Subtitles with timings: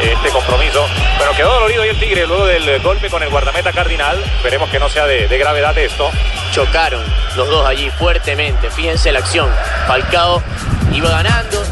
[0.00, 0.86] este compromiso.
[1.18, 4.22] Pero quedó dolorido ahí el Tigre luego del golpe con el guardameta Cardinal.
[4.36, 6.10] Esperemos que no sea de, de gravedad esto.
[6.52, 7.02] Chocaron
[7.36, 8.70] los dos allí fuertemente.
[8.70, 9.50] Fíjense la acción.
[9.86, 10.42] Falcao
[10.92, 11.62] iba ganando.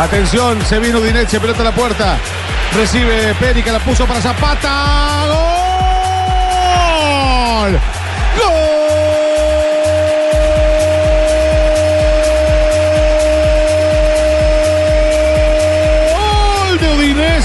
[0.00, 2.16] Atención, se vino Dineche, pelota a la puerta.
[2.74, 5.26] Recibe Peri que la puso para Zapata.
[5.26, 5.89] ¡Gol!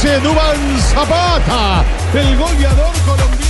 [0.06, 3.46] Udinese, Dubán Zapata, el goleador colombiano.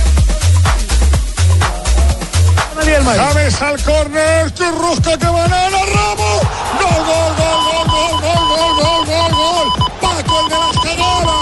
[3.16, 6.40] James al córner, que rosca, que banana, Ramos.
[6.80, 9.68] Gol, gol, gol, gol, gol, gol, gol, gol, gol, gol.
[10.00, 11.38] Paco el de la escalera,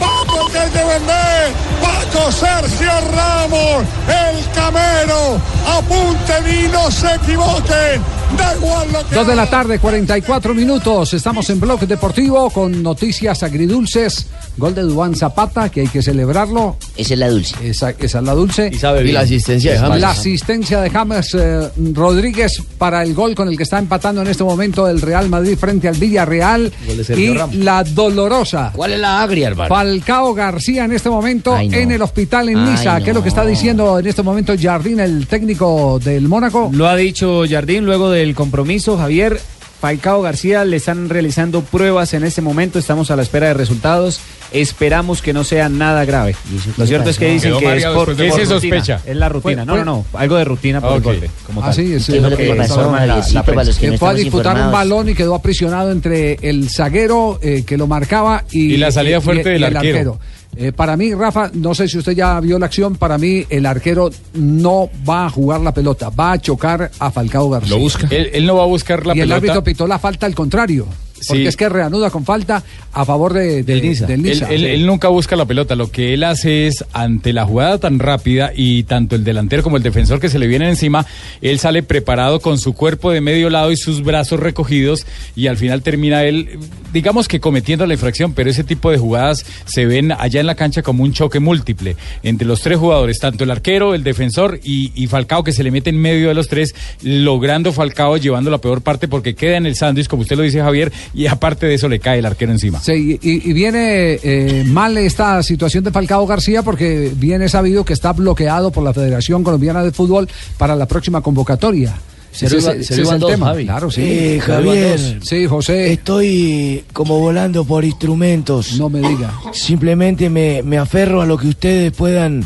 [0.00, 5.40] Paco el que hay que vender, Paco Sergio Ramos, el camero.
[5.76, 8.13] Apunten y no se equivoquen.
[8.36, 11.14] Da igual lo que Dos de la tarde, 44 minutos.
[11.14, 14.26] Estamos en Bloque Deportivo con noticias agridulces.
[14.56, 16.76] Gol de Dubán Zapata, que hay que celebrarlo.
[16.96, 17.54] Esa es la dulce.
[17.68, 18.70] Esa, esa es la dulce.
[18.72, 20.00] Y la asistencia de James.
[20.00, 24.28] La asistencia de James eh, Rodríguez para el gol con el que está empatando en
[24.28, 26.72] este momento el Real Madrid frente al Villarreal.
[26.86, 27.54] De Y Ramos.
[27.56, 28.70] la dolorosa.
[28.74, 29.68] ¿Cuál es la agria, hermano?
[29.74, 31.76] Falcao García en este momento Ay, no.
[31.76, 33.00] en el hospital en Niza.
[33.00, 36.70] ¿Qué es lo que está diciendo en este momento Jardín, el técnico del Mónaco?
[36.72, 38.96] Lo ha dicho Jardín luego del compromiso.
[38.96, 39.40] Javier
[39.80, 42.78] Falcao García le están realizando pruebas en este momento.
[42.78, 44.18] Estamos a la espera de resultados.
[44.50, 46.34] Esperamos que no sea nada grave.
[46.78, 48.16] Lo cierto es que dicen Quedó que es por.
[48.16, 48.46] ¿Qué se rutina.
[48.46, 49.00] sospecha?
[49.04, 49.64] Es la rutina.
[49.64, 50.18] Fue- no, no, no.
[50.18, 51.30] Algo de rutina por Ah, el golpe.
[51.46, 51.74] Como Ah, tal.
[51.74, 54.14] sí, es ¿Qué fue lo que pasó, la- Javiercito, la para los que fue a
[54.14, 58.76] disputar un balón y quedó aprisionado entre el zaguero eh, que lo marcaba y, Y
[58.78, 60.18] la salida fuerte del el arquero.
[60.56, 63.66] Eh, para mí, Rafa, no sé si usted ya vio la acción, para mí el
[63.66, 67.70] arquero no va a jugar la pelota, va a chocar a Falcao García.
[67.74, 68.06] Lo busca.
[68.10, 69.36] Él, él no va a buscar la y el pelota.
[69.36, 70.86] árbitro pitó la falta al contrario,
[71.26, 71.48] porque Sí.
[71.48, 72.62] es que reanuda con falta
[72.92, 74.06] a favor de, de- Del Niza.
[74.06, 74.48] del Él, Niza.
[74.50, 77.98] él- él nunca busca la pelota, lo que él hace es, ante la jugada tan
[77.98, 81.06] rápida y tanto el delantero como el defensor que se le vienen encima,
[81.40, 85.56] él sale preparado con su cuerpo de medio lado y sus brazos recogidos y al
[85.56, 86.58] final termina él,
[86.92, 90.54] digamos que cometiendo la infracción, pero ese tipo de jugadas se ven allá en la
[90.54, 94.92] cancha como un choque múltiple entre los tres jugadores, tanto el arquero, el defensor y,
[94.94, 98.58] y Falcao que se le mete en medio de los tres, logrando Falcao llevando la
[98.58, 101.74] peor parte porque queda en el sándwich, como usted lo dice Javier, y aparte de
[101.74, 102.80] eso le cae el arquero encima.
[102.80, 107.92] Sí, y, y viene eh, mal esta situación de Falcao García porque viene sabido que
[107.92, 111.94] está bloqueado por la Federación Colombiana de Fútbol para la próxima convocatoria.
[112.32, 113.46] Se se el dos, tema.
[113.46, 113.64] Javi.
[113.64, 114.00] Claro, sí.
[114.04, 115.20] Eh, Javier.
[115.22, 115.92] Sí, José.
[115.92, 118.76] Estoy como volando por instrumentos.
[118.76, 119.32] No me diga.
[119.52, 122.44] Simplemente me, me aferro a lo que ustedes puedan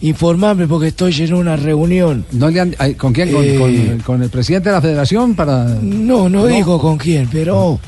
[0.00, 2.24] informarme porque estoy en una reunión.
[2.32, 3.30] ¿No le han- ¿Con quién?
[3.30, 3.56] ¿Con, Eh.
[3.58, 5.64] con- con el presidente de la federación para...?
[5.82, 7.78] No, no, digo con quién, pero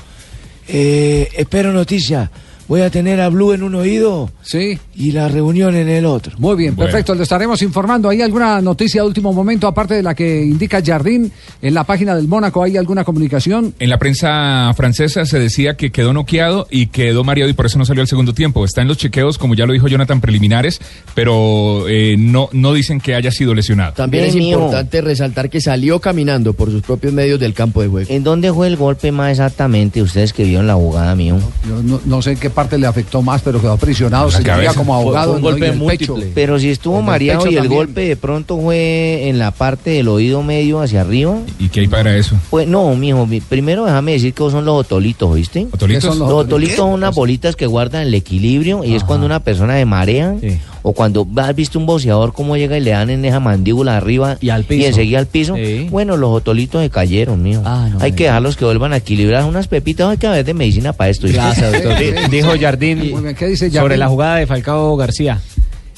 [0.68, 2.30] eh, espero noticias.
[2.68, 4.78] Voy a tener a Blue en un oído Sí.
[4.94, 6.34] y la reunión en el otro.
[6.38, 6.90] Muy bien, Bueno.
[6.90, 7.14] perfecto.
[7.14, 8.08] Le estaremos informando.
[8.10, 11.32] ¿Hay alguna noticia de último momento, aparte de la que indica Jardín?
[11.62, 13.74] En la página del Mónaco, ¿hay alguna comunicación?
[13.78, 17.78] En la prensa francesa se decía que quedó noqueado y quedó mareado y por eso
[17.78, 18.64] no salió al segundo tiempo.
[18.64, 20.78] Está en los chequeos, como ya lo dijo Jonathan, preliminares,
[21.14, 23.94] pero eh, no, no dicen que haya sido lesionado.
[23.94, 27.88] También Bien, es importante resaltar que salió caminando por sus propios medios del campo de
[27.88, 28.10] juego.
[28.10, 30.02] ¿En dónde fue el golpe más exactamente?
[30.02, 31.36] Ustedes que vieron la jugada, mío.
[31.68, 34.30] Yo no, no sé qué parte le afectó más, pero quedó aprisionado.
[34.32, 35.40] Se sentía como Fue- fue un ¿no?
[35.40, 36.14] golpe en el múltiple.
[36.22, 36.32] pecho.
[36.34, 37.72] Pero si estuvo mareado y el también.
[37.78, 41.36] golpe de pronto fue en la parte del oído medio hacia arriba.
[41.60, 42.34] ¿Y qué hay para eso?
[42.50, 45.68] Pues no, mijo, mi- primero déjame decir que son los otolitos, ¿oíste?
[45.72, 46.02] ¿Otolitos?
[46.04, 49.38] ¿Qué son Los otolitos son unas bolitas que guardan el equilibrio y es cuando una
[49.40, 50.58] persona se marea Sí.
[50.88, 54.38] O cuando has visto un boxeador cómo llega y le dan en esa mandíbula arriba
[54.40, 54.86] Y al piso.
[54.86, 55.54] enseguida al piso.
[55.54, 55.86] Sí.
[55.90, 57.60] Bueno, los otolitos se cayeron, mijo.
[57.66, 60.54] Ah, no hay que dejarlos que vuelvan a equilibrar unas pepitas, hay que haber de
[60.54, 61.26] medicina para esto.
[62.30, 62.52] Dijo.
[62.58, 65.38] Jardín Muy bien, ¿qué dice sobre la jugada de Falcao García.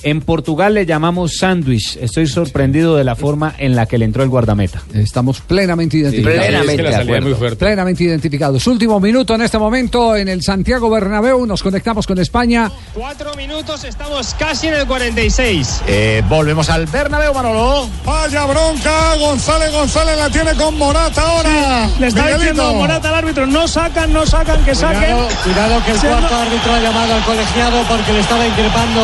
[0.02, 1.97] En Portugal le llamamos sándwich.
[2.00, 4.82] Estoy sorprendido de la forma en la que le entró el guardameta.
[4.94, 6.38] Estamos plenamente identificados.
[6.38, 7.56] plenamente de acuerdo.
[7.56, 8.67] Plenamente identificados.
[8.67, 11.44] Último minuto en este momento en el Santiago Bernabéu.
[11.44, 12.70] Nos conectamos con España.
[12.94, 15.82] Cuatro minutos, estamos casi en el 46.
[15.87, 17.88] Eh, volvemos al Bernabéu, Manolo.
[18.05, 21.88] Vaya bronca, González González la tiene con Morata ahora.
[21.99, 22.38] Le está Miguelito.
[22.38, 25.17] diciendo Morata al árbitro, no sacan, no sacan, que saquen.
[25.44, 29.00] Cuidado, que el cuarto árbitro ha llamado al colegiado porque le estaba increpando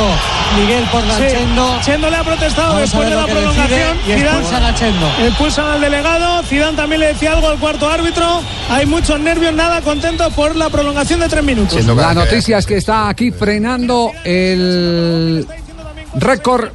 [0.59, 1.79] Miguel por Sí, Chendo.
[1.83, 3.97] Chendo le ha protestado Vamos después de la prolongación.
[4.07, 5.07] y expulsan a Chendo.
[5.21, 6.43] Expulsan al delegado.
[6.45, 8.43] Zidane también le decía algo al cuarto árbitro.
[8.71, 11.85] Hay muchos nervios, nada contento por la prolongación de tres minutos.
[11.85, 15.47] La noticia es que está aquí frenando el
[16.15, 16.71] récord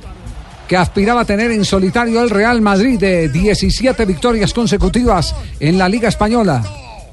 [0.68, 5.90] que aspiraba a tener en solitario el Real Madrid de 17 victorias consecutivas en la
[5.90, 6.63] Liga Española.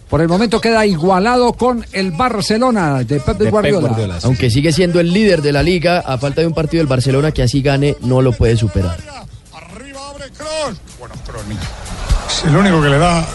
[0.08, 4.18] Por el momento queda igualado con el Barcelona de Pep Guardiola.
[4.22, 7.30] Aunque sigue siendo el líder de la liga, a falta de un partido del Barcelona
[7.30, 8.96] que así gane, no lo puede superar.
[12.28, 13.26] Es el único que le da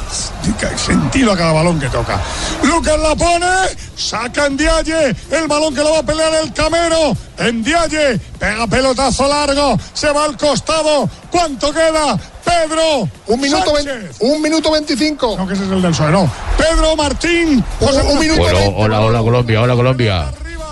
[0.78, 2.20] sentido a cada balón que toca.
[2.64, 3.48] Lucas la pone,
[3.96, 7.16] saca en Dialle, el balón que lo va a pelear el Camero.
[7.38, 11.10] En Dialle, pega pelotazo largo, se va al costado.
[11.30, 12.18] ¿Cuánto queda?
[12.68, 13.10] Pedro.
[13.28, 14.18] Un minuto, Sánchez.
[14.20, 15.36] un minuto veinticinco.
[15.38, 16.32] No, que ese es el del PSOE, no.
[16.58, 17.64] Pedro Martín.
[17.80, 20.26] José un minuto Bueno, hola, hola Colombia, hola Colombia.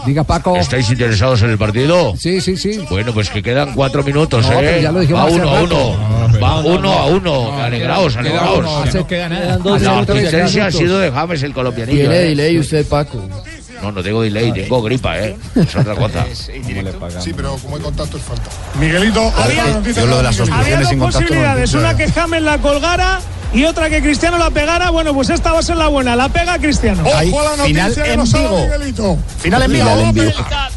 [0.06, 0.56] Diga Paco.
[0.56, 2.16] ¿Estáis interesados en el partido?
[2.18, 2.84] Sí, sí, sí.
[2.90, 4.80] Bueno, pues que quedan cuatro minutos, No, ¿eh?
[4.82, 6.40] ya lo dijimos Va uno a uno.
[6.42, 7.62] Va uno a uno.
[7.62, 9.06] alegraos, alegraos.
[9.08, 9.60] queda nada.
[9.80, 12.00] La asistencia ha sido de James el colombianillo.
[12.00, 12.28] Tiene ¿eh?
[12.30, 13.24] delay usted, Paco.
[13.82, 15.36] No, no tengo delay, tengo gripa, ¿eh?
[15.56, 16.26] Es otra cosa.
[16.34, 18.50] Sí, pero como hay contacto es falta.
[18.80, 23.20] Miguelito, Había- yo lo de las Había dos posibilidades, una que James la colgara
[23.54, 24.90] y otra que Cristiano la pegara.
[24.92, 27.04] Bueno, pues esta va a ser la buena, la pega Cristiano.
[27.04, 29.18] Ojo a la noticia que nos sabe Miguelito.
[29.40, 29.72] Final en
[30.14, 30.32] Vigo.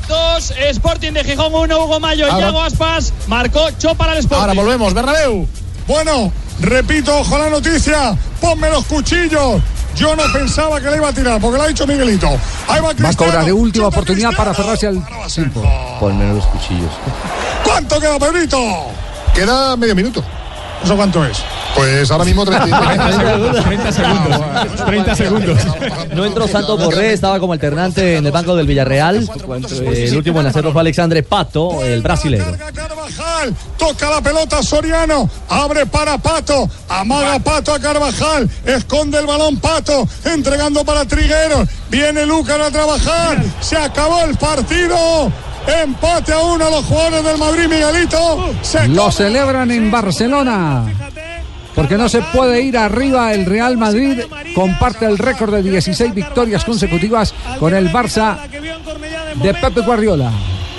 [0.08, 4.40] Dos, Sporting de Gijón, uno, Hugo Mayo, Ahora- Yago Aspas, marcó Cho para el Sporting.
[4.40, 5.46] Ahora volvemos, Bernabéu.
[5.86, 8.16] Bueno, repito, ojo a la noticia.
[8.40, 9.60] Ponme los cuchillos.
[9.96, 12.28] Yo no pensaba que le iba a tirar, porque lo ha dicho Miguelito.
[12.66, 15.62] Ahí va Va a cobrar de última oportunidad para aferrarse al tiempo.
[16.00, 16.90] Ponme los cuchillos.
[17.62, 18.58] ¿Cuánto queda, Pedrito?
[19.34, 20.24] Queda medio minuto.
[20.84, 21.42] ¿Eso cuánto es?
[21.74, 24.86] Pues ahora mismo 30 30 segundos.
[24.86, 25.58] 30 segundos.
[26.14, 29.28] No entró Santos Borré, estaba como alternante en el banco del Villarreal.
[29.86, 32.02] El último en hacerlo fue Alexandre Pato, el.
[32.04, 39.56] Carvajal, toca la pelota Soriano, abre para Pato, amaga Pato a Carvajal, esconde el balón
[39.56, 45.32] Pato, entregando para Trigueros, viene Lucas a trabajar, se acabó el partido,
[45.66, 50.84] empate a uno a los jugadores del Madrid, Miguelito, se Lo celebran en Barcelona.
[51.74, 54.20] Porque no se puede ir arriba el Real Madrid.
[54.54, 58.38] Comparte el récord de 16 victorias consecutivas con el Barça
[59.34, 60.30] de Pepe Guardiola.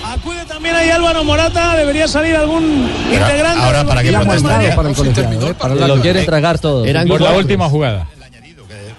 [0.05, 3.61] Acude también ahí Álvaro Morata, debería salir algún integrante.
[3.61, 5.53] ahora, ¿para mandado para el colegiado, ¿eh?
[5.53, 6.85] Para Lo quieren tragar todo.
[6.85, 8.07] Eran Por la última jugada.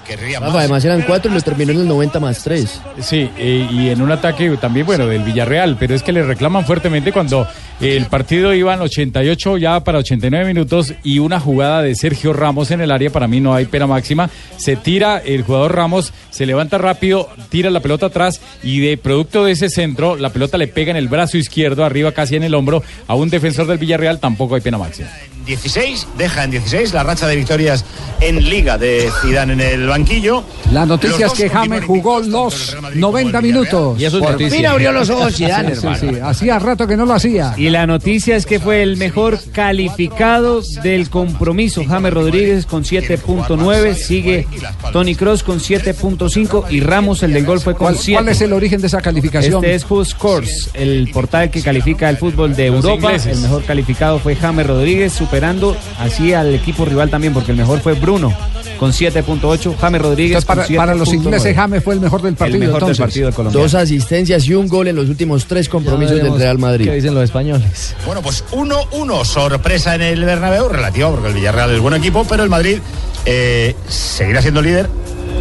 [0.06, 2.81] Querría además eran cuatro y lo terminó en el 90 más 3.
[3.00, 6.64] Sí, eh, y en un ataque también, bueno, del Villarreal, pero es que le reclaman
[6.64, 7.47] fuertemente cuando
[7.81, 12.70] el partido iba en 88 ya para 89 minutos y una jugada de Sergio Ramos
[12.70, 16.47] en el área, para mí no hay pena máxima, se tira el jugador Ramos, se
[16.47, 20.69] levanta rápido, tira la pelota atrás y de producto de ese centro, la pelota le
[20.69, 24.20] pega en el brazo izquierdo, arriba casi en el hombro, a un defensor del Villarreal,
[24.20, 25.09] tampoco hay pena máxima.
[25.46, 27.85] 16, deja en 16 la racha de victorias
[28.21, 30.42] en Liga de Zidane en el banquillo.
[30.73, 34.00] La noticia es que James jugó los 90 minutos.
[34.00, 34.56] Y eso es Por noticia.
[34.56, 36.09] Fin abrió los ojos Zidane, Sí, sí.
[36.23, 37.54] Hacía rato que no lo hacía.
[37.56, 41.85] Y la noticia es que fue el mejor calificado del compromiso.
[41.87, 44.47] James Rodríguez con 7.9, sigue
[44.92, 48.23] Tony Cross con 7.5 y Ramos, el del gol, fue con ¿Cuál, 7.
[48.23, 49.64] cuál es el origen de esa calificación?
[49.64, 53.12] Este es Who Scores, el portal que califica el fútbol de Europa.
[53.14, 57.81] El mejor calificado fue James Rodríguez, superando así al equipo rival también, porque el mejor
[57.81, 58.33] fue Bruno
[58.78, 59.76] con 7.8.
[59.76, 61.14] James Rodríguez Entonces, para, con para los 7.9.
[61.14, 62.55] ingleses, James fue el mejor del partido.
[62.57, 62.97] el mejor entonces.
[62.97, 63.61] del partido de Colombia.
[63.61, 66.87] Dos asistencias y un gol en los últimos tres compromisos del Real Madrid.
[66.87, 67.95] ¿Qué dicen los españoles?
[68.07, 72.43] Bueno, pues 1-1, sorpresa en el Bernabéu, relativa porque el Villarreal es buen equipo, pero
[72.43, 72.78] el Madrid
[73.26, 74.88] eh, seguirá siendo líder.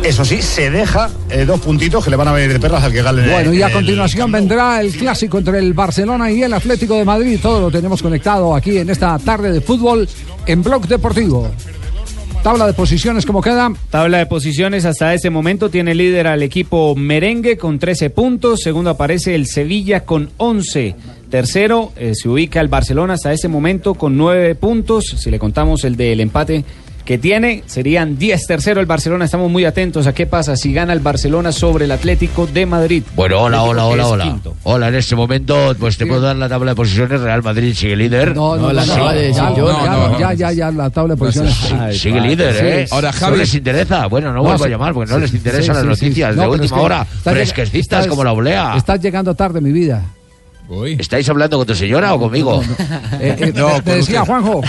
[0.05, 2.91] Eso sí, se deja eh, dos puntitos que le van a venir de perlas al
[2.93, 3.27] que gane.
[3.31, 7.05] Bueno, y a el- continuación vendrá el clásico entre el Barcelona y el Atlético de
[7.05, 7.39] Madrid.
[7.41, 10.07] Todo lo tenemos conectado aquí en esta tarde de fútbol
[10.45, 11.49] en Blog Deportivo.
[12.43, 13.73] Tabla de posiciones, ¿cómo queda?
[13.89, 18.61] Tabla de posiciones hasta ese momento tiene líder al equipo merengue con 13 puntos.
[18.61, 20.95] Segundo aparece el Sevilla con 11.
[21.31, 25.15] Tercero eh, se ubica el Barcelona hasta ese momento con 9 puntos.
[25.17, 26.63] Si le contamos el del empate
[27.05, 27.63] que tiene.
[27.67, 29.25] Serían 10 tercero el Barcelona.
[29.25, 33.03] Estamos muy atentos a qué pasa si gana el Barcelona sobre el Atlético de Madrid.
[33.15, 34.23] Bueno, hola, Atlético hola, hola, hola.
[34.25, 34.55] quinto.
[34.63, 37.21] Hola, en este momento, pues te puedo dar la tabla de posiciones.
[37.21, 38.35] Real Madrid sigue líder.
[38.35, 40.19] No, no, la no, no, de ya, ya, no, no.
[40.19, 41.53] ya, ya, ya, la tabla de posiciones.
[41.53, 42.87] Sí, sigue líder, ¿eh?
[42.91, 44.07] Ahora, no Javi- les interesa.
[44.07, 44.65] Bueno, no, No, vuelvo sí.
[44.65, 46.39] a llamar porque no Sí, les sí, interesan sí, las sí, noticias sí.
[46.39, 48.73] de No, pero es última que hora, fresquecitas como la oblea.
[48.75, 50.03] Estás llegando tarde, mi vida.
[50.97, 52.63] ¿Estáis hablando con tu señora o conmigo?
[53.19, 54.33] Eh, eh, No, me con decía usted.
[54.33, 54.61] Juanjo.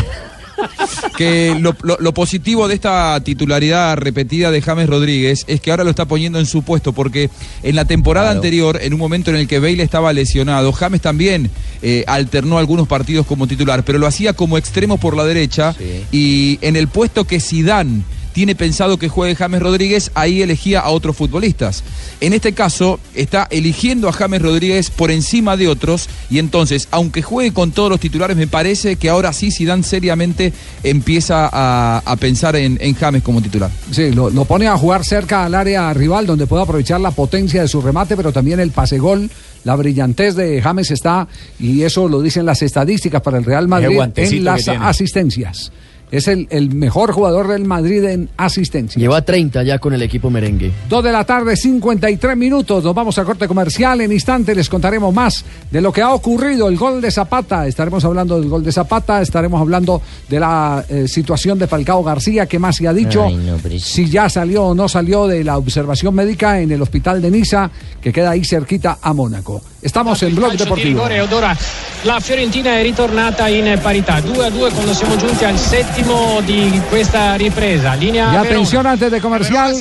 [1.16, 5.84] que lo, lo- lo positivo de esta titularidad repetida de James Rodríguez es que ahora
[5.84, 7.30] lo está poniendo en su puesto, porque
[7.62, 11.50] en la temporada anterior, en un momento en el que Bale estaba lesionado, James también
[11.82, 15.74] eh, alternó algunos partidos como titular, pero lo hacía como extremo por la derecha
[16.12, 18.02] y en el puesto que Zidane
[18.36, 21.82] tiene pensado que juegue James Rodríguez, ahí elegía a otros futbolistas.
[22.20, 27.22] En este caso, está eligiendo a James Rodríguez por encima de otros, y entonces, aunque
[27.22, 30.52] juegue con todos los titulares, me parece que ahora sí Zidane seriamente
[30.82, 33.70] empieza a, a pensar en, en James como titular.
[33.90, 37.62] Sí, lo, lo pone a jugar cerca al área rival donde puede aprovechar la potencia
[37.62, 39.30] de su remate, pero también el pase gol.
[39.64, 41.26] La brillantez de James está,
[41.58, 44.84] y eso lo dicen las estadísticas para el Real Madrid, en las tiene.
[44.84, 45.72] asistencias.
[46.10, 49.00] Es el, el mejor jugador del Madrid en asistencia.
[49.00, 50.70] Lleva 30 ya con el equipo merengue.
[50.88, 52.84] Dos de la tarde, 53 minutos.
[52.84, 54.00] Nos vamos a corte comercial.
[54.00, 56.68] En instante les contaremos más de lo que ha ocurrido.
[56.68, 57.66] El gol de Zapata.
[57.66, 59.20] Estaremos hablando del gol de Zapata.
[59.20, 62.46] Estaremos hablando de la eh, situación de Falcao García.
[62.46, 63.24] ¿Qué más se ha dicho?
[63.24, 67.20] Ay, no, si ya salió o no salió de la observación médica en el hospital
[67.20, 67.70] de Niza,
[68.00, 69.60] que queda ahí cerquita a Mónaco.
[69.82, 71.06] Estamos en Blog di Deportivo.
[71.06, 71.56] rigore
[72.02, 75.58] la Fiorentina è ritornata in parità 2 a 2 quando siamo giunti al
[75.96, 78.48] settimo di questa ripresa linea Y Verona.
[78.48, 79.74] atención antes de comercial.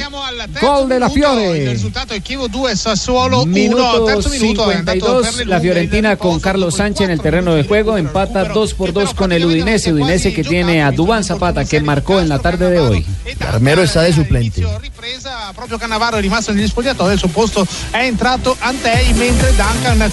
[0.61, 1.69] Gol de la Fiore.
[1.69, 5.59] risultato è Chievo 2 Sassuolo 1 Minuto terzo minuto è andato per 52, le la
[5.59, 9.43] Fiorentina con Carlos Sánchez en el terreno de juego empata 2 por 2 con el
[9.45, 13.05] Udinese, Udinese que tiene a Dubán Zapata que marcó en la tarde de hoy.
[13.39, 14.65] Armero está de suplente.
[14.79, 20.11] ripresa proprio Cannavaro è rimasto negli spogliatoi al suo posto è entrato Antei mentre Duncan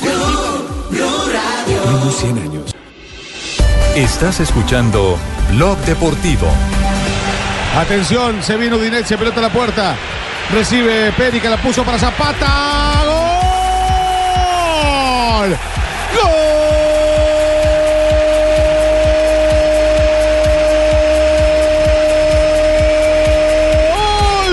[1.84, 2.74] Tengo 100 años.
[3.94, 5.18] Estás escuchando
[5.52, 6.48] Blog Deportivo.
[7.76, 9.94] Atención, se viene Udinese, pelota a la puerta.
[10.50, 13.02] Recibe Perica, la puso para Zapata.
[15.44, 15.50] ¡Gol!
[15.50, 15.58] ¡Gol!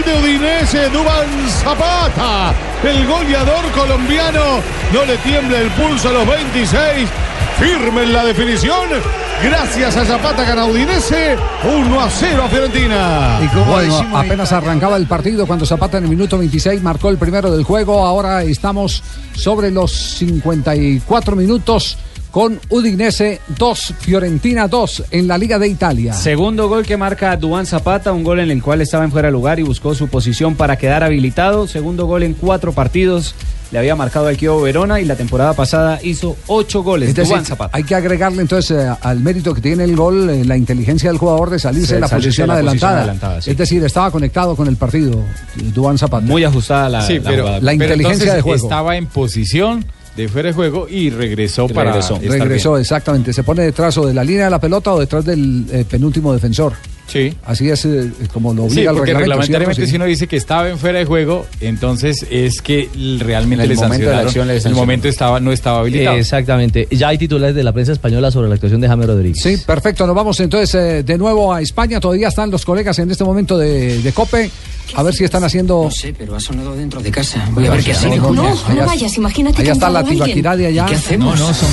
[0.06, 2.54] de Udinese, Dubán Zapata.
[2.84, 4.60] El goleador colombiano
[4.92, 7.10] no le tiembla el pulso a los 26.
[7.60, 8.90] Firme en la definición.
[9.44, 11.38] Gracias a Zapata gana Udinese.
[11.64, 13.40] 1 a 0 a Fiorentina.
[13.44, 17.18] Y como bueno, apenas arrancaba el partido cuando Zapata en el minuto 26 marcó el
[17.18, 18.06] primero del juego.
[18.06, 21.98] Ahora estamos sobre los 54 minutos
[22.32, 26.14] con Udinese 2, Fiorentina 2 en la Liga de Italia.
[26.14, 29.32] Segundo gol que marca Dubán Zapata, un gol en el cual estaba en fuera de
[29.32, 31.68] lugar y buscó su posición para quedar habilitado.
[31.68, 33.36] Segundo gol en cuatro partidos.
[33.72, 37.14] Le había marcado al Kievo Verona y la temporada pasada hizo ocho goles.
[37.14, 37.70] Decir, Zapata.
[37.78, 41.20] hay que agregarle entonces eh, al mérito que tiene el gol eh, la inteligencia del
[41.20, 42.92] jugador de salirse de la salirse posición de la adelantada.
[42.94, 43.52] posición adelantada, sí.
[43.52, 45.24] Es decir, estaba conectado con el partido
[45.72, 46.26] Dubán Zapata.
[46.26, 47.60] Muy ajustada la, Sí, la pero, jugada.
[47.60, 48.64] La pero inteligencia entonces de juego.
[48.66, 52.20] Estaba en posición de fuera de juego y regresó para regresó.
[52.20, 53.34] Regresó, exactamente.
[53.34, 56.34] Se pone detrás o de la línea de la pelota o detrás del eh, penúltimo
[56.34, 56.74] defensor.
[57.12, 57.34] Sí.
[57.46, 59.20] Así es eh, como lo Sí, obliga el porque reglamento.
[59.20, 59.88] reglamentariamente ¿cierto?
[59.88, 59.96] si Sí.
[59.98, 62.90] uno dice que estaba en fuera de juego, entonces es que
[63.20, 66.18] realmente En el le momento de la acción le el momento estaba, no estaba habilitado.
[66.18, 66.88] Exactamente.
[66.92, 69.42] Ya hay titulares de la prensa española sobre la actuación de James Rodríguez.
[69.42, 70.06] Sí, perfecto.
[70.06, 72.00] Nos vamos entonces eh, de nuevo a España.
[72.00, 74.50] Todavía están los colegas en este momento de, de COPE.
[74.96, 75.84] A ver si están haciendo.
[75.84, 77.48] No sé, pero ha sonado dentro de casa.
[77.52, 78.16] Voy a ver qué ha sido.
[78.32, 80.84] No, no vayas, imagínate Allá que está la tibaquirá de allá.
[80.86, 81.40] ¿Y qué hacemos?
[81.40, 81.70] No, no, son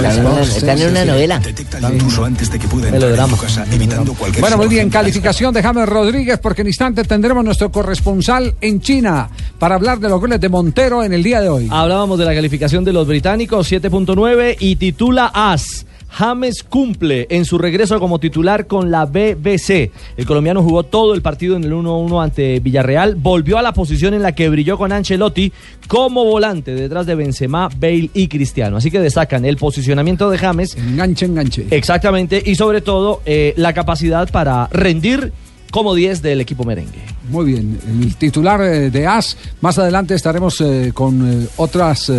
[0.00, 1.38] Están en una- están en una novela.
[1.38, 3.32] Detecta el intruso antes de que pueda entrar Melodrama.
[3.32, 7.04] en tu casa, evitando cualquier Bueno, muy bien, calificación de James Rodríguez, porque en instante
[7.04, 9.28] tendremos nuestro corresponsal en China
[9.58, 11.68] para hablar de los goles de Montero en el día de hoy.
[11.70, 15.84] Hablábamos de la calificación de los británicos, 7.9 y titula AS.
[16.10, 19.90] James cumple en su regreso como titular con la BBC.
[20.16, 24.14] El colombiano jugó todo el partido en el 1-1 ante Villarreal, volvió a la posición
[24.14, 25.52] en la que brilló con Ancelotti
[25.86, 28.78] como volante detrás de Benzema, Bale y Cristiano.
[28.78, 30.76] Así que destacan el posicionamiento de James.
[30.76, 31.66] Enganche, enganche.
[31.70, 35.32] Exactamente, y sobre todo eh, la capacidad para rendir
[35.70, 37.00] como 10 del equipo merengue.
[37.30, 39.36] Muy bien, el titular eh, de AS.
[39.60, 42.10] Más adelante estaremos eh, con otras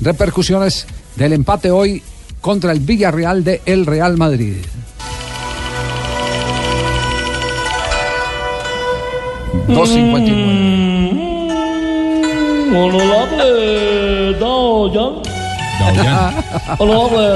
[0.00, 2.02] repercusiones del empate hoy
[2.40, 4.56] contra el Villarreal de el Real Madrid.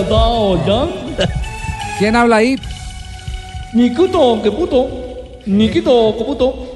[0.09, 0.89] Dao Yan.
[1.99, 2.57] ¿Quién habla ahí?
[3.73, 5.05] Ni puto, que puto.
[5.47, 6.74] Nikito Koputo,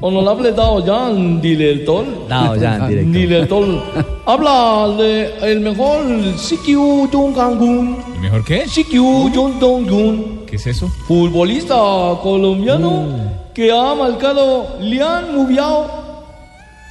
[0.00, 2.04] honorable Dao Yan, director.
[2.28, 3.12] Dao Yan, director.
[3.12, 3.82] Director.
[4.26, 6.04] Habla de el mejor
[6.38, 7.96] Sikyu Jong Kang-gun.
[8.14, 8.66] ¿El mejor qué?
[8.68, 10.42] Sikyu Jong Dong-gun.
[10.46, 10.88] ¿Qué es eso?
[11.08, 11.74] Futbolista
[12.22, 13.06] colombiano
[13.54, 15.86] que ha marcado Lian Mubiao.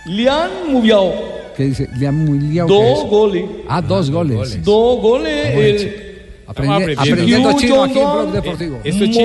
[0.05, 1.11] Lian Mubiao.
[1.55, 1.87] ¿Qué dice?
[1.97, 3.09] Liam Muliao, ¿qué Dos es?
[3.09, 3.45] goles.
[3.67, 4.63] Ah, dos goles.
[4.63, 5.53] Dos goles.
[5.53, 8.79] Bueno, el- aprendiendo chino aquí en Blog Deportivo.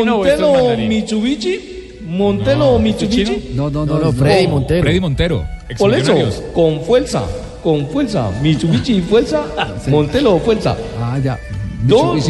[0.04, 1.75] Montelo Mitsubishi.
[2.06, 3.50] Montelo Mitsubishi.
[3.54, 3.98] No, no, no.
[3.98, 4.82] no, Freddy Montero.
[4.82, 5.44] Freddy Montero.
[5.76, 6.14] Por eso,
[6.54, 7.24] con fuerza,
[7.62, 8.30] con fuerza.
[8.42, 9.44] Mitsubishi fuerza,
[9.88, 10.76] Montelo fuerza.
[11.00, 11.38] Ah, ya.
[11.82, 12.28] Dos.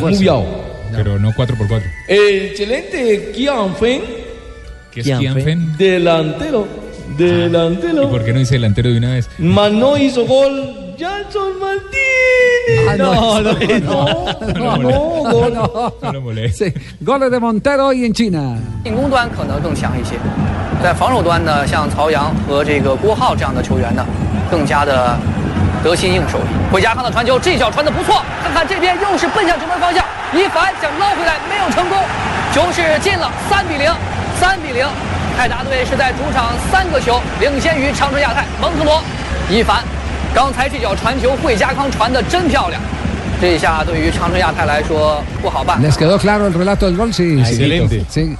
[0.00, 0.44] Mubiao.
[0.92, 1.82] Pero no 4x4.
[2.08, 4.02] Excelente Kian Fen,
[4.92, 5.76] ¿Qué es Kian Fen?
[5.76, 6.66] delantero.
[7.18, 8.10] ¿Y Delantero.
[8.10, 9.28] por qué no dice delantero de una vez?
[9.38, 10.85] Mas no hizo gol.
[10.96, 12.88] Jason Martínez.
[12.88, 13.52] Ah, no, no,
[14.54, 14.90] no, no,
[15.30, 15.52] gol.
[15.52, 16.70] No lo moleste.
[16.70, 16.74] Sí.
[17.00, 18.56] Goles de Montero hoy en China.
[18.82, 20.16] 进攻端可能更强一些，
[20.82, 24.04] 在防守端呢，像曹阳和这个郭浩这样的球员呢，
[24.50, 25.18] 更加的
[25.84, 26.38] 得心应手。
[26.72, 31.98] 回家康的传球，这脚传的不错，看看这边又是奔向球门方向，一凡想捞回来没有成功，
[32.54, 33.92] 球是进了，三比零，
[34.40, 34.86] 三比零。
[35.36, 39.02] 泰达队是在主场三个球领先于长春亚泰，蒙特罗，
[39.50, 39.84] 一凡，
[40.35, 42.81] 刚才这脚传球，惠家康传的真漂亮，
[43.41, 45.81] 这一下对于长春亚泰来说不好办。
[45.81, 47.11] ¿Les quedó claro el relato del gol?
[47.13, 47.43] Sí.
[47.43, 47.51] sí.
[47.53, 48.05] Excelente.
[48.09, 48.37] Sí.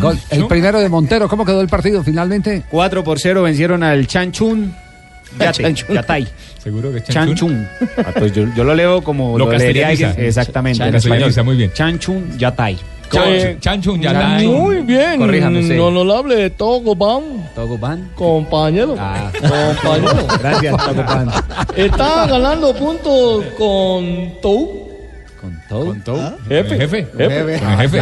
[0.00, 1.28] Gol- el primero de Montero.
[1.28, 2.62] ¿Cómo quedó el partido finalmente?
[2.70, 4.74] 4 por 0 vencieron al Chanchun
[5.38, 5.94] Yate- Chanchun.
[5.96, 6.26] Yatay.
[6.63, 7.67] ¿Seguro que es Chanchun.
[7.97, 10.07] Ah, pues yo, yo lo leo como Lo lo, leería castellaniza.
[10.09, 11.45] alguien- Exactamente, en Castellaniza, español.
[11.45, 11.73] muy bien.
[11.73, 12.77] Chanchun Yatay.
[13.11, 14.47] Chan- Chanchun Yatay.
[14.47, 15.17] Muy bien.
[15.19, 15.77] Corríjame, sí.
[15.79, 17.49] Honorable Togo Ban.
[17.55, 18.09] Togo Ban.
[18.15, 18.95] Compañero.
[18.95, 20.27] Compañero.
[20.39, 21.31] Gracias, Togo Ban.
[21.75, 24.87] Está ganando puntos con Tou.
[25.41, 25.85] ¿Con Tou?
[25.87, 26.19] ¿Con Tou?
[26.49, 26.75] Jefe.
[26.77, 27.07] Jefe.
[27.17, 27.59] Jefe.
[27.59, 28.01] Con el jefe.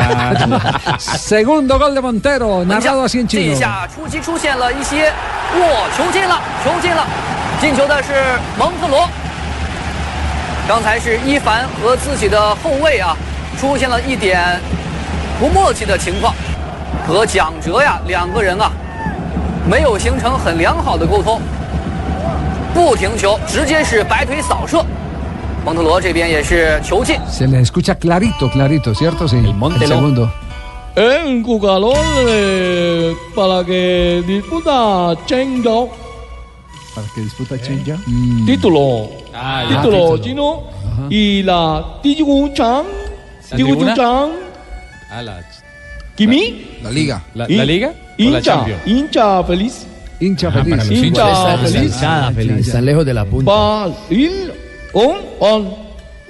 [0.99, 3.55] Segundo gol de Montero, narrado así en 这 chino.
[7.59, 8.13] 进了，球的是
[8.57, 9.07] 蒙特罗。
[10.67, 13.15] 刚才是伊凡和自己的后卫啊，
[13.59, 14.59] 出现了一点
[15.39, 16.33] 不默契的情况，
[17.07, 18.71] 和蒋哲呀两个人啊，
[19.69, 21.41] 没有形成很良好的沟通，
[22.73, 24.83] 不停球，直接是摆腿扫射。
[25.65, 29.27] 蒙特罗这边也是球进，Se le escucha clarito, clarito, ¿cierto?
[29.27, 29.37] Sí.
[29.37, 29.87] El, Montelo.
[29.87, 30.29] segundo.
[30.95, 35.15] En jugador eh, para que disputa.
[36.97, 37.95] Para que disputa Chenja.
[38.47, 39.11] Título.
[39.31, 39.81] Ah, ya.
[39.83, 40.17] título Ah, título.
[40.17, 40.63] chino.
[41.11, 42.87] Y la Tijugu Chang.
[43.51, 43.93] ¿La Tijugu tribuna?
[43.93, 44.29] Chang.
[45.11, 45.45] Ah, la,
[46.15, 46.79] Kimi.
[46.81, 47.23] La liga.
[47.35, 48.65] la, liga Hincha.
[48.83, 49.85] Hincha feliz.
[50.19, 51.61] Hincha Ah, los Hincha
[52.31, 52.35] feliz.
[52.35, 52.65] Feliz.
[52.67, 53.45] Están lejos de la punta.
[53.45, 54.51] Pa il
[54.93, 55.75] on on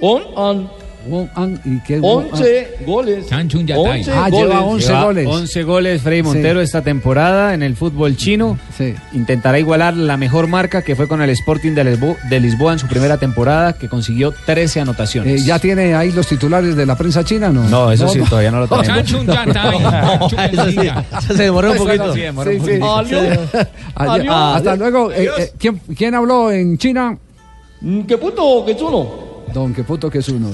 [0.02, 0.77] on on
[1.08, 3.26] Wong An y qué 11 goles.
[3.26, 4.00] Chanchun Yatay.
[4.00, 4.48] 11 Ah, goles.
[4.48, 5.26] lleva 11 Lleva goles.
[5.28, 6.22] 11 goles Freddy Sí.
[6.22, 8.58] Montero esta temporada en el fútbol chino.
[8.76, 8.94] Sí.
[9.12, 12.78] Intentará igualar la mejor marca que fue con el Sporting de Lisboa, de Lisboa en
[12.78, 15.42] su primera temporada, que consiguió 13 anotaciones.
[15.42, 17.48] Eh, ¿Ya tiene ahí los titulares de la prensa china?
[17.50, 18.86] No, No, eso sí, todavía no lo tenemos.
[18.86, 19.78] Chanchun Yatay.
[20.52, 22.14] Eso sí, eso se demoró un poquito.
[22.14, 22.94] sí, demoró un poquito.
[22.96, 23.22] Adiós.
[23.94, 24.18] Adiós.
[24.18, 24.34] Adiós.
[24.56, 25.12] Hasta luego.
[25.12, 27.16] Eh, eh, ¿quién, quién habló en China?
[27.80, 29.27] Mm, ¿Qué puto que uno?
[29.52, 30.50] Don Queputo, que es uno.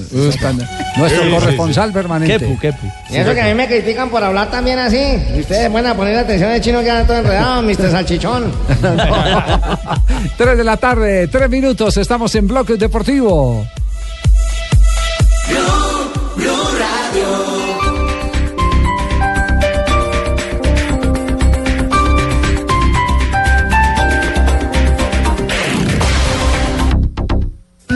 [0.97, 2.39] Nuestro corresponsal permanente.
[2.39, 2.87] Kepu, Kepu.
[3.09, 4.97] Y eso que a mí me critican por hablar también así.
[5.35, 7.91] Y ustedes van a poner atención al chino que anda todo enredado, Mr.
[7.91, 8.51] Salchichón.
[10.37, 11.97] 3 de la tarde, 3 minutos.
[11.97, 13.65] Estamos en Bloque Deportivo.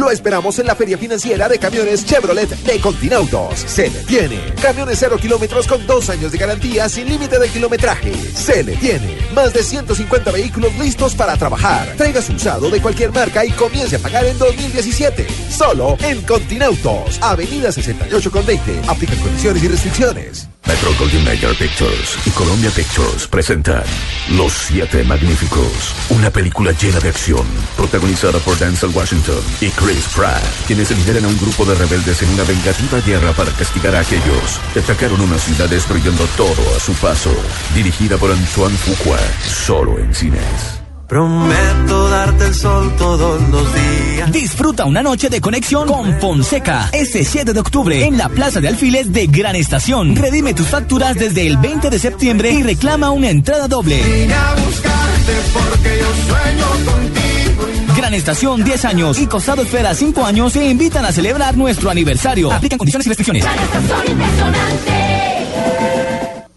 [0.09, 3.59] Lo esperamos en la Feria Financiera de Camiones Chevrolet de Continautos.
[3.59, 4.39] Se le tiene.
[4.59, 8.11] Camiones cero kilómetros con dos años de garantía sin límite de kilometraje.
[8.33, 9.19] Se le tiene.
[9.35, 11.93] Más de 150 vehículos listos para trabajar.
[11.95, 15.27] Traiga su usado de cualquier marca y comience a pagar en 2017.
[15.51, 17.19] Solo en Continautos.
[17.21, 18.81] Avenida 68 con 20.
[18.87, 20.49] Aplican condiciones y restricciones.
[20.65, 23.83] Metro Golden Mayer Pictures y Columbia Pictures presentan
[24.29, 27.45] Los Siete Magníficos, una película llena de acción,
[27.75, 32.29] protagonizada por Denzel Washington y Chris Pratt, quienes lideran a un grupo de rebeldes en
[32.29, 36.93] una vengativa guerra para castigar a aquellos que atacaron una ciudad destruyendo todo a su
[36.93, 37.33] paso.
[37.73, 40.78] Dirigida por Antoine Fuqua, solo en cines.
[41.09, 44.31] Prometo darte el sol todos los días.
[44.31, 48.67] Disfruta una noche de conexión con Fonseca este 7 de octubre en la Plaza de
[48.67, 50.15] Alfiles de Gran Estación.
[50.15, 53.95] Redime tus facturas desde el 20 de septiembre y reclama una entrada doble.
[54.03, 57.97] Vine a buscarte porque yo sueño contigo.
[57.97, 62.51] Gran Estación 10 años y Costado Esfera 5 años se invitan a celebrar nuestro aniversario.
[62.51, 63.45] Aplican condiciones y restricciones.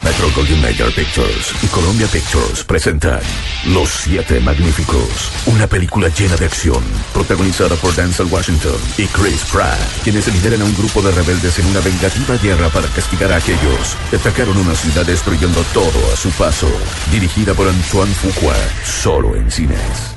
[0.03, 3.21] Metro Golden Mayer Warner Pictures y Columbia Pictures presentan
[3.67, 9.79] Los Siete Magníficos, una película llena de acción, protagonizada por Denzel Washington y Chris Pratt,
[10.03, 13.97] quienes lideran a un grupo de rebeldes en una vengativa guerra para castigar a aquellos
[14.11, 16.69] que atacaron una ciudad destruyendo todo a su paso.
[17.13, 20.17] Dirigida por Antoine Fuqua, solo en cines.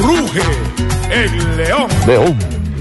[0.00, 0.42] Ruge
[1.10, 1.88] el león.
[2.06, 2.38] León,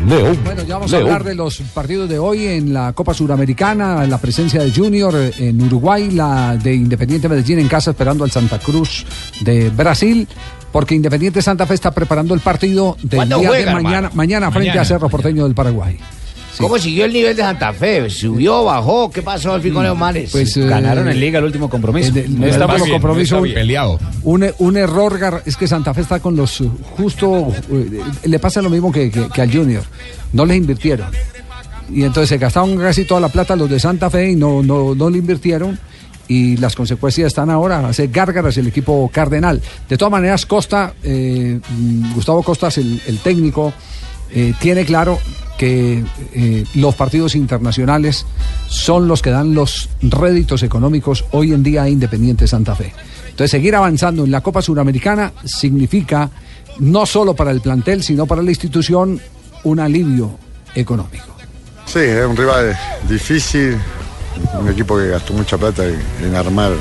[0.08, 0.38] León.
[0.43, 4.17] Bueno, ya vamos a hablar de los partidos de hoy en la Copa Suramericana, la
[4.17, 8.60] presencia de Junior eh, en Uruguay, la de Independiente Medellín en casa esperando al Santa
[8.60, 9.06] Cruz
[9.41, 10.28] de Brasil.
[10.72, 14.15] Porque Independiente Santa Fe está preparando el partido del ¿Cuándo día juega, de mañana, hermano?
[14.15, 14.82] mañana frente Mañana.
[14.82, 15.98] a Cerro Porteño del Paraguay.
[16.58, 18.10] ¿Cómo siguió el nivel de Santa Fe?
[18.10, 19.10] ¿Subió, bajó?
[19.12, 20.32] ¿Qué pasó al fin con los manes?
[20.32, 22.10] Pues, eh, Ganaron en Liga el último compromiso.
[22.10, 24.00] en el- No el último compromiso, peleado.
[24.24, 28.39] Un, un error gar- es que Santa Fe está con los eh, justo eh, le
[28.39, 29.84] pasa lo mismo que, que- que al Junior
[30.34, 31.08] no les invirtieron
[31.89, 34.93] y entonces se gastaron casi toda la plata los de Santa Fe y no no,
[34.96, 35.80] no le invirtieron
[36.28, 41.60] y las consecuencias están ahora hace gárgaras el equipo cardenal de todas maneras Costa eh,
[41.70, 43.72] mm, Gustavo Costas el, el técnico
[44.32, 45.20] eh, tiene claro
[45.58, 48.26] que eh, los partidos internacionales
[48.68, 52.94] son los que dan los réditos económicos hoy en día a Independiente Santa Fe.
[53.30, 56.30] Entonces, seguir avanzando en la Copa Suramericana significa
[56.80, 59.20] no solo para el plantel, sino para la institución
[59.63, 60.38] un alivio
[60.76, 61.26] económico.
[61.86, 62.78] Sí, es un rival
[63.10, 63.78] difícil,
[64.60, 66.74] un equipo que gastó mucha plata en, en armar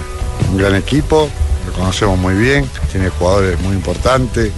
[0.51, 1.29] un gran equipo,
[1.67, 4.53] lo conocemos muy bien, tiene jugadores muy importantes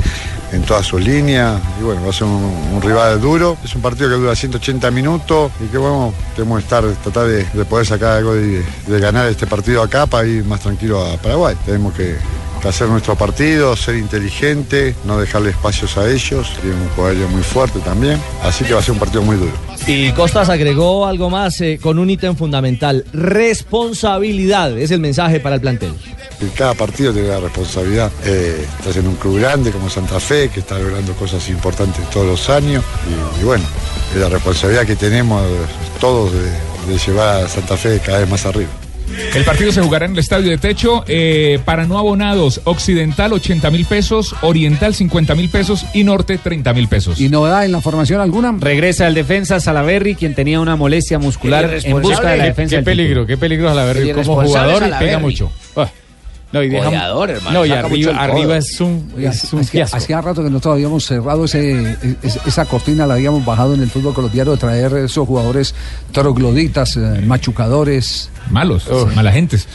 [0.52, 4.08] en todas sus líneas y bueno, va a ser un, rival duro, es un partido
[4.08, 5.52] que dura 180 minutos.
[5.61, 9.26] Y que bueno, tenemos que estar, tratar de, de poder sacar algo de, de ganar
[9.26, 11.56] este partido acá para ir más tranquilo a Paraguay.
[11.66, 12.16] Tenemos que
[12.64, 17.79] hacer nuestro partido, ser inteligente, no dejarle espacios a ellos, tienen un jugador muy fuerte
[17.81, 19.53] también, así que va a ser un partido muy duro.
[19.87, 23.05] Y Costas agregó algo más eh, con un ítem fundamental.
[23.12, 25.92] Responsabilidad es el mensaje para el plantel.
[26.57, 28.11] Cada partido tiene la responsabilidad.
[28.25, 32.27] Eh, estás en un club grande como Santa Fe, que está logrando cosas importantes todos
[32.27, 32.85] los años.
[33.09, 33.64] Y, y bueno,
[34.14, 35.42] es la responsabilidad que tenemos
[36.01, 36.51] todos de,
[36.92, 38.71] de llevar a Santa Fe cada vez más arriba.
[39.35, 41.04] El partido se jugará en el estadio de techo.
[41.07, 46.72] eh, para no abonados, Occidental 80 mil pesos, Oriental 50 mil pesos y Norte 30
[46.72, 47.20] mil pesos.
[47.20, 48.54] ¿Y novedad en la formación alguna?
[48.59, 52.76] Regresa el defensa Salaverry, quien tenía una molestia muscular en busca de la defensa.
[52.76, 54.12] Qué peligro, qué peligro Salaverry.
[54.12, 55.50] Como jugador pega mucho.
[55.76, 55.88] Ah.
[56.50, 59.61] No, y deja, Goleador, hermano, No, y saca mucho arriba, arriba es un, es un
[59.61, 59.96] hacía, fiasco.
[59.98, 63.90] hacía rato que nosotros habíamos cerrado ese, es- esa cortina, la habíamos bajado en el
[63.90, 65.74] fútbol colombiano de traer esos jugadores
[66.12, 68.30] trogloditas, eh, machucadores.
[68.50, 69.68] Malos, mala gentes.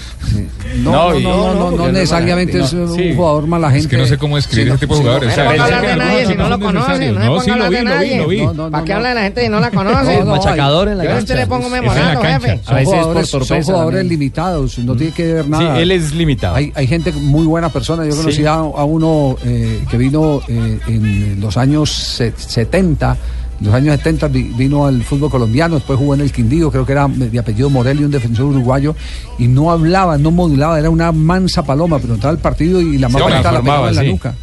[0.77, 3.83] No, no, no, no, no, no necesariamente es un jugador mala gente.
[3.83, 5.31] Es que no sé cómo describir ese tipo de jugadores.
[5.31, 7.11] O sea, No hablar de nadie si no lo conoce.
[7.11, 8.71] No, No, sí, lo vi, lo vi, lo vi.
[8.71, 10.17] ¿Para qué habla de la gente si no la conoce?
[10.19, 11.23] No, no, Machacador en la Yo a cancha.
[11.33, 12.59] usted le pongo memorando, jefe.
[12.65, 15.79] Son jugadores, son jugadores limitados, no tiene que ver nada.
[15.79, 16.55] él es limitado.
[16.63, 18.05] Hay, hay gente muy buena persona.
[18.05, 18.45] Yo conocí Sí.
[18.45, 23.17] a, a uno eh, que vino eh, en los años se- 70.
[23.59, 26.85] En los años 70 vi- vino al fútbol colombiano, después jugó en el Quindío, creo
[26.85, 28.93] que era de apellido Morelli, un defensor uruguayo,
[29.37, 33.07] y no hablaba, no modulaba, era una mansa paloma, pero entraba al partido y la
[33.09, 34.07] mano la transformaba, pegaba en la sí.
[34.09, 34.35] nuca.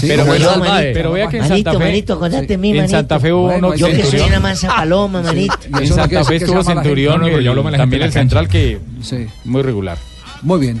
[0.00, 1.84] Sí, Pero, bueno, manito, pero vea que en manito, Santa Fe.
[1.90, 2.96] manito, acordate de mí, en manito.
[2.96, 5.54] Santa Fe hubo Bueno, uno Yo que soy una mansa paloma, manito.
[5.78, 6.62] En Santa Fe estuvo.
[6.62, 9.26] Centurión, No, no, pero yo hablo el- mala gente también el la central que Sí.
[9.44, 9.98] muy regular.
[10.42, 10.80] Muy bien.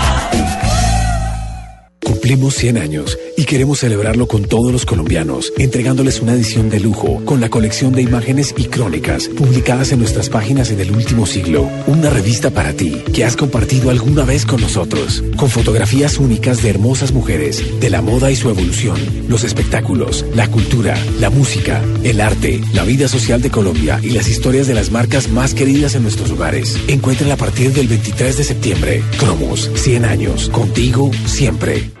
[2.03, 7.23] Cumplimos 100 años y queremos celebrarlo con todos los colombianos, entregándoles una edición de lujo
[7.25, 11.69] con la colección de imágenes y crónicas publicadas en nuestras páginas en el último siglo.
[11.87, 16.71] Una revista para ti que has compartido alguna vez con nosotros, con fotografías únicas de
[16.71, 22.19] hermosas mujeres, de la moda y su evolución, los espectáculos, la cultura, la música, el
[22.19, 26.03] arte, la vida social de Colombia y las historias de las marcas más queridas en
[26.03, 26.77] nuestros hogares.
[26.87, 29.03] Encuéntrala a partir del 23 de septiembre.
[29.17, 32.00] Cromos, 100 años, contigo siempre.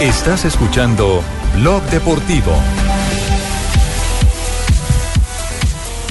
[0.00, 1.22] Estás escuchando
[1.54, 2.52] Blog Deportivo.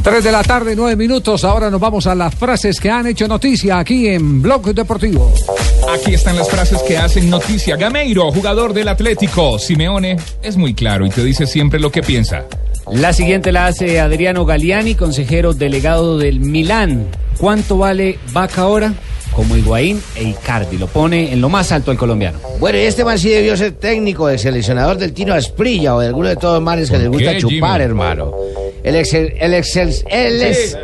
[0.02, 1.44] 3 de la tarde, 9 minutos.
[1.44, 5.34] Ahora nos vamos a las frases que han hecho noticia aquí en Blog Deportivo.
[5.94, 7.76] Aquí están las frases que hacen noticia.
[7.76, 9.60] Gameiro, jugador del Atlético.
[9.60, 12.46] Simeone es muy claro y te dice siempre lo que piensa.
[12.92, 17.08] La siguiente la hace Adriano Galiani, consejero delegado del Milán.
[17.38, 18.94] ¿Cuánto vale Vaca ahora?
[19.36, 20.78] Como Higuaín e Icardi.
[20.78, 22.40] Lo pone en lo más alto el colombiano.
[22.60, 26.08] Bueno, y este man sí debió ser técnico, el seleccionador del Tino Asprilla o de
[26.08, 27.84] alguno de todos los manes que les gusta qué, chupar, Jimmy?
[27.84, 28.34] hermano.
[28.84, 30.78] El ex, el ex, el ex,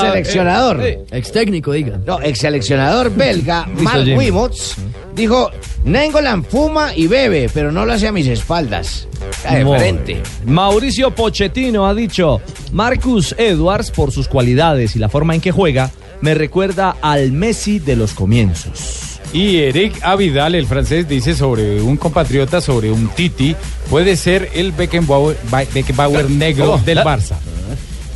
[0.00, 0.82] seleccionador.
[1.10, 1.98] Ex técnico, diga.
[2.06, 4.06] No, ex seleccionador belga, Mark.
[4.16, 4.76] Wimots,
[5.14, 5.50] dijo,
[5.84, 9.08] Nengolan fuma y bebe, pero no lo hace a mis espaldas.
[9.30, 10.22] Está de frente.
[10.44, 12.40] Mauricio Pochettino ha dicho,
[12.72, 17.78] Marcus Edwards, por sus cualidades y la forma en que juega, me recuerda al Messi
[17.78, 19.04] de los comienzos.
[19.32, 23.54] Y Eric Avidal, el francés, dice sobre un compatriota, sobre un Titi,
[23.90, 25.36] puede ser el Beckenbauer,
[25.74, 27.36] Beckenbauer negro Oh, del Barça.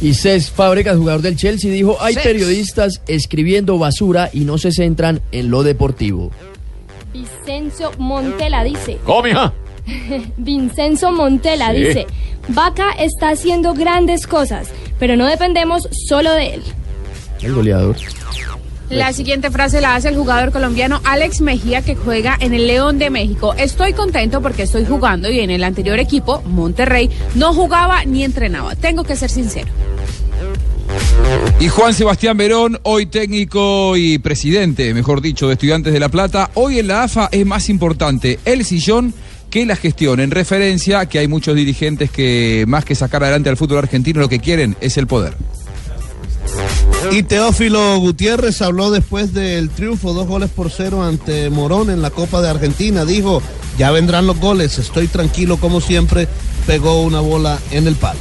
[0.00, 2.22] Y Cés Fábregas, jugador del Chelsea, dijo, hay Cés.
[2.24, 6.30] periodistas escribiendo basura y no se centran en lo deportivo.
[7.12, 8.98] Vincenzo Montela dice.
[9.04, 9.52] ¿Cómo, hija?
[10.38, 11.80] Vincenzo Montela Sí.
[11.84, 12.06] dice,
[12.48, 16.62] Vaca está haciendo grandes cosas, pero no dependemos solo de él.
[17.42, 17.96] El goleador.
[18.88, 22.98] La siguiente frase la hace el jugador colombiano Alex Mejía que juega en el León
[22.98, 23.54] de México.
[23.54, 28.76] Estoy contento porque estoy jugando y en el anterior equipo, Monterrey, no jugaba ni entrenaba.
[28.76, 29.68] Tengo que ser sincero.
[31.58, 36.50] Y Juan Sebastián Verón, hoy técnico y presidente, mejor dicho, de Estudiantes de La Plata,
[36.54, 39.14] hoy en la AFA es más importante el sillón
[39.48, 43.48] que la gestión, en referencia a que hay muchos dirigentes que más que sacar adelante
[43.48, 45.34] al fútbol argentino lo que quieren es el poder.
[47.10, 52.10] Y Teófilo Gutiérrez habló después del triunfo, dos goles por cero ante Morón en la
[52.10, 53.04] Copa de Argentina.
[53.04, 53.42] Dijo,
[53.78, 56.28] ya vendrán los goles, estoy tranquilo como siempre,
[56.66, 58.20] pegó una bola en el palo.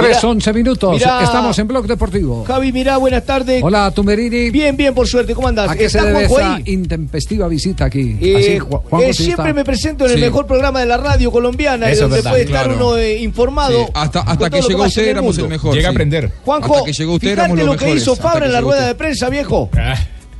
[0.00, 0.92] 3, Mira, 11 minutos.
[0.92, 1.22] mira.
[1.22, 2.44] Estamos en Blog Deportivo.
[2.44, 3.62] Javi, mira, buenas tardes.
[3.62, 4.50] Hola, Tumerini.
[4.50, 5.70] Bien, bien, por suerte, ¿cómo andás?
[5.70, 6.62] ¿A qué se ¿Está debe esa ahí?
[6.66, 8.16] intempestiva visita aquí?
[8.20, 10.22] Eh, Así, Ju- Juanjo eh, siempre me presento en el Sí.
[10.24, 13.86] mejor programa de la radio colombiana, Eso donde verdad, puede estar uno eh, informado.
[13.86, 15.74] Sí, hasta que llegó usted el éramos el mejor.
[15.74, 16.30] Llega a aprender.
[16.44, 18.80] Juanjo, hasta que llegó usted éramos fíjate lo que mejores, hizo Fabra en la rueda
[18.80, 18.88] usted.
[18.88, 19.70] de prensa, viejo.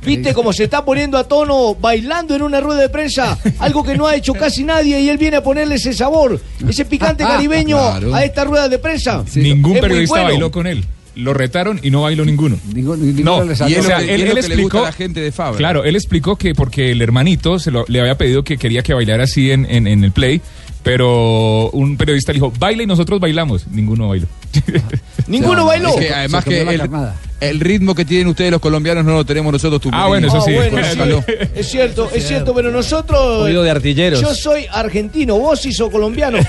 [0.05, 3.37] ¿Viste cómo se está poniendo a tono bailando en una rueda de prensa?
[3.59, 6.85] Algo que no ha hecho casi nadie y él viene a ponerle ese sabor, ese
[6.85, 8.13] picante caribeño Claro.
[8.15, 9.23] a esta rueda de prensa.
[9.35, 10.29] Ningún periodista bueno.
[10.29, 10.83] bailó con él.
[11.15, 12.57] Lo retaron y no bailó ninguno.
[12.73, 14.79] no, y o sea, él, él explicó.
[14.79, 15.57] a la gente de Fabra.
[15.57, 18.93] Claro, él explicó que porque el hermanito se lo- le había pedido que quería que
[18.93, 20.41] bailara así en, en, en el play,
[20.83, 23.65] pero un periodista le dijo, baila y nosotros bailamos.
[23.71, 24.27] Ninguno bailó.
[25.27, 25.89] Ninguno bailó.
[25.89, 26.61] Es que además que
[27.41, 29.81] el, ritmo que tienen ustedes los colombianos no lo tenemos nosotros.
[29.81, 30.03] Tumerini.
[30.03, 30.53] Ah, bueno, eso sí.
[30.55, 33.43] Ah, bueno, sí, es cierto, es cierto, pero nosotros.
[33.43, 34.21] Oído de artilleros.
[34.21, 36.39] Yo soy argentino, vos sí sos colombiano.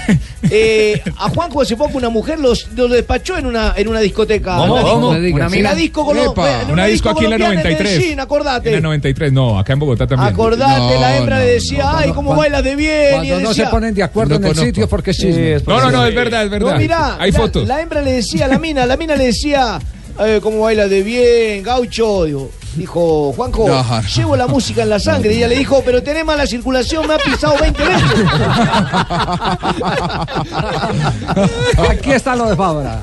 [0.48, 4.56] Eh, a Juanjo hace poco una mujer los, los despachó en una, en una discoteca.
[4.56, 4.74] ¿Cómo?
[4.74, 5.08] Una disco- ¿Cómo?
[5.08, 6.62] Una, Una disco colo- Epa.
[6.62, 7.98] en Una disco aquí en la colombiana 93.
[7.98, 8.68] Medellín, acordate.
[8.68, 10.32] En la 93, no, acá en Bogotá también.
[10.32, 13.10] Acordate, la hembra No, le decía, no, ay, cómo bailas de bien.
[13.10, 15.58] Cuando y no decía, se ponen de acuerdo No en el sitio porque chisme.
[15.66, 16.72] No, no, no, es verdad, es verdad.
[16.74, 17.66] No, mirá, Hay fotos.
[17.66, 19.78] la hembra le decía a la mina, la mina le decía,
[20.20, 22.24] eh, cómo baila de bien, gaucho.
[22.24, 24.02] Digo, dijo, Juanjo, No, no.
[24.02, 25.34] llevo la música en la sangre.
[25.34, 28.02] Y ella le dijo, pero tenés mala circulación, me ha pisado 20 veces.
[31.90, 33.02] Aquí está lo de Fabra.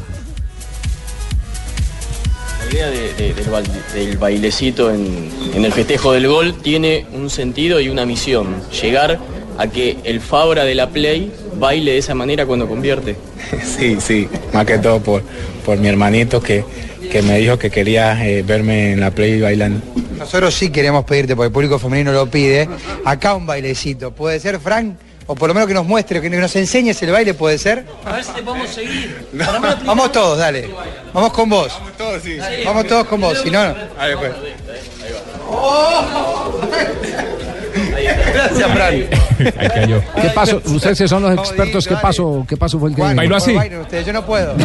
[2.60, 7.06] La idea de- de- del, baile- del bailecito en, en el festejo del gol tiene
[7.14, 8.56] un sentido y una misión.
[8.82, 9.20] Llegar
[9.58, 11.32] a que el Fabra de la Play
[11.64, 13.16] baile de esa manera cuando convierte.
[13.64, 15.24] Sí, sí, más que todo por,
[15.66, 16.64] por mi hermanito que,
[17.12, 19.80] que me dijo que quería eh, verme en la play bailando.
[20.18, 22.68] Nosotros sí queremos pedirte, porque el público femenino lo pide,
[23.06, 24.12] acá un bailecito.
[24.12, 24.96] ¿Puede ser, Frank?
[25.26, 27.86] O por lo menos que nos muestre, que nos enseñes el baile, ¿puede ser?
[28.06, 29.26] A ver si te podemos seguir.
[29.86, 30.70] Vamos todos, dale.
[31.14, 31.72] Vamos con vos.
[31.80, 32.38] Vamos todos, sí.
[32.66, 33.68] Vamos todos con vos, si no...
[33.70, 33.76] no.
[38.34, 38.94] Gracias, Fran.
[39.58, 40.02] Ahí cayó.
[40.22, 40.62] ¿Qué pasó?
[40.66, 42.46] Ustedes que son los expertos, ¿qué pasó?
[42.48, 43.56] ¿Qué pasó fue el que Bailó así.
[43.82, 44.56] Ustedes, yo no puedo.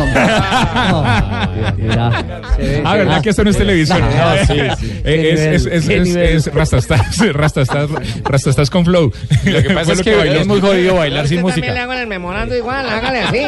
[2.85, 4.01] Ah, ¿verdad que esto no es televisión?
[4.01, 5.01] No, sí, sí.
[5.05, 7.89] Eh, Es, es, Rastastas, Rastastas,
[8.25, 9.13] Rastastas con flow.
[9.45, 11.83] Lo que pasa es que es muy jodido bailar sin Usted también le música.
[11.85, 13.47] hago en el memorando igual, hágale así.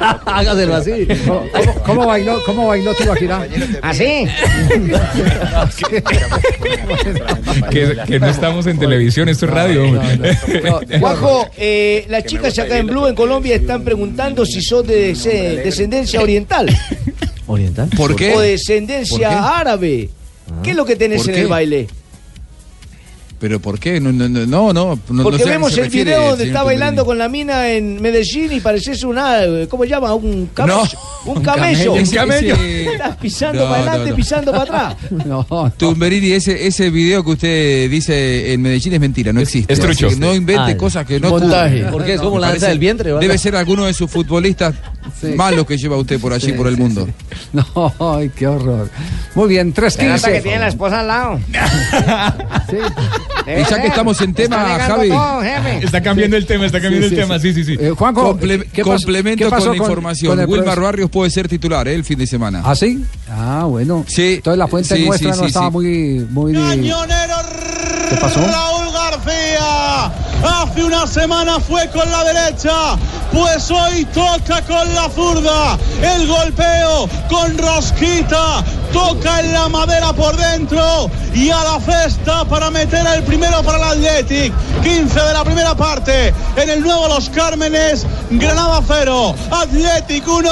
[0.26, 1.06] Hágaselo así.
[1.84, 3.46] ¿Cómo, bailó, cómo bailó Tibaquirá?
[3.82, 4.26] ¿Así?
[7.70, 9.82] Que no estamos en televisión, esto es radio.
[11.00, 15.14] Juanjo, eh, las chicas acá en Blue, en Colombia, están preguntando si sos de
[15.64, 16.68] descendencia oriental
[17.46, 17.88] ¿Oriental?
[17.96, 18.34] ¿Por qué?
[18.34, 20.08] o descendencia árabe.
[20.62, 21.86] ¿Qué es lo que tenés ¿Por en el baile?
[23.40, 24.00] ¿Pero por qué?
[24.00, 24.72] No, no, no, no.
[24.74, 28.52] no, no Porque vemos el refiere, video donde está bailando con la mina en Medellín
[28.52, 30.12] y pareces una, ¿cómo se llama?
[30.12, 30.82] Un camello.
[31.24, 31.94] un un camello.
[31.94, 32.54] camello.
[32.54, 34.16] Ese- ese- Estás pisando No, para no, adelante, no.
[34.16, 34.96] pisando para atrás.
[35.78, 39.72] Tumberini, ese, ese video que usted dice en Medellín es mentira, no existe.
[39.72, 40.08] es trucho.
[40.08, 41.84] Así que no invente Ah, cosas que no montaje.
[41.84, 42.14] ¿Por qué?
[42.14, 43.20] ¿Es como Me la danza parece- del vientre, ¿verdad?
[43.22, 44.74] Debe ser alguno de sus futbolistas
[45.36, 47.08] malos que lleva usted por allí, Sí, por el sí, mundo.
[47.52, 48.88] No, ay, qué horror.
[49.34, 50.42] Muy bien, Se nota que 3.15.
[50.42, 51.40] tiene la esposa al lado.
[53.46, 55.08] Y ya que estamos en tema, Javi.
[55.08, 55.42] todo.
[55.42, 57.76] Está cambiando el tema, está cambiando Sí, el sí, tema, sí, sí, sí.
[57.80, 60.36] Eh, Juanjo, Comple- ¿qué pasó- complemento qué pasó con la información.
[60.36, 60.80] con Wilmar?
[60.80, 61.94] Barrios puede ser titular ¿eh?
[61.94, 62.62] el fin de semana.
[62.64, 63.04] ¿Ah, sí?
[63.30, 64.04] Ah, bueno.
[64.08, 64.34] Sí.
[64.36, 65.72] Entonces la fuente Sí, nuestra sí, no sí, estaba sí.
[65.72, 66.26] muy...
[66.30, 66.52] muy...
[66.52, 68.40] ¿Qué pasó?
[68.40, 70.12] Raúl García.
[70.42, 72.72] Hace una semana fue con la derecha,
[73.32, 75.78] pues hoy toca con la zurda.
[76.02, 82.70] El golpeo con Rosquita, toca en la madera por dentro y a la cesta para
[82.70, 84.52] meter el primero para el Athletic.
[84.82, 90.50] 15 de la primera parte en el nuevo Los Cármenes, Granada 0, Athletic 1.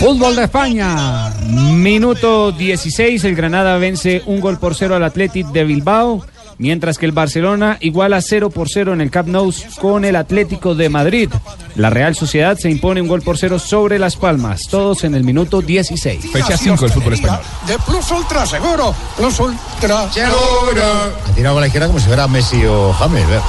[0.00, 1.30] Fútbol de España.
[1.46, 6.24] Minuto 16, el Granada vence un gol por cero al Athletic de Bilbao,
[6.60, 10.74] mientras que el Barcelona iguala 0 por 0 en el Camp Nou con el Atlético
[10.74, 11.30] de Madrid.
[11.74, 15.24] La Real Sociedad se impone un gol por cero sobre Las Palmas, todos en el
[15.24, 16.30] minuto 16.
[16.30, 17.40] Fecha 5 del fútbol español.
[17.66, 20.82] De Plus Ultra Seguro, Plus Ultra Seguro.
[21.26, 23.26] Ha tirado con la izquierda como si fuera Messi o James.
[23.26, 23.40] ¿ver?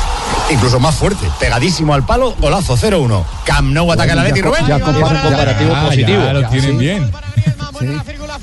[0.49, 1.27] Incluso más fuerte.
[1.39, 3.23] Pegadísimo al palo, golazo 0-1.
[3.45, 4.65] Camp Nou ataca la Leti, Rubén.
[4.67, 6.23] Ya compara- comparativo Ah, positivo.
[6.23, 7.11] ya lo tienen bien.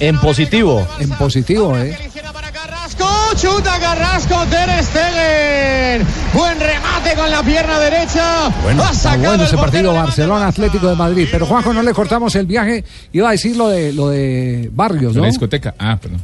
[0.00, 0.86] En positivo.
[0.98, 1.96] En positivo, ¿eh?
[2.98, 6.06] Carrasco, chuta Carrasco, Ter Stegen.
[6.34, 8.48] Buen remate con la pierna derecha.
[8.62, 11.28] Bueno, ha sacado bueno ese partido Barcelona-Atlético de Madrid.
[11.30, 12.84] Pero Juanjo, no le cortamos el viaje.
[13.12, 15.22] Iba a decir lo de, lo de Barrios, De ¿no?
[15.26, 15.74] la discoteca.
[15.78, 16.20] Ah, perdón.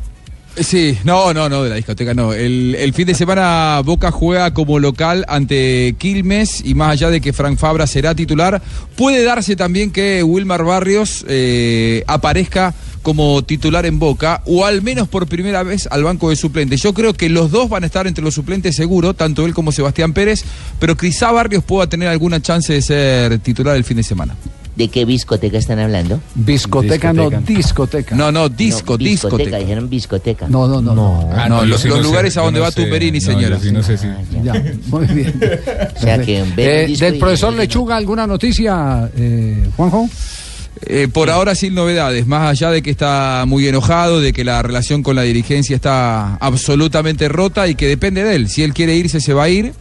[0.56, 2.32] Sí, no, no, no, de la discoteca no.
[2.32, 7.20] El, el fin de semana Boca juega como local ante Quilmes y más allá de
[7.20, 8.62] que Frank Fabra será titular,
[8.96, 15.08] puede darse también que Wilmar Barrios eh, aparezca como titular en Boca o al menos
[15.08, 16.80] por primera vez al banco de suplentes.
[16.80, 19.72] Yo creo que los dos van a estar entre los suplentes seguro, tanto él como
[19.72, 20.44] Sebastián Pérez,
[20.78, 24.36] pero quizá Barrios pueda tener alguna chance de ser titular el fin de semana.
[24.76, 26.20] ¿De qué discoteca están hablando?
[26.34, 28.16] Discoteca, no, discoteca.
[28.16, 30.48] No, no, disco, No, discoteca, dijeron discoteca.
[30.48, 30.94] No, no, no.
[30.94, 31.30] no.
[31.32, 32.82] Ah, no, los, los no sé, lugares a donde no va sé.
[32.82, 33.58] Tumberini, señora.
[33.60, 34.08] sí no sé si.
[34.42, 34.52] Ya,
[34.88, 35.40] muy bien.
[35.96, 40.08] O sea que Eh, del y- profesor Lechuga, ¿alguna noticia, eh, Juanjo?
[40.86, 44.60] Eh, por ahora sin novedades, más allá de que está muy enojado, de que la
[44.60, 48.48] relación con la dirigencia está absolutamente rota y que depende de él.
[48.48, 49.72] Si él quiere irse, se va a ir.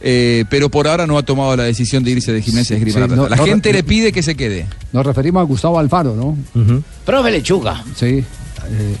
[0.00, 2.94] Eh, pero por ahora no ha tomado la decisión de irse de Gimnasia de Esgrima
[2.94, 3.22] Sí, La Plata.
[3.22, 4.66] no- La no- gente le pide que se quede.
[4.92, 6.36] Nos referimos a Gustavo Alfaro, ¿no?
[7.04, 7.82] Profe Lechuga.
[7.96, 8.06] Sí.
[8.66, 8.96] eh,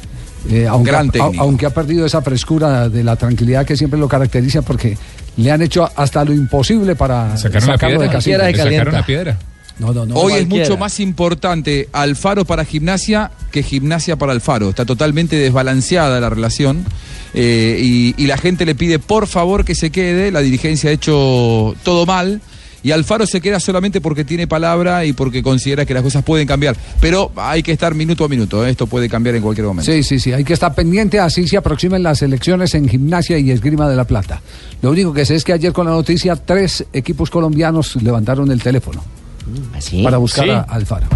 [0.50, 1.40] eh, aunque, Gran ha, técnico.
[1.40, 4.96] a- aunque ha perdido esa frescura de la tranquilidad que siempre lo caracteriza porque
[5.38, 8.06] le han hecho hasta lo imposible para Sacaron la sacarlo piedra.
[8.12, 8.38] de casilla.
[8.38, 9.38] De Le sacaron la piedra.
[9.78, 10.14] No, no, no.
[10.14, 14.70] Hoy es mucho más importante Alfaro para Gimnasia que Gimnasia para Alfaro.
[14.70, 16.84] Está totalmente desbalanceada la relación.
[17.34, 20.30] eh, y, y la gente le pide por favor que se quede.
[20.30, 22.40] La dirigencia ha hecho todo mal.
[22.84, 26.46] Y Alfaro se queda solamente porque tiene palabra y porque considera que las cosas pueden
[26.46, 26.76] cambiar.
[27.00, 28.64] Pero hay que estar minuto a minuto.
[28.64, 28.70] ¿eh?
[28.70, 29.90] Esto puede cambiar en cualquier momento.
[29.90, 33.50] Sí, sí, sí, hay que estar pendiente, así se aproximen las elecciones en gimnasia y
[33.50, 34.42] esgrima de la plata.
[34.82, 38.62] Lo único que sé es que ayer con la noticia tres equipos colombianos levantaron el
[38.62, 39.02] teléfono
[39.74, 40.02] ¿Así?
[40.02, 40.50] para buscar Sí.
[40.50, 41.06] a Alfaro.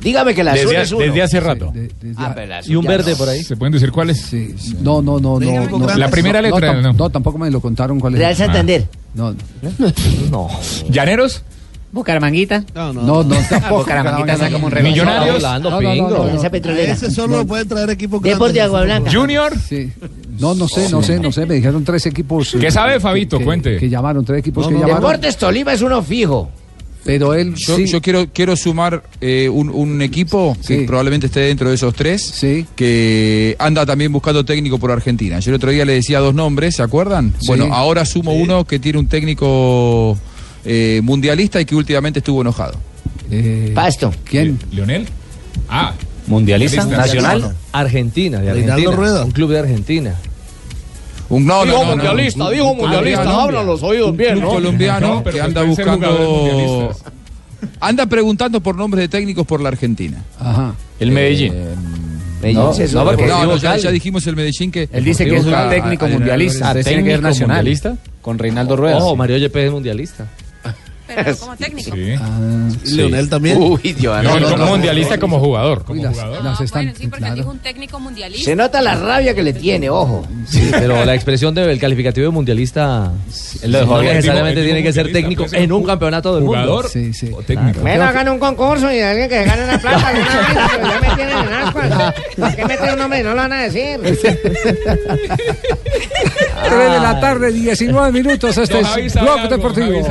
[0.00, 1.04] Dígame que la azul Desde, es uno.
[1.04, 1.70] desde hace rato.
[1.72, 3.16] De- desde- Ah, pero la azul Y un verde no.
[3.18, 3.42] por ahí.
[3.44, 4.20] ¿Se pueden decir cuáles?
[4.20, 5.94] sí, no, no, no, no, no.
[5.96, 6.92] La primera No, letra, tam- no.
[6.92, 8.38] no, tampoco me lo contaron cuál Real es.
[8.38, 8.88] Santander.
[9.14, 9.38] No, no,
[10.30, 10.48] No.
[10.90, 11.42] ¿Llaneros?
[11.92, 12.64] Bucaramanguita.
[12.74, 13.02] No, no.
[13.02, 13.78] no, no, tampoco.
[13.80, 14.90] Bucaramanga está como un Bucaramanga.
[14.90, 15.36] Millonarios.
[15.36, 16.08] Hablando, No, no, no, pingo.
[16.10, 16.22] no, no.
[16.22, 16.92] Alianza Petrolera.
[16.94, 18.62] Ese solo lo pueden traer equipos Depor de grandes.
[18.64, 19.12] Agua Blanca.
[19.12, 19.52] Junior.
[19.58, 19.92] Sí.
[20.40, 21.44] No, no sé, no sé, no sé.
[21.46, 22.56] Me dijeron tres equipos.
[22.58, 23.38] ¿Qué eh, sabe, que- Fabito?
[23.40, 23.76] Cuente.
[23.76, 24.96] Que llamaron, tres equipos No, que llamaron.
[25.02, 26.50] Deportes Tolima es uno fijo.
[27.04, 27.86] Pero él Yo, sí.
[27.86, 30.84] yo quiero, quiero sumar eh, un, un equipo que Sí.
[30.86, 32.64] probablemente esté dentro de esos tres, Sí.
[32.76, 35.40] que anda también buscando técnico por Argentina.
[35.40, 37.32] Yo el otro día le decía dos nombres, ¿se acuerdan?
[37.40, 37.46] Sí.
[37.48, 40.16] Bueno, ahora sumo uno que tiene un técnico
[40.64, 42.78] eh, mundialista y que últimamente estuvo enojado.
[43.30, 44.12] eh, Pasto.
[44.24, 44.58] ¿Quién?
[44.70, 45.06] ¿Leonel?
[45.68, 45.94] Ah.
[46.28, 46.84] ¿Mundialista?
[46.86, 47.56] Nacional.
[47.72, 48.90] Argentina, de Argentina.
[48.92, 49.24] Rueda.
[49.24, 50.14] Un club de Argentina.
[51.32, 52.50] Un, no, dijo no, no, mundialista, no.
[52.50, 53.22] dijo Un- mundialista.
[53.22, 54.48] un- Abran los oídos un bien, ¿no?
[54.50, 56.94] colombiano que anda buscando...
[57.80, 60.22] Anda preguntando por nombres de técnicos por la Argentina.
[60.38, 60.74] Ajá.
[61.00, 61.54] El Medellín.
[62.42, 64.88] Medellín No, es no, No, ya, ya dijimos el Medellín que...
[64.92, 66.72] Él dice que es un técnico a- mundialista.
[66.74, 67.96] ser técnico mundialista.
[68.20, 68.98] Con Reinaldo Rueda.
[68.98, 70.26] Ojo, Mario Yepes es mundialista.
[71.14, 71.90] Pero como técnico.
[71.94, 72.96] Sí.
[72.96, 73.58] Leonel también.
[73.60, 74.22] Uy, Dios.
[74.22, 74.66] No, no, como no.
[74.66, 75.84] mundialista como jugador.
[75.84, 76.44] Como las- jugador.
[76.44, 77.34] las están- Bueno, sí, porque claro.
[77.36, 78.44] dijo un técnico mundialista.
[78.44, 80.26] Se nota la rabia que le tiene, ojo.
[80.48, 83.12] Sí, pero la expresión del calificativo de mundialista
[83.64, 86.58] Lo dejó necesariamente tiene que ser técnico mundialista, en un campeonato del mundo.
[86.60, 87.30] Jugador Sí, sí.
[87.32, 87.80] o técnico.
[87.80, 92.14] Bueno, hagan un concurso y alguien que gane una plata ya me tienen en ascuas.
[92.38, 93.98] ¿Por qué meten un nombre y no lo van a decir?
[96.64, 98.56] 3 de la tarde, 19 minutos.
[98.56, 100.08] Este es sabe Blog algo, Deportivo.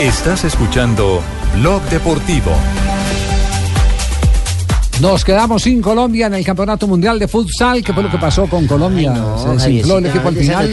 [0.00, 1.22] Estás escuchando
[1.54, 2.52] Blog Deportivo.
[5.00, 7.82] Nos quedamos sin Colombia en el Campeonato Mundial de Futsal.
[7.82, 9.12] ¿Qué fue lo que pasó con Colombia?
[9.14, 10.70] Ay, no, Se desinfló el equipo al final.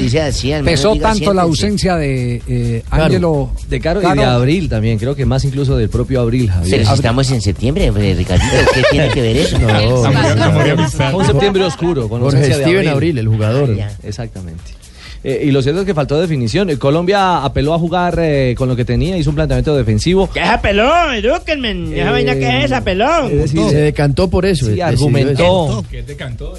[0.65, 3.51] Pesó no tanto la ausencia de eh, Claro, Ángelo.
[3.69, 4.21] de Caro y Caro.
[4.21, 6.77] de Abril también, creo que más incluso del propio Abril, Javier.
[6.79, 9.57] Pero si estamos en septiembre, eh, Ricardito, ¿qué tiene que ver eso?
[9.59, 11.11] No, amistad.
[11.11, 12.93] Fue un septiembre oscuro con Jorge ausencia de Steven Abril.
[12.93, 13.75] Abril, el jugador.
[13.75, 13.91] Ya.
[14.03, 14.82] Exactamente.
[15.23, 16.69] Eh, y lo cierto es que faltó definición.
[16.69, 20.29] Eh, Colombia apeló a jugar eh, con lo que tenía, hizo un planteamiento defensivo.
[20.29, 21.15] ¿Qué es apelón?
[21.15, 21.99] Edúquenme.
[21.99, 24.65] Esa vaina que es, decir, Se decantó por eso.
[24.65, 25.83] Sí, argumentó.
[25.89, 26.03] ¿Qué?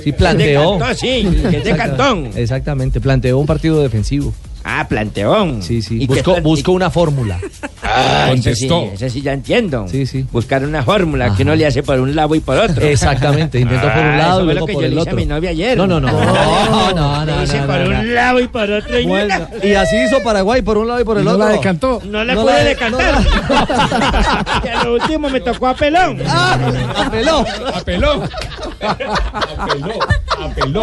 [0.03, 0.79] Sí, planteó.
[0.95, 2.31] sí, que es de cantón.
[2.35, 4.33] Exactamente, planteó un partido defensivo.
[4.67, 5.62] Ah, planteón.
[5.62, 5.97] Sí, sí.
[6.03, 7.39] ¿Y qué Buscó, buscó una fórmula.
[7.87, 9.05] Ah, eso sí, Contestó.
[9.05, 9.87] eso sí ya entiendo.
[9.89, 10.25] Sí, sí.
[10.33, 11.37] Buscar una fórmula Ajá.
[11.37, 12.83] que uno le hace por un lado y por otro.
[12.87, 15.11] Exactamente, intentó por un Ah, lado y luego lo que por yo el le hice
[15.11, 15.12] otro.
[15.12, 15.77] a mi novia ayer.
[15.77, 16.09] No, no, no.
[16.11, 18.03] No, no, no, Le hice no, por no, un no.
[18.15, 18.99] lado y por otro.
[18.99, 21.45] Y Bueno, y así hizo Paraguay por un lado y por el No otro.
[21.47, 22.01] la decantó.
[22.07, 23.23] no le No pude la- decantar.
[24.65, 26.19] y a lo último me tocó a pelón.
[26.27, 26.59] Ah,
[27.05, 27.45] apeló.
[27.75, 28.23] Apeló.
[28.89, 29.95] Apeló.
[30.41, 30.82] Apeló.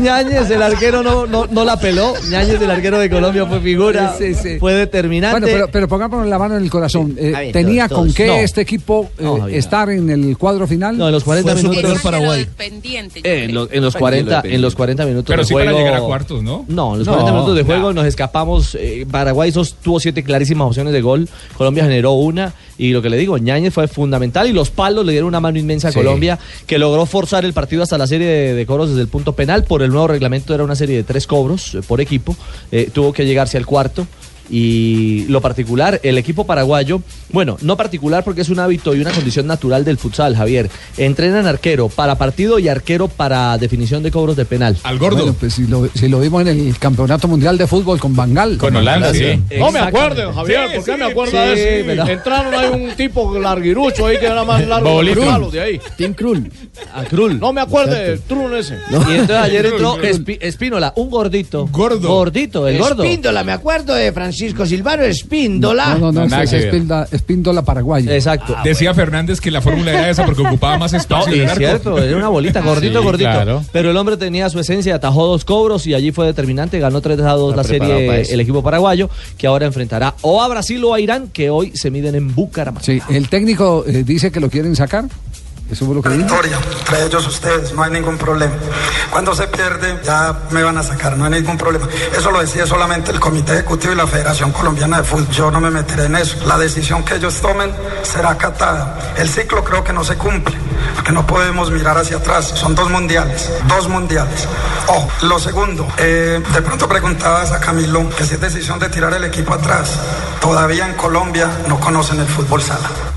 [0.00, 2.14] Ñáñez, el arquero, no, no, no la peló.
[2.30, 4.14] Ñáñez, el arquero de Colombia, fue figura.
[4.18, 4.58] Sí, sí.
[4.58, 5.40] Fue determinante.
[5.40, 7.14] Bueno, pero, pero pongámonos la mano en el corazón.
[7.18, 8.34] Eh, ver, ¿Tenía todos, con qué No.
[8.34, 9.58] este equipo eh, No, Javier.
[9.58, 10.96] estar en el cuadro final?
[10.96, 11.76] No, en los 40 Fue minutos.
[11.82, 12.46] superior Paraguay.
[12.56, 13.20] Pendiente.
[13.22, 15.70] Eh, en, los, en los 40, en los 40 minutos Pero de sí juego.
[15.70, 16.64] para llegar a cuartos, ¿no?
[16.68, 17.94] No, en los No, 40 minutos de juego no.
[17.94, 18.74] nos escapamos.
[18.80, 21.28] eh, Paraguay sos- tuvo siete clarísimas opciones de gol.
[21.56, 22.52] Colombia generó una.
[22.78, 24.46] Y lo que le digo, Ñáñez fue fundamental.
[24.48, 25.98] Y los palos le dieron una mano inmensa a Sí.
[25.98, 29.32] Colombia, que logró forzar el partido hasta la serie de, de cobros desde el punto
[29.32, 29.64] penal.
[29.64, 32.36] Por el nuevo reglamento era una serie de tres cobros eh, por equipo.
[32.72, 34.06] Eh, tuvo que llegarse al cuarto.
[34.48, 37.00] Y lo particular, el equipo paraguayo,
[37.32, 40.70] bueno, no particular porque es un hábito y una condición natural del futsal, Javier.
[40.96, 44.76] Entrenan arquero para partido y arquero para definición de cobros de penal.
[44.84, 45.16] Al gordo.
[45.18, 48.56] Bueno, pues si lo, si lo vimos en el Campeonato Mundial de Fútbol con Bangal.
[48.56, 49.40] Con Holanda, sí.
[49.58, 52.06] No me acuerdo, Javier, Sí, ¿por qué sí, me acuerdo sí, de eso?
[52.06, 55.80] Entraron ahí un tipo larguirucho ahí que era más largo que los de ahí.
[55.96, 56.50] Tim Krul.
[56.94, 57.40] A Krul.
[57.40, 58.76] No me acuerdo del trun ese.
[58.90, 61.66] Y entonces ayer entró Espi- Espínola, un gordito.
[61.72, 62.08] Gordo.
[62.08, 63.02] Gordito, el gordo.
[63.02, 65.94] Espíndola, me acuerdo de Francisco Silvano Espíndola.
[65.94, 66.52] No, no, no, Nada es.
[66.52, 68.10] Espíndola, Espíndola paraguayo.
[68.10, 68.56] Exacto.
[68.64, 72.16] Decía Fernández que la fórmula era esa porque ocupaba más espacio el es cierto, era
[72.16, 73.30] una bolita, gordito, Sí, gordito.
[73.30, 73.64] claro.
[73.72, 77.20] Pero el hombre tenía su esencia, atajó dos cobros y allí fue determinante, ganó 3
[77.20, 79.08] a 2 la serie el equipo paraguayo,
[79.38, 82.84] que ahora enfrentará o a Brasil o a Irán, que hoy se miden en Bucaramanga.
[82.84, 85.06] Sí, el técnico eh, dice que lo quieren sacar.
[85.70, 86.10] Eso fue lo que.
[86.10, 88.54] Victoria, entre ellos ustedes, no hay ningún problema.
[89.10, 91.88] Cuando se pierde, ya me van a sacar, no hay ningún problema.
[92.16, 95.28] Eso lo decía solamente el Comité Ejecutivo y la Federación Colombiana de Fútbol.
[95.30, 96.46] Yo no me meteré en eso.
[96.46, 99.14] La decisión que ellos tomen será acatada.
[99.16, 100.56] El ciclo creo que no se cumple,
[100.94, 102.46] porque no podemos mirar hacia atrás.
[102.46, 104.46] Son dos mundiales, dos mundiales.
[104.86, 109.12] Ojo, lo segundo, eh, de pronto preguntabas a Camilo que si es decisión de tirar
[109.14, 109.98] el equipo atrás.
[110.40, 113.15] Todavía en Colombia no conocen el fútbol sala.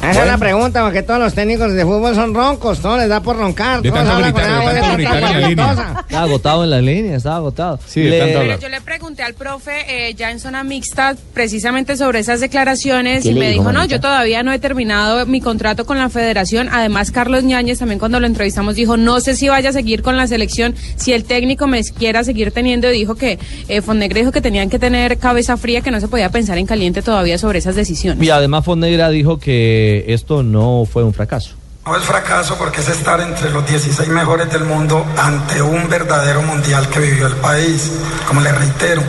[0.00, 3.20] Esa es la pregunta, porque todos los técnicos de fútbol son roncos, todos les da
[3.20, 3.82] por roncar.
[3.82, 5.72] De todos tanto hablan con gritar, de tanto gritar en la línea.
[6.08, 7.80] Estaba agotado en la línea, estaba agotado.
[7.86, 8.60] Sí, tanto hablar.
[8.60, 13.30] Yo le pregunté al profe eh, ya en zona mixta precisamente sobre esas declaraciones ¿Qué
[13.30, 16.08] y le me dijo, dijo, no, yo todavía no he terminado mi contrato con la
[16.08, 16.68] federación.
[16.70, 20.16] Además, Carlos Ñáñez también cuando lo entrevistamos dijo, no sé si vaya a seguir con
[20.16, 22.88] la selección, si el técnico me quiera seguir teniendo.
[22.88, 23.38] Dijo que
[23.68, 23.82] eh,
[24.14, 27.38] dijo que tenían que tener cabeza fría, que no se podía pensar en caliente todavía
[27.38, 28.22] sobre esas decisiones.
[28.24, 31.50] Y además Fonnegra dijo que esto no fue un fracaso.
[31.86, 36.42] No es fracaso porque es estar entre los 16 mejores del mundo ante un verdadero
[36.42, 37.90] mundial que vivió el país.
[38.26, 39.00] Como le reitero,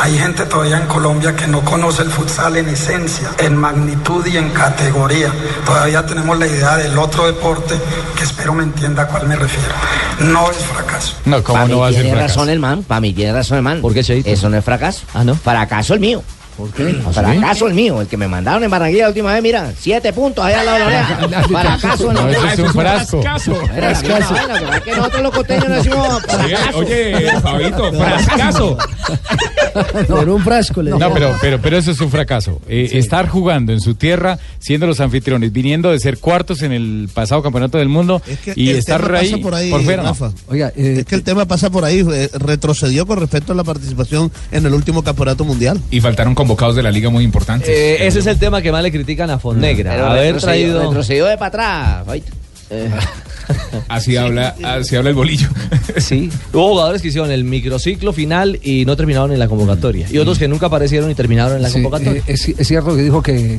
[0.00, 4.36] hay gente todavía en Colombia que no conoce el futsal en esencia, en magnitud y
[4.36, 5.32] en categoría.
[5.64, 7.74] Todavía tenemos la idea del otro deporte
[8.18, 9.72] que espero me entienda a cuál me refiero.
[10.20, 11.14] No es fracaso.
[11.24, 12.34] No, ¿cómo Para no mí va a ser tiene fracaso?
[12.40, 13.80] razón el man, para mí tiene razón el man.
[13.80, 14.28] ¿Por qué, Cheito?
[14.28, 15.06] Eso no es fracaso.
[15.14, 15.34] Ah, ¿no?
[15.36, 16.22] Fracaso el mío.
[16.56, 16.84] ¿Por qué?
[17.12, 20.44] Fracaso el mío, el que me mandaron en Barranquilla la última vez, mira, siete puntos
[20.44, 21.42] ahí al lado de la oreja.
[21.48, 23.20] Fracaso No, el eso es un frasco.
[23.74, 23.98] Pero es
[24.82, 26.78] que nosotros los costeños no decimos Oye, fracaso.
[26.78, 28.78] oye, Fabito, frascaso.
[30.08, 32.60] Por un frasco le No, pero, pero, pero eso es un fracaso.
[32.68, 37.08] Eh, Estar jugando en su tierra, siendo los anfitriones, viniendo de ser cuartos en el
[37.12, 40.02] pasado campeonato del mundo que y estar ahí por ahí, por fuera.
[40.02, 40.16] no.
[40.48, 42.04] Oiga, es que el tema pasa por ahí.
[42.10, 45.80] eh, retrocedió con respecto a la participación en el último campeonato mundial.
[45.90, 47.68] Y faltaron convocados de la liga muy importantes.
[47.68, 49.90] Eh, ese es el tema que más le critican a Fonnegra.
[49.92, 50.82] Pero haber traído.
[50.82, 52.20] Retrocedió de para atrás.
[53.88, 55.48] Así habla, así habla el bolillo.
[55.98, 60.06] Sí, hubo jugadores que hicieron el microciclo final y no terminaron en la convocatoria.
[60.10, 62.20] Y otros que nunca aparecieron y terminaron en la Sí, convocatoria.
[62.26, 63.58] eh, es, es cierto que dijo que,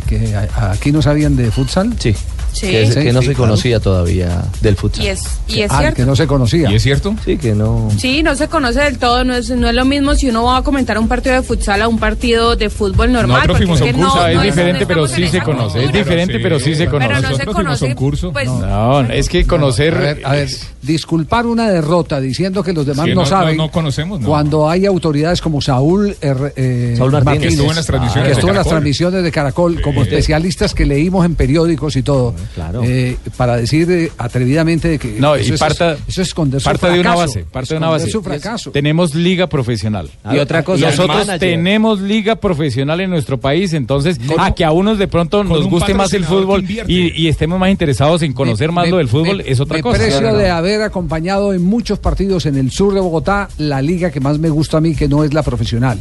[0.55, 1.93] aquí no sabían de futsal.
[1.99, 2.13] Sí.
[2.59, 2.67] Sí.
[2.67, 3.49] Que, es- que no Sí, se claro.
[3.49, 5.05] conocía todavía del futsal.
[5.05, 5.95] Y es, y es Ah, cierto.
[5.97, 6.71] que no se conocía.
[6.71, 7.15] ¿Y es cierto?
[7.25, 7.89] Sí, que no.
[7.97, 10.57] Sí, no se conoce del todo, no es, no es lo mismo si uno va
[10.57, 13.47] a comentar un partido de futsal a un partido de fútbol normal.
[13.47, 15.41] Nosotros porque fuimos es a que un curso, no- es no diferente, pero sí se
[15.41, 15.83] conoce.
[15.85, 17.07] Es diferente, pero sí se conoce.
[17.07, 18.31] Pero no se Nosotros fuimos a un conoce, curso.
[18.33, 19.95] pues, No, es que conocer.
[19.95, 20.49] A ver, a ver,
[20.81, 23.57] disculpar una derrota diciendo que los demás Sí, no, no- saben.
[23.57, 24.27] no- no conocemos, no.
[24.27, 27.41] Cuando hay autoridades como Saúl, er- eh, Saúl Martínez.
[27.41, 27.47] Que
[28.31, 32.81] estuvo en las transmisiones de Caracol, como especialistas que leímos en periódicos y todo, Claro.
[32.83, 36.65] eh, para decir eh, atrevidamente de que No, eso y es- eso es esconder su
[36.65, 38.09] parte de una fracaso, base, parte de una base.
[38.09, 38.71] su fracaso.
[38.71, 40.09] Tenemos liga profesional.
[40.31, 44.97] Y otra cosa, nosotros tenemos liga profesional en nuestro país, entonces a que a unos
[44.97, 48.75] de pronto nos guste más el fútbol y, y estemos más interesados en conocer Me-
[48.75, 49.97] más me- lo del fútbol me- es otra me cosa.
[49.97, 50.39] precio No, no, no.
[50.39, 54.39] de haber acompañado en muchos partidos en el sur de Bogotá la liga que más
[54.39, 55.99] me gusta a mí, que no es la profesional,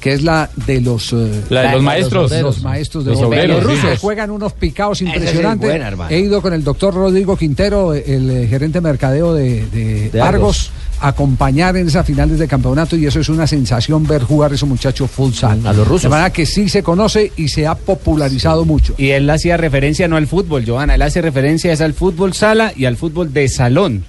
[0.00, 2.30] que es la de los, eh, La de los maestros.
[2.40, 3.36] los maestros de Los Bogotá.
[3.42, 3.80] obreros, Los sí.
[3.82, 5.68] rusos juegan unos picados es impresionantes.
[5.68, 6.08] buena.
[6.10, 10.20] He ido con el doctor Rodrigo Quintero, el eh, gerente de mercadeo de, de De
[10.20, 10.70] Argos, Argos.
[11.00, 14.54] a acompañar en esas finales de campeonato y eso es una sensación ver jugar a
[14.54, 15.66] esos muchachos futsal.
[15.66, 16.02] A los rusos.
[16.04, 18.94] De manera que sí se conoce y se ha popularizado mucho.
[18.98, 22.72] Y él hacía referencia no al fútbol, Johanna, él hace referencia es al fútbol sala
[22.76, 24.04] y al fútbol de salón,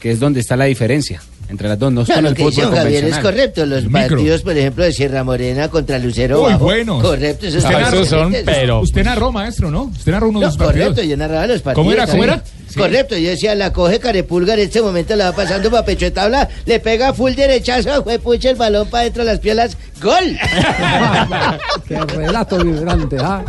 [0.00, 2.74] que es donde está la diferencia entre las dos, no es No, el que fútbol
[2.74, 3.64] Javier es correcto.
[3.66, 4.08] Los El micro.
[4.16, 6.64] partidos, por ejemplo, de Sierra Morena contra Lucero Muy Bajo.
[6.64, 7.02] buenos.
[7.02, 9.84] Correcto, esos narra- Esos son, pero Usted narró, maestro, ¿no?
[9.84, 10.88] Usted narró uno de No, los partidos.
[10.88, 11.74] correcto, yo narraba los partidos.
[11.84, 12.06] ¿Cómo era?
[12.06, 12.42] ¿Cómo era?
[12.68, 12.78] Sí.
[12.78, 16.10] Correcto, yo decía, la coge Carepulga, en este momento la va pasando para pecho de
[16.10, 20.36] tabla, le pega full derechazo, fue pucha el balón para dentro de las piernas, ¡gol!
[21.88, 23.42] Qué relato vibrante, ¿ah?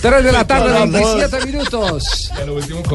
[0.00, 2.30] 3 de la tarde, 27 minutos.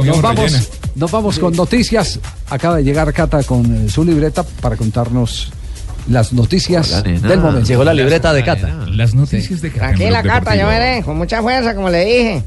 [0.05, 2.19] Nos vamos, nos vamos con noticias.
[2.49, 5.51] Acaba de llegar Cata con eh, su libreta para contarnos
[6.09, 7.67] las noticias del momento.
[7.67, 8.69] Llegó la libreta de Cata.
[8.91, 12.43] Las noticias de Tranquila, Cata, yo veré, con mucha fuerza, como le dije.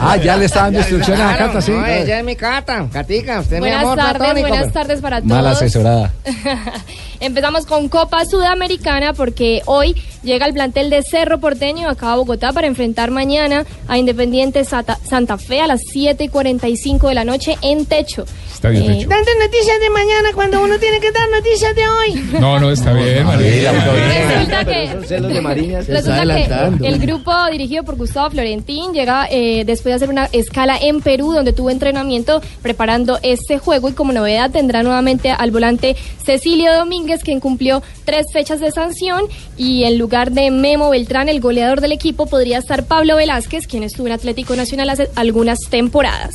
[0.00, 1.72] Ah, ya le está dando instrucciones a Claro, Cata, sí.
[1.72, 2.88] No, ella es mi Cata.
[2.92, 4.48] Catica, usted es mi Buenas amor tardes, platónico.
[4.48, 4.72] buenas pues.
[4.74, 5.28] tardes para todos.
[5.30, 6.12] mal asesorada.
[7.20, 12.52] Empezamos con Copa Sudamericana porque hoy llega el plantel de Cerro Porteño acá a Bogotá
[12.52, 17.24] para enfrentar mañana a Independiente Santa, Santa Fe a las 7 y 45 de la
[17.24, 18.26] noche en Techo.
[18.52, 19.08] Estadio Eh, Techo.
[19.08, 22.38] Tantas noticias de mañana cuando uno tiene que dar noticias de hoy.
[22.40, 23.72] No, no, está bien, María.
[23.72, 28.30] Resulta que, Son celos de Mariña, se está resulta que el grupo dirigido por Gustavo
[28.30, 33.58] Florentín llega eh, después de hacer una escala en Perú donde tuvo entrenamiento preparando este
[33.58, 38.70] juego y como novedad tendrá nuevamente al volante Cecilio Domínguez quien cumplió tres fechas de
[38.70, 39.22] sanción
[39.56, 43.82] y en lugar de Memo Beltrán el goleador del equipo podría estar Pablo Velázquez quien
[43.82, 46.30] estuvo en Atlético Nacional hace algunas temporadas.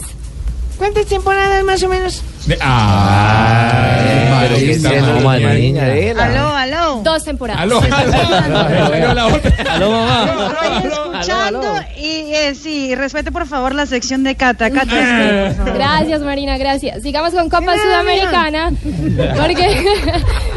[0.78, 2.24] ¿Cuántas temporadas más o menos?
[2.48, 3.91] De- Ah,
[4.42, 7.02] Pero que está mamá de Mariña, de Aló, aló.
[7.04, 7.62] Dos temporadas.
[7.62, 7.78] Aló.
[9.36, 9.74] Otra.
[9.74, 10.52] Aló, mamá.
[10.78, 11.62] Estoy escuchando
[11.98, 14.72] y eh, sí, respete por favor la sección de Cata.
[14.72, 15.74] Cata, por favor.
[15.78, 17.02] Gracias, Marina, gracias.
[17.02, 18.72] Sigamos con Copa Sudamericana,
[19.38, 19.86] porque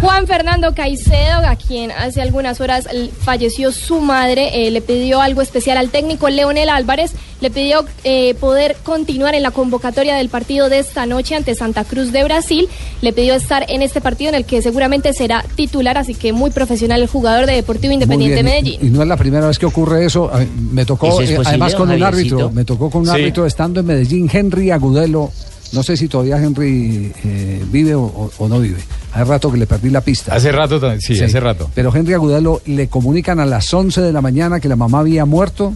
[0.00, 2.86] Juan Fernando Caicedo, a quien hace algunas horas
[3.20, 8.34] falleció su madre, eh, le pidió algo especial al técnico Leonel Álvarez, le pidió eh,
[8.34, 12.68] poder continuar en la convocatoria del partido de esta noche ante Santa Cruz de Brasil,
[13.00, 16.50] le pidió estar en este partido en el que seguramente será titular, así que muy
[16.50, 18.86] profesional el jugador de Deportivo Independiente bien, y- Medellín.
[18.86, 20.30] Y no es la primera vez que ocurre eso.
[20.72, 23.12] Me tocó, ¿Eso es eh, posible, además con un árbitro, me tocó con un Sí.
[23.14, 25.32] árbitro estando en Medellín, Henry Agudelo.
[25.70, 28.78] No sé si todavía Henry eh, vive o, o- o no vive.
[29.12, 30.34] Hace rato que le perdí la pista.
[30.34, 31.24] Hace rato, también, sí, Sí.
[31.24, 31.70] hace rato.
[31.74, 35.24] Pero Henry Agudelo le comunican a las 11 de la mañana que la mamá había
[35.24, 35.74] muerto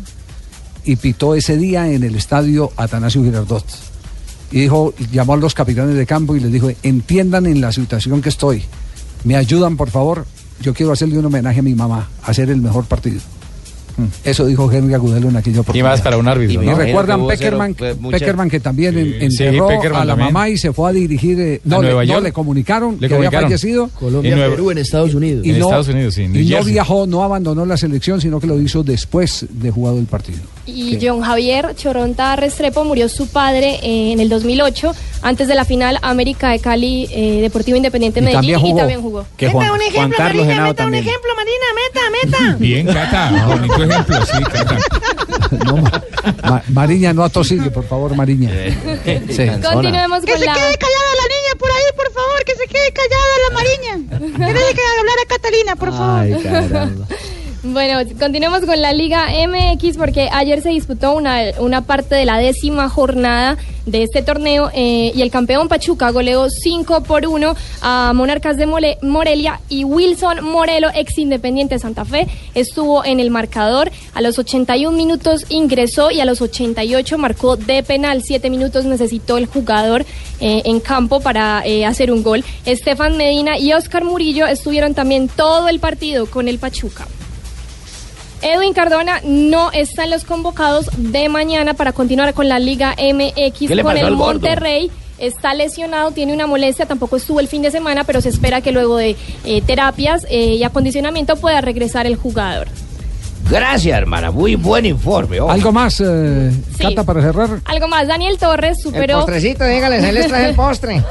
[0.84, 3.64] y pitó ese día en el estadio Atanasio Girardot.
[4.50, 8.20] Y dijo, llamó a los capitanes de campo y les dijo, entiendan en la situación
[8.20, 8.62] que estoy.
[9.24, 10.26] Me ayudan, por favor.
[10.60, 13.20] Yo quiero hacerle un homenaje a mi mamá, hacer el mejor partido.
[14.24, 15.90] Eso dijo Henry Agudelo en aquella oportunidad.
[15.90, 16.74] más para un árbitro, Y, ¿no?
[16.76, 20.32] recuerdan Peckerman, mucha- Peckerman que también en- Sí, enterró Peckerman a la también.
[20.32, 21.40] mamá y se fue a dirigir.
[21.40, 22.24] eh, no, ¿A le, Nueva no, York?
[22.24, 23.45] le comunicaron Le que comunicaron.
[23.45, 23.88] había fallecido.
[23.99, 25.45] Colombia, En Nueva- Perú, en Estados Unidos.
[25.47, 26.72] Y En no, Estados Unidos, sí, en New y no Jersey.
[26.72, 30.38] viajó, no abandonó la selección, sino que lo hizo después de jugado el partido.
[30.66, 35.64] Y John Javier Choronta Restrepo murió su padre eh, en el 2008, antes de la
[35.64, 38.78] final América de Cali eh, Deportivo Independiente Y Medellín también y jugó.
[38.78, 39.24] también jugó.
[39.40, 40.28] Meta un Marina, meta
[40.84, 42.57] ejemplo, Marina, meta, meta.
[42.61, 43.30] Bien, Cata,
[43.82, 44.42] ejemplo, sí.
[45.66, 46.02] No, Ma-
[46.48, 48.50] Ma- Mariña, no atosigue, por favor, Mariña.
[48.50, 49.46] Sí.
[49.62, 50.54] Continuemos Que con se la...
[50.54, 54.46] quede callada la niña por ahí, por favor, que se quede callada la Mariña.
[54.46, 57.31] Que deje que hablar a Catalina, por favor.
[57.64, 62.38] Bueno, continuemos con la Liga MX porque ayer se disputó una, una parte de la
[62.38, 63.56] décima jornada
[63.86, 68.66] de este torneo eh, y el campeón Pachuca goleó 5 por 1 a Monarcas de
[68.66, 73.92] Mole- Morelia y Wilson Morelo, ex Independiente Santa Fe, estuvo en el marcador.
[74.12, 78.22] A los 81 minutos ingresó y a los 88 marcó de penal.
[78.24, 80.04] 7 minutos necesitó el jugador
[80.40, 82.44] eh, en campo para eh, hacer un gol.
[82.66, 87.06] Estefan Medina y Oscar Murillo estuvieron también todo el partido con el Pachuca.
[88.43, 93.68] Edwin Cardona no está en los convocados de mañana para continuar con la Liga MX
[93.68, 94.16] ¿Qué le con el gordo?
[94.16, 94.90] Monterrey.
[95.18, 98.72] Está lesionado, tiene una molestia, tampoco estuvo el fin de semana, pero se espera que
[98.72, 99.14] luego de
[99.45, 102.66] eh, terapias eh, y acondicionamiento pueda regresar el jugador.
[103.53, 104.30] Gracias, hermana.
[104.30, 105.38] Muy buen informe.
[105.38, 105.50] oh.
[105.50, 107.61] ¿Algo más, eh, Cata, para cerrar?
[107.66, 109.18] Algo más, Daniel Torres El superó...
[109.18, 111.03] postrecito, dígales, ahí les traje el postre.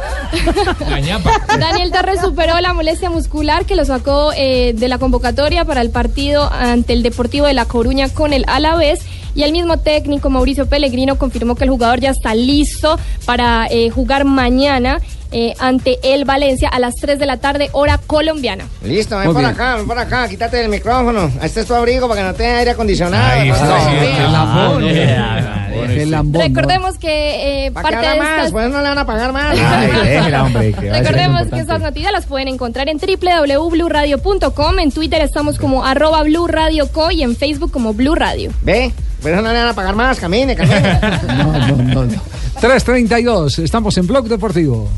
[1.60, 5.92] Daniel Torres superó la molestia muscular que lo sacó eh, de la convocatoria para el
[5.92, 9.02] partido ante el Deportivo de La Coruña con el Alavés.
[9.36, 13.89] Y el mismo técnico Mauricio Pellegrino confirmó que el jugador ya está listo para eh,
[13.89, 15.00] jugar mañana
[15.32, 18.66] eh, ante el Valencia a las 3 de la tarde, hora colombiana.
[18.84, 19.54] Listo, ven Muy por bien.
[19.54, 21.32] acá, ven por acá, quítate el micrófono.
[21.42, 23.40] Este es tu abrigo para que no tenga aire acondicionado.
[23.40, 25.61] Ahí no está, se sí, frío.
[25.88, 26.42] Qué lambón.
[26.42, 28.38] Recordemos que eh, ¿Para qué parte de más?
[28.38, 28.52] estas...
[28.52, 29.58] Pues no le van a pagar más.
[30.82, 36.48] Recordemos que estas noticias las pueden encontrar en www.bluradio.com, en Twitter estamos como arroba Blue
[36.48, 38.52] Radio Co y en Facebook como Blue Radio.
[38.62, 41.00] Ve, pero no le van a pagar más, camine, camine.
[41.28, 42.22] No, no, no, no.
[42.62, 44.90] 3.32, estamos en Blog Deportivo.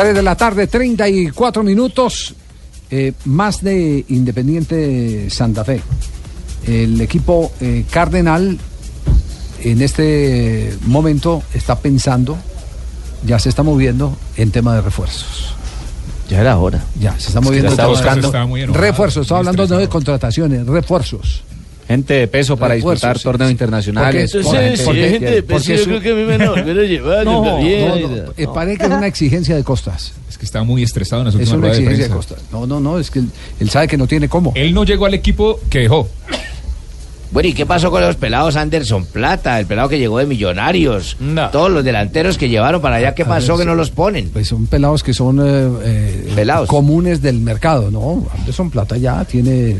[0.00, 2.34] De la tarde, 34 minutos.
[2.90, 5.80] Eh, más de Independiente Santa Fe.
[6.66, 8.58] El equipo eh, Cardenal
[9.62, 12.36] en este momento está pensando,
[13.26, 15.54] ya se está moviendo en tema de refuerzos.
[16.28, 16.82] Ya era hora.
[16.98, 17.70] Ya, se está Es que moviendo.
[17.70, 18.72] está en tema de- buscando.
[18.78, 21.42] Refuerzos, estaba hablando no de contrataciones, refuerzos.
[21.90, 23.52] Gente de peso para disputar sí, torneos sí.
[23.52, 24.30] internacionales.
[24.32, 26.42] Porque- con porque- gente- de peso, porque yo su- creo que a mí me van
[26.42, 27.88] a volver a llevar, No, yo también.
[27.88, 30.12] no, no, eh, parece que es una exigencia de costas.
[30.28, 32.34] Es que está muy estresado en las Es últimas una ruedas de exigencia de prensa.
[32.36, 32.52] costas.
[32.52, 33.26] No, no, no, es que él,
[33.58, 34.52] él sabe que no tiene cómo.
[34.54, 36.08] Él no llegó al equipo que dejó.
[37.32, 41.16] Bueno, ¿y qué pasó con los pelados Anderson Plata, el pelado que llegó de Millonarios?
[41.52, 44.30] Todos los delanteros que llevaron para allá, ¿qué pasó ver, que no los ponen?
[44.30, 48.26] Pues son pelados que son eh, eh, comunes del mercado, ¿no?
[48.36, 49.76] Anderson Plata ya tiene.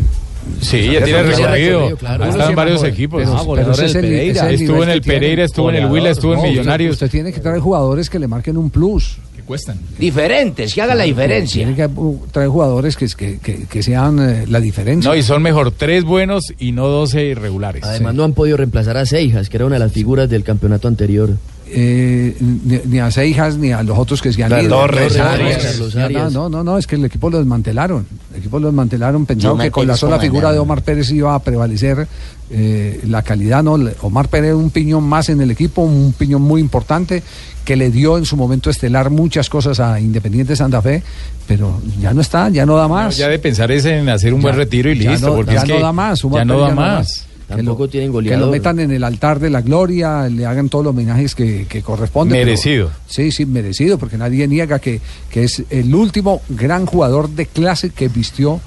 [0.61, 1.87] Sí, ya tiene recorrido.
[1.87, 3.21] Ha estado en varios equipos.
[3.23, 4.33] Pero- Ah, pero goleador ese del es el- Pereira.
[4.33, 5.19] ese es el Estuvo en el tiene.
[5.21, 6.93] Pereira, estuvo en el Huila, estuvo en No, Millonarios.
[6.95, 9.17] Usted, tiene que traer jugadores que le marquen un plus.
[9.37, 9.79] Que cuestan.
[9.99, 11.65] Diferentes, que hagan la diferencia.
[11.65, 11.89] Tiene que
[12.33, 15.11] traer jugadores que, que, que- que sean eh, la diferencia.
[15.11, 17.85] No, y son mejor tres buenos y no doce irregulares.
[17.85, 20.89] Además, no han podido reemplazar a Seijas, que era una de las figuras del campeonato
[20.89, 21.31] anterior.
[21.73, 24.71] Eh, ni, ni a Seijas ni a los otros que se han ido.
[24.77, 25.79] Torres, Arias.
[25.79, 26.33] no, no, Arias.
[26.33, 28.07] No, no, no, es que el equipo lo desmantelaron.
[28.33, 30.55] El equipo lo desmantelaron pensando que con la sola figura mañana.
[30.55, 32.07] de Omar Pérez iba a prevalecer
[32.51, 33.63] eh, la calidad.
[33.63, 37.23] No, Omar Pérez un piñón más en el equipo, un piñón muy importante
[37.65, 41.03] que le dio en su momento estelar muchas cosas a Independiente Santa Fe,
[41.47, 43.17] pero ya no está, ya no da más.
[43.17, 45.53] Ya de pensar es en hacer un Ya- buen retiro y ya listo, no- porque
[45.55, 47.27] ya es no que da más, Omar ya no Pérez da ya no da más.
[47.57, 48.47] Tampoco tienen que goleador.
[48.47, 51.83] lo metan en el altar de la gloria, le hagan todos los homenajes que, que
[51.83, 52.33] corresponden.
[52.37, 52.91] pero- Merecido.
[53.07, 57.91] sí, sí, merecido, porque nadie niega que, que es el último gran jugador de clase
[57.91, 58.61] que vistió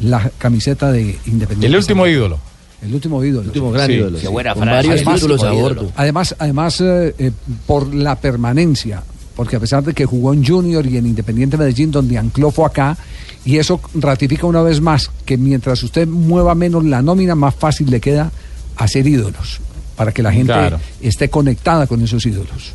[0.00, 1.66] la camiseta de Independiente.
[1.66, 2.38] El último ídolo.
[2.82, 3.42] El último ídolo.
[3.42, 4.32] El último gran ídolo, Qué sí.
[4.32, 5.92] buena Con varios además, títulos a bordo.
[5.96, 7.30] Además, además eh, eh,
[7.66, 9.02] por la permanencia,
[9.36, 12.64] porque a pesar de que jugó en Junior y en Independiente Medellín, donde ancló fue
[12.64, 12.96] acá,
[13.44, 17.90] y eso ratifica una vez más que mientras usted mueva menos la nómina, más fácil
[17.90, 18.30] le queda
[18.76, 19.60] hacer ídolos,
[19.96, 20.78] para que la gente Claro.
[21.00, 22.72] esté conectada con esos ídolos.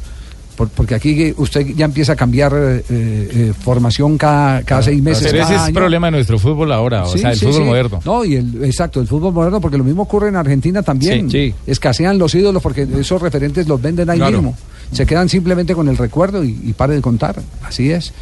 [0.56, 5.04] Por- porque aquí eh, usted ya empieza a cambiar eh, eh, formación cada, cada seis
[5.04, 5.28] meses.
[5.30, 7.68] Pero ese es el problema de nuestro fútbol ahora, o sea, el sí, fútbol sí.
[7.68, 8.00] moderno.
[8.06, 11.28] No, y el, exacto, el fútbol moderno, porque lo mismo ocurre en Argentina también.
[11.68, 14.38] Escasean los ídolos porque esos referentes los venden ahí Claro.
[14.42, 14.58] mismo.
[14.94, 17.36] Se quedan simplemente con el recuerdo y, y pare de contar.
[17.64, 18.14] Así es.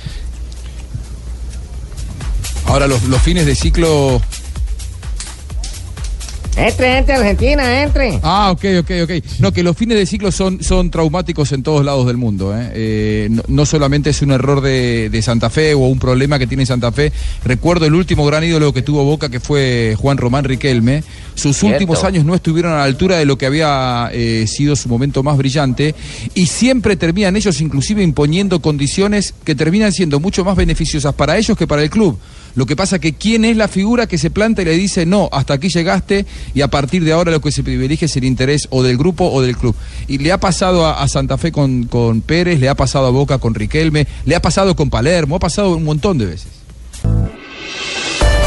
[2.74, 4.20] Ahora, los, los fines de ciclo.
[6.58, 8.20] Entre, entre, Argentina, entre.
[8.24, 9.12] Ah, ok, ok, ok.
[9.38, 12.52] No, que los fines de ciclo son, son traumáticos en todos lados del mundo.
[12.58, 12.72] ¿eh?
[12.74, 16.48] Eh, no, no solamente es un error de, de Santa Fe o un problema que
[16.48, 17.14] tiene Santa Fe.
[17.46, 21.04] Recuerdo el último gran ídolo que tuvo Boca, que fue Juan Román Riquelme.
[21.36, 21.76] Sus Cierto.
[21.76, 25.24] últimos años no estuvieron a la altura de lo que había eh, sido su momento
[25.24, 25.96] más brillante.
[26.36, 31.58] Y siempre terminan ellos, inclusive, imponiendo condiciones que terminan siendo mucho más beneficiosas para ellos
[31.58, 32.18] que para el club.
[32.56, 35.28] Lo que pasa que quién es la figura que se planta y le dice, no,
[35.32, 38.68] hasta aquí llegaste y a partir de ahora lo que se privilegia es el interés
[38.70, 39.76] o del grupo o del club.
[40.08, 43.10] Y le ha pasado a, a Santa Fe con, con Pérez, le ha pasado a
[43.10, 46.63] Boca con Riquelme, le ha pasado con Palermo, ha pasado un montón de veces.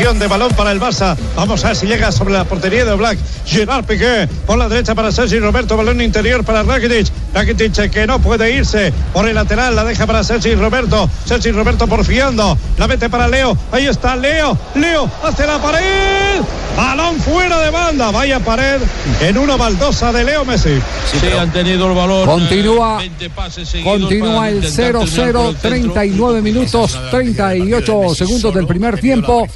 [0.00, 1.14] Posición de balón para el Barça.
[1.36, 3.18] Vamos a ver si llega sobre la portería de Black.
[3.44, 5.76] Gerard Piqué por la derecha para Sergi Roberto.
[5.76, 7.08] Balón interior para Rakitic.
[7.34, 9.76] Rakitic que no puede irse por el lateral.
[9.76, 11.10] La deja para Sergi Roberto.
[11.26, 12.56] Sergi Roberto porfiando.
[12.78, 13.54] La mete para Leo.
[13.72, 14.56] Ahí está Leo.
[14.74, 16.40] Leo hace la pared.
[16.76, 18.10] Balón fuera de banda.
[18.10, 18.80] Vaya pared
[19.20, 20.80] en una baldosa de Leo Messi.
[21.10, 22.26] Sí, han tenido el balón.
[22.26, 25.68] Continúa, eh, 20 pases seguidos continúa el intentar terminar por 0-0, el centro.
[25.70, 29.46] 39 minutos, 38 segundos del primer tiempo.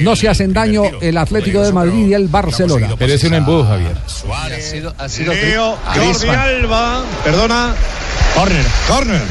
[0.00, 2.90] No se hacen daño el Atlético de Madrid y el Barcelona.
[2.98, 3.96] Pero es un embudo, Javier.
[5.34, 7.04] Leo Jordi Alba.
[7.24, 7.74] Perdona.
[8.34, 8.64] Corner.
[8.88, 9.22] Corner.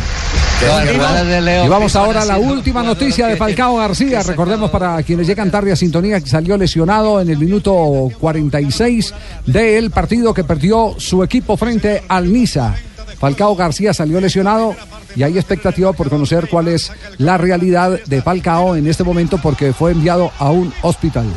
[1.66, 4.22] Y vamos ahora a la última noticia de Falcao García.
[4.22, 9.14] Recordemos para quienes llegan tarde a sintonía que salió lesionado en el minuto 46
[9.47, 12.76] del partido que perdió su equipo frente al Niza.
[13.22, 14.76] Falcao García salió lesionado
[15.16, 19.74] y hay expectativa por conocer cuál es la realidad de Falcao en este momento porque
[19.74, 21.28] fue enviado a un hospital.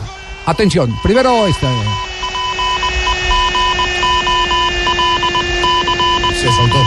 [0.47, 1.67] Atención, primero este.
[6.41, 6.79] Se soltó.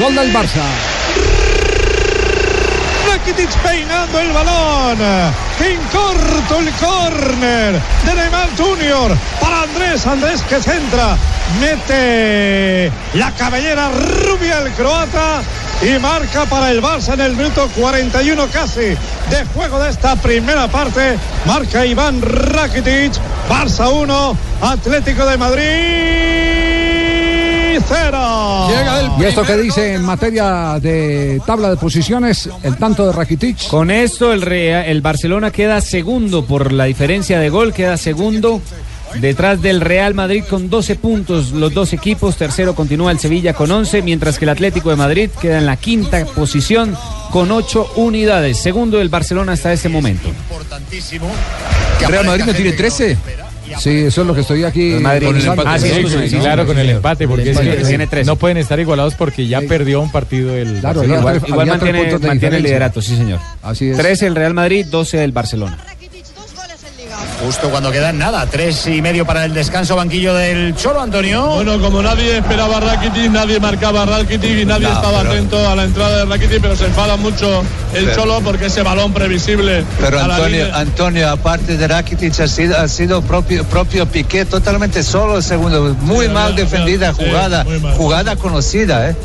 [0.00, 0.64] Gol del Barça.
[3.06, 4.98] Rakitic peinando el balón.
[5.60, 10.06] En corto el córner de Neymar Junior para Andrés.
[10.06, 11.18] Andrés que centra.
[11.60, 15.42] Mete la cabellera rubia el croata.
[15.82, 20.68] Y marca para el Barça en el minuto 41 casi de juego de esta primera
[20.68, 21.18] parte.
[21.44, 23.12] Marca Iván Rakitic.
[23.48, 25.62] Barça 1, Atlético de Madrid
[27.88, 28.68] 0.
[29.18, 32.48] ¿Y esto qué dice en materia de tabla de posiciones?
[32.62, 33.66] El tanto de Rakitic.
[33.68, 38.60] Con esto el, Rea- el Barcelona queda segundo por la diferencia de gol, queda segundo
[39.20, 43.70] detrás del Real Madrid con 12 puntos los dos equipos, tercero continúa el Sevilla con
[43.70, 46.96] 11, mientras que el Atlético de Madrid queda en la quinta posición
[47.30, 50.28] con 8 unidades, segundo el Barcelona hasta ese momento.
[52.08, 53.16] ¿Real Madrid no tiene 13?
[53.78, 54.96] Sí, eso es lo que estoy aquí.
[55.00, 55.68] Madrid con el empate.
[55.68, 57.78] Ah, sí, Sí, sí, sí, claro, con el empate, porque es empate.
[57.78, 58.26] que Tiene tres.
[58.26, 61.36] no pueden estar igualados porque ya perdió un partido el Claro, Barcelona.
[61.48, 63.40] igual- mantiene, mantiene el liderato, sí señor.
[63.62, 63.96] Así es.
[63.96, 65.78] 13 el Real Madrid, 12 el Barcelona.
[67.44, 71.46] Justo cuando quedan nada, tres y medio para el descanso, banquillo del Cholo, Antonio.
[71.46, 75.32] Bueno, como nadie esperaba a Rakitic, nadie marcaba a Rakitic y nadie No, estaba pero-
[75.32, 77.62] atento a la entrada de Rakitic, pero se enfada mucho
[77.94, 79.84] el Pero- Cholo porque ese balón previsible.
[80.00, 85.02] Pero Antonio, línea- Antonio, aparte de Rakitic, ha sido, ha sido propio, propio Piqué totalmente
[85.02, 85.96] solo el segundo.
[86.00, 87.94] Muy Sí, mal defendida sí, jugada, mal.
[87.96, 89.16] jugada conocida, ¿eh?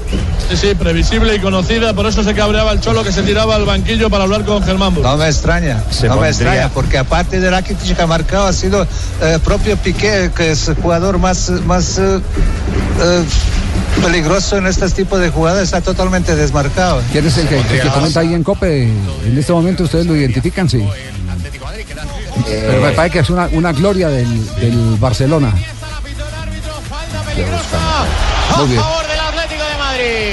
[0.49, 3.65] Sí, sí, previsible y conocida, por eso se cabreaba el Cholo que se tiraba al
[3.65, 4.95] banquillo para hablar con Germán.
[5.01, 8.53] No me extraña, Se no me extraña, porque aparte de Rakitic que ha marcado, ha
[8.53, 8.85] sido
[9.21, 12.19] eh, propio Piqué, que es el jugador más, más eh,
[13.01, 13.23] eh,
[14.01, 17.01] peligroso en este tipo de jugadas, está totalmente desmarcado.
[17.11, 18.83] ¿Quién es el que, el que comenta ahí en COPE?
[19.25, 20.87] En este momento ustedes lo identifican, sí.
[22.45, 25.53] Pero me parece que es una, una gloria del, del Barcelona.
[28.57, 28.81] Muy bien.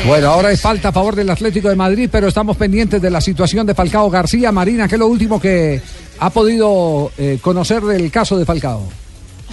[0.07, 3.22] Bueno, ahora es falta a favor del Atlético de Madrid, pero estamos pendientes de la
[3.22, 4.52] situación de Falcao García.
[4.52, 5.80] Marina, ¿qué es lo último que
[6.18, 8.82] ha podido eh, conocer del caso de Falcao?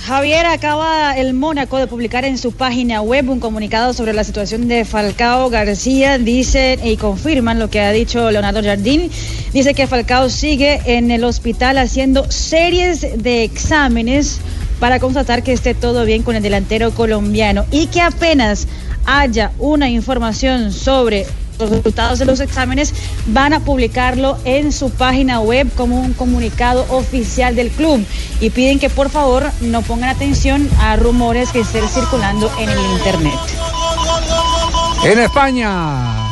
[0.06, 4.68] Javier acaba el Mónaco de publicar en su página web un comunicado sobre la situación
[4.68, 6.18] de Falcao García.
[6.18, 9.10] Dicen y confirman lo que ha dicho Leonardo Jardín.
[9.54, 14.42] Dice que Falcao sigue en el hospital haciendo series de exámenes
[14.82, 18.68] para constatar que esté todo bien con el delantero colombiano y que apenas
[19.06, 21.26] haya una información sobre
[21.60, 22.94] los resultados de los exámenes
[23.28, 28.06] van a publicarlo en su página web como un comunicado oficial del club
[28.40, 32.80] y piden que por favor no pongan atención a rumores que estén circulando en el
[32.98, 33.40] internet.
[35.04, 36.32] En España.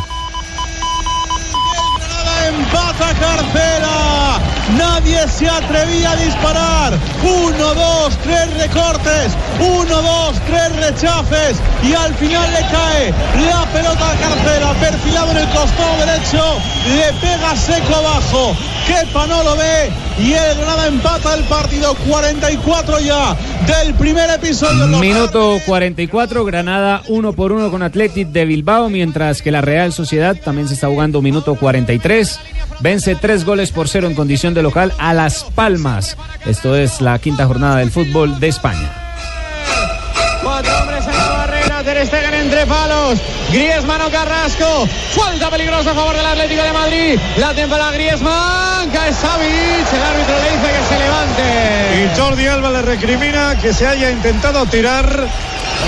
[2.48, 4.40] Empata Carcela.
[4.78, 7.00] Nadie se atrevía a disparar.
[7.24, 9.34] Uno, dos, tres recortes.
[9.60, 11.58] Uno, dos, tres rechazes.
[11.84, 13.14] Y al final le cae
[13.50, 14.74] la pelota a Carcela.
[14.80, 16.44] Perfilado en el costado derecho.
[16.96, 18.56] Le pega seco abajo.
[18.88, 19.92] Kepa no lo ve.
[20.20, 21.96] Y el Granada empata el partido.
[22.08, 23.36] 44 ya
[23.68, 24.88] del primer episodio.
[25.00, 30.36] Minuto 44, Granada uno por uno con Athletic de Bilbao, mientras que la Real Sociedad
[30.44, 32.40] también se está jugando minuto 43.
[32.80, 36.18] Vence tres goles por cero en condición de local a Las Palmas.
[36.46, 39.09] Esto es la quinta jornada del fútbol de España.
[42.50, 43.20] Entre palos.
[43.52, 44.88] Griezmann o Carrasco.
[45.12, 47.20] Falta peligrosa a favor del Atlético de Madrid.
[47.38, 48.90] La para Griezmann.
[48.90, 49.94] Cae Savic.
[49.94, 51.44] El árbitro le dice que se levante.
[51.96, 55.28] Y Jordi Alba le recrimina que se haya intentado tirar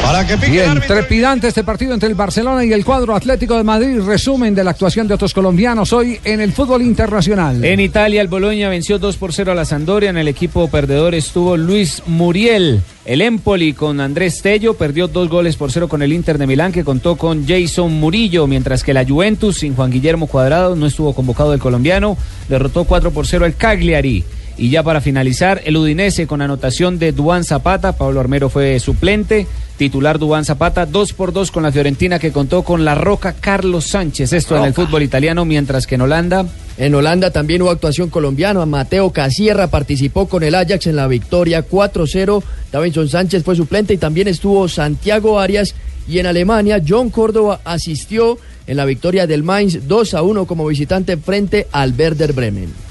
[0.01, 0.95] para que pique Bien, árbitro.
[0.95, 3.99] trepidante este partido entre el Barcelona y el cuadro Atlético de Madrid.
[4.01, 7.63] Resumen de la actuación de otros colombianos hoy en el fútbol internacional.
[7.63, 10.09] En Italia, el Boloña venció 2 por 0 a la Sampdoria.
[10.09, 12.81] En el equipo perdedor estuvo Luis Muriel.
[13.05, 16.71] El Empoli con Andrés Tello perdió dos goles por cero con el Inter de Milán,
[16.71, 21.13] que contó con Jason Murillo, mientras que la Juventus, sin Juan Guillermo Cuadrado, no estuvo
[21.15, 22.15] convocado el colombiano,
[22.47, 24.23] derrotó 4 por 0 al Cagliari.
[24.61, 29.47] Y ya para finalizar, el Udinese con anotación de Duan Zapata, Pablo Armero fue suplente,
[29.75, 33.87] titular Duan Zapata, 2 por 2 con la Fiorentina que contó con la Roca Carlos
[33.87, 36.45] Sánchez, esto en el fútbol italiano, mientras que en Holanda...
[36.77, 38.63] En Holanda también hubo actuación colombiana.
[38.67, 42.43] Mateo Casierra participó con el Ajax en la victoria 4-0.
[42.71, 45.73] Davinson Sánchez fue suplente y también estuvo Santiago Arias.
[46.07, 48.37] Y en Alemania, John Córdoba asistió
[48.67, 52.90] en la victoria del Mainz 2-1 como visitante frente al Werder Bremen.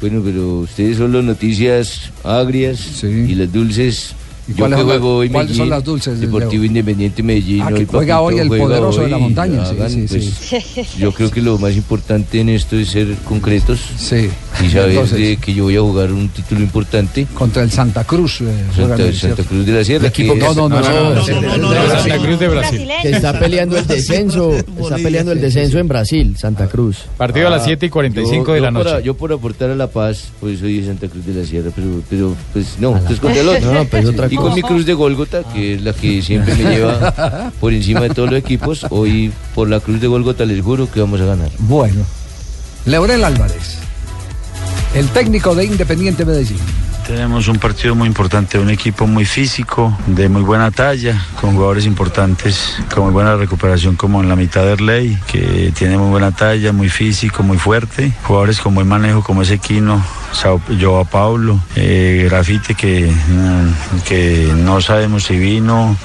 [0.00, 4.14] Bueno, pero ustedes son las noticias agrias y las dulces.
[4.46, 6.64] ¿Y Yo que juego hoy cuáles son las dulces, Deportivo?
[6.64, 7.60] Independiente Medellín.
[7.62, 10.06] Ah, que hoy, juega papito, hoy el juega poderoso de la montaña, sí, hagan, sí,
[10.08, 13.78] pues, Yo creo que lo más importante en esto es ser concretos.
[13.98, 14.30] Sí.
[14.64, 17.26] Y saber Entonces- de que yo voy a jugar un título importante.
[17.34, 18.40] Contra el Santa Cruz.
[18.40, 19.42] eh, Santa, el Santa.
[19.44, 20.04] Cruz de la Sierra.
[20.06, 22.88] El equipo no, no, no, no, no, no, Santa Cruz de Brasil.
[23.02, 24.52] Que está peleando el descenso.
[24.54, 26.98] Está peleando el descenso en Brasil, Santa Cruz.
[27.16, 29.02] Partido a las 7 y 45 de yo la por- noche.
[29.04, 31.86] yo por aportar a la paz, pues soy de Santa Cruz de la Sierra, pero,
[32.10, 33.72] pero pues no, entonces contra el otro.
[33.72, 36.64] No, pues, otra y con mi cruz de Golgota, que es la que siempre me
[36.74, 40.90] lleva por encima de todos los equipos, hoy por la cruz de Golgota les juro
[40.90, 41.50] que vamos a ganar.
[41.58, 42.02] Bueno.
[42.86, 43.78] Leonel Álvarez,
[44.94, 46.87] el técnico de Independiente Medellín.
[47.08, 51.86] Tenemos un partido muy importante, un equipo muy físico, de muy buena talla, con jugadores
[51.86, 56.32] importantes, con muy buena recuperación como en la mitad del ley, que tiene muy buena
[56.32, 60.04] talla, muy físico, muy fuerte, jugadores con buen manejo como ese Quino,
[60.78, 65.96] Joao Paulo, eh, Grafite que, mm, que no sabemos si vino,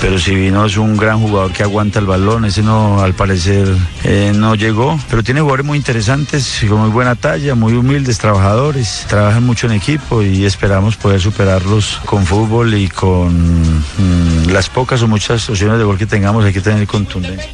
[0.00, 3.68] pero si vino es un gran jugador que aguanta el balón, ese no al parecer
[4.04, 9.04] eh, no llegó, pero tiene jugadores muy interesantes, con muy buena talla, muy humildes, trabajadores,
[9.08, 15.02] trabajan mucho en equipo y esperamos poder superarlos con fútbol y con mm, las pocas
[15.02, 17.48] o muchas opciones de gol que tengamos, hay que tener contundencia.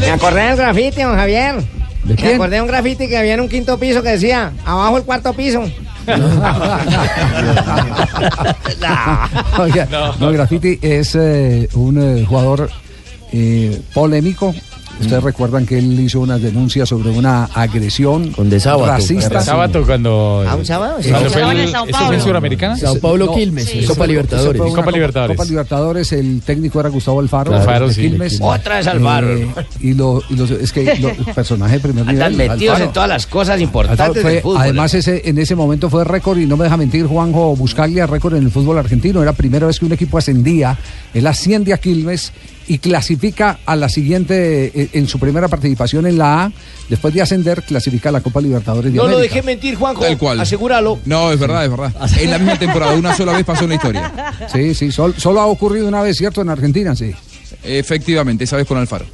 [0.00, 1.56] Me acordé del grafiti, don Javier.
[2.04, 2.36] Me quién?
[2.36, 5.32] acordé de un grafiti que había en un quinto piso que decía, abajo el cuarto
[5.32, 5.64] piso.
[9.58, 12.70] Oiga, no, Graffiti es eh, un eh, jugador
[13.32, 14.54] eh, polémico.
[15.00, 19.38] Ustedes recuerdan que él hizo unas denuncias sobre una agresión racista.
[19.38, 20.44] De sábado cuando.
[20.48, 20.96] ¿A un sábado?
[21.00, 21.10] Sí.
[21.10, 22.20] ¿Cuándo fue Sábado el- ¿Eso fue.
[22.20, 22.76] Suramericana?
[22.76, 24.60] Sao Paulo Quilmes, eso Copa Libertadores.
[24.60, 25.36] una Copa Libertadores.
[25.36, 27.54] Copa Libertadores, el técnico era Gustavo Alfaro.
[27.54, 28.02] Alfaro, sí.
[28.02, 28.38] Quilmes.
[28.40, 29.36] Otra vez Alfaro.
[29.36, 29.48] Eh,
[29.80, 32.22] y lo, y los- es que lo- el personaje de primer nivel.
[32.22, 32.84] Andan metidos Alfaro.
[32.84, 34.56] en todas las cosas Alfaro importantes fue- del fútbol.
[34.62, 38.34] además, ese, en ese momento fue récord, y no me deja mentir Juanjo Buscaglia, récord
[38.34, 39.20] en el fútbol argentino.
[39.22, 40.76] Era la primera vez que un equipo ascendía,
[41.14, 42.32] él asciende a Quilmes
[42.68, 46.52] y clasifica a la siguiente, eh, en su primera participación en la A,
[46.88, 49.34] después de ascender, clasifica a la Copa Libertadores de No lo América.
[49.34, 50.02] dejé mentir, Juanjo.
[50.02, 50.38] Tal cual.
[50.40, 50.98] Asegúralo.
[51.06, 51.92] No, es verdad, es verdad.
[52.20, 54.12] En la misma temporada, una sola vez pasó en la historia.
[54.52, 56.42] Sí, sí, sol- solo ha ocurrido una vez, ¿cierto?
[56.42, 57.12] En Argentina, sí.
[57.64, 59.04] Efectivamente, esa vez con Alfaro.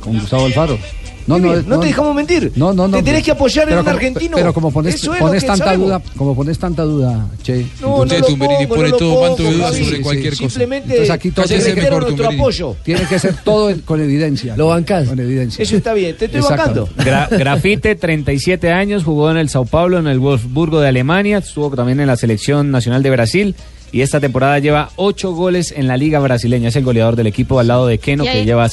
[0.00, 0.78] Con Gustavo Alfaro.
[1.26, 2.52] No, bien, no te dejamos mentir.
[2.54, 2.96] No, no, no.
[2.98, 4.36] Te tenés que apoyar en un argentino.
[4.36, 5.86] Pero como pones, pones tanta sabemos.
[5.88, 7.66] duda, como pones tanta duda, che.
[7.80, 10.42] No, Usted, no Tumberini, pongo, pone no todo manto de pongo, duda sobre cualquier cosa.
[10.48, 12.76] Simplemente Entonces aquí todo tiene que- nuestro apoyo.
[12.84, 14.56] Tiene que ser todo con evidencia.
[14.56, 15.08] ¿Lo bancas?
[15.08, 15.62] Con evidencia.
[15.62, 16.88] Eso está bien, te estoy bancando.
[16.96, 21.70] Gra- Grafite, 37 años, jugó en el Sao Paulo, en el Wolfsburgo de Alemania, estuvo
[21.74, 23.54] también en la selección nacional de Brasil
[23.92, 26.68] y esta temporada lleva 8 goles en la liga brasileña.
[26.68, 28.68] Es el goleador del equipo al lado de Keno, que lleva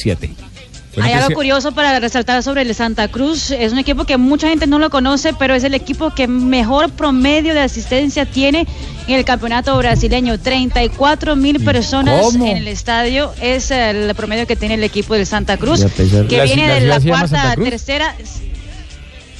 [0.93, 1.07] 7.
[1.07, 3.51] Hay algo curioso para resaltar sobre el Santa Cruz.
[3.51, 6.91] Es un equipo que mucha gente no lo conoce, pero es el equipo que mejor
[6.91, 8.67] promedio de asistencia tiene
[9.07, 10.39] en el campeonato brasileño.
[10.39, 12.45] 34 mil personas cómo?
[12.45, 15.83] en el estadio es el promedio que tiene el equipo del Santa Cruz,
[16.29, 18.15] que ¿La- viene la de la cuarta tercera.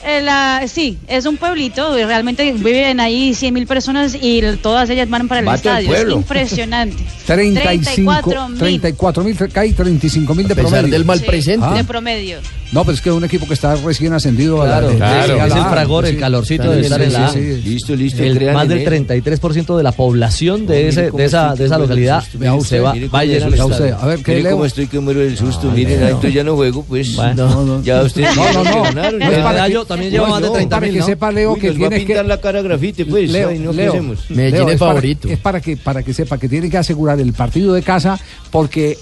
[0.06, 4.90] Eh, la- sí, es un pueblito, y realmente viven ahí 100 mil personas y todas
[4.90, 5.90] ellas van para el Bate estadio.
[5.90, 6.16] Es pueblo.
[6.18, 6.98] impresionante.
[7.26, 8.58] 35 34.000.
[8.58, 10.88] 34 mil, hay 35 mil de promedio.
[10.92, 11.66] del mal Sí, presente.
[11.70, 12.38] Ah, De promedio.
[12.74, 15.34] No, pero es que es un equipo que está recién ascendido a la Claro, claro.
[15.46, 17.70] Es la el fragor, el calorcito Sí, de estar sí, en la sí, sí.
[17.70, 18.24] Listo, listo.
[18.24, 18.86] El- más del él.
[19.08, 22.24] 33% de la población de ese, de esa, de esa localidad
[22.64, 24.52] se va, Mire va cómo a el ver, ¿qué Mire leo?
[24.54, 25.70] cómo estoy que muero del susto.
[25.72, 26.06] Miren, no.
[26.08, 27.16] entonces ya no juego, pues.
[27.16, 27.82] Bueno.
[27.84, 29.93] Ya ustedes No, no, no.
[29.94, 31.06] También lleva más de no, 30 para mil, que ¿no?
[31.06, 33.30] sepa Leo Uy, que tiene que pintar la cara grafite, pues.
[33.32, 34.30] Leo, Ay, no, ¿qué Leo, hacemos?
[34.30, 37.74] Leo, es para- es para que para que sepa que tiene que asegurar el partido
[37.74, 38.20] de casa
[38.52, 38.98] porque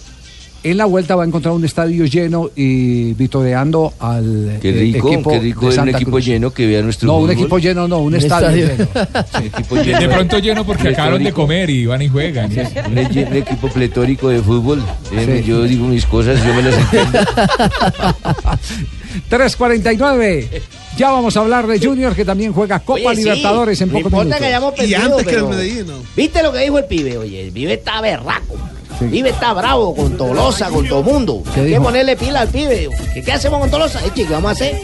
[0.64, 5.08] en la vuelta va a encontrar un estadio lleno y vitoreando al Qué eh, rico,
[5.12, 6.26] equipo qué rico de un equipo Cruz.
[6.26, 7.34] lleno que vea nuestro No, un fútbol.
[7.39, 8.88] equipo lleno, no, un, estadio, lleno.
[9.39, 12.52] Un equipo De, lleno de pronto lleno porque acabaron de comer y van y juegan.
[12.52, 14.84] Un, un equipo pletórico de fútbol.
[15.10, 15.44] Sí.
[15.48, 17.20] Yo digo mis cosas, yo me las entiendo.
[19.30, 20.62] 3.49.
[20.97, 23.93] Ya vamos a hablar de Junior que también juega Copa Oye, sí, Libertadores en no
[23.93, 24.39] pocos importa minutos.
[24.39, 25.93] que hayamos Y perdido, antes que el Medellín, ¿no?
[26.16, 27.18] ¿Viste lo que dijo el pibe?
[27.18, 28.55] Oye, el pibe está berraco.
[28.99, 31.43] El pibe está bravo con Tolosa, con todo mundo.
[31.55, 32.89] ¿Qué Hay que ponerle pila al pibe.
[33.14, 33.99] ¿Qué, qué hacemos con Tolosa?
[34.05, 34.76] Eh, chico, ¿qué vamos a hacer?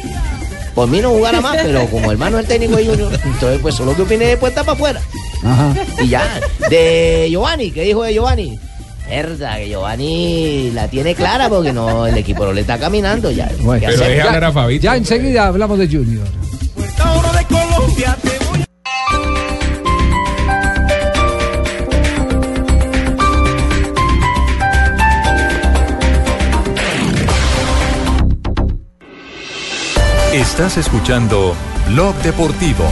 [0.73, 3.73] Por mí no jugara más, pero como hermano es el técnico de Junior, entonces pues
[3.75, 5.01] solo que opine después está para afuera.
[5.43, 5.73] Ajá.
[6.03, 8.59] Y ya, de Giovanni, ¿qué dijo de Giovanni?
[9.09, 13.49] Verdad, que Giovanni la tiene clara porque no, el equipo no le está caminando ya.
[13.59, 13.89] Bueno,
[14.79, 16.27] ya enseguida hablamos de Junior.
[30.33, 31.55] Estás escuchando
[31.87, 32.85] Blog Deportivo.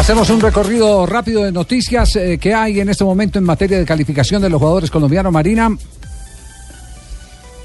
[0.00, 3.84] Hacemos un recorrido rápido de noticias eh, que hay en este momento en materia de
[3.84, 5.30] calificación de los jugadores colombianos.
[5.30, 5.76] Marina,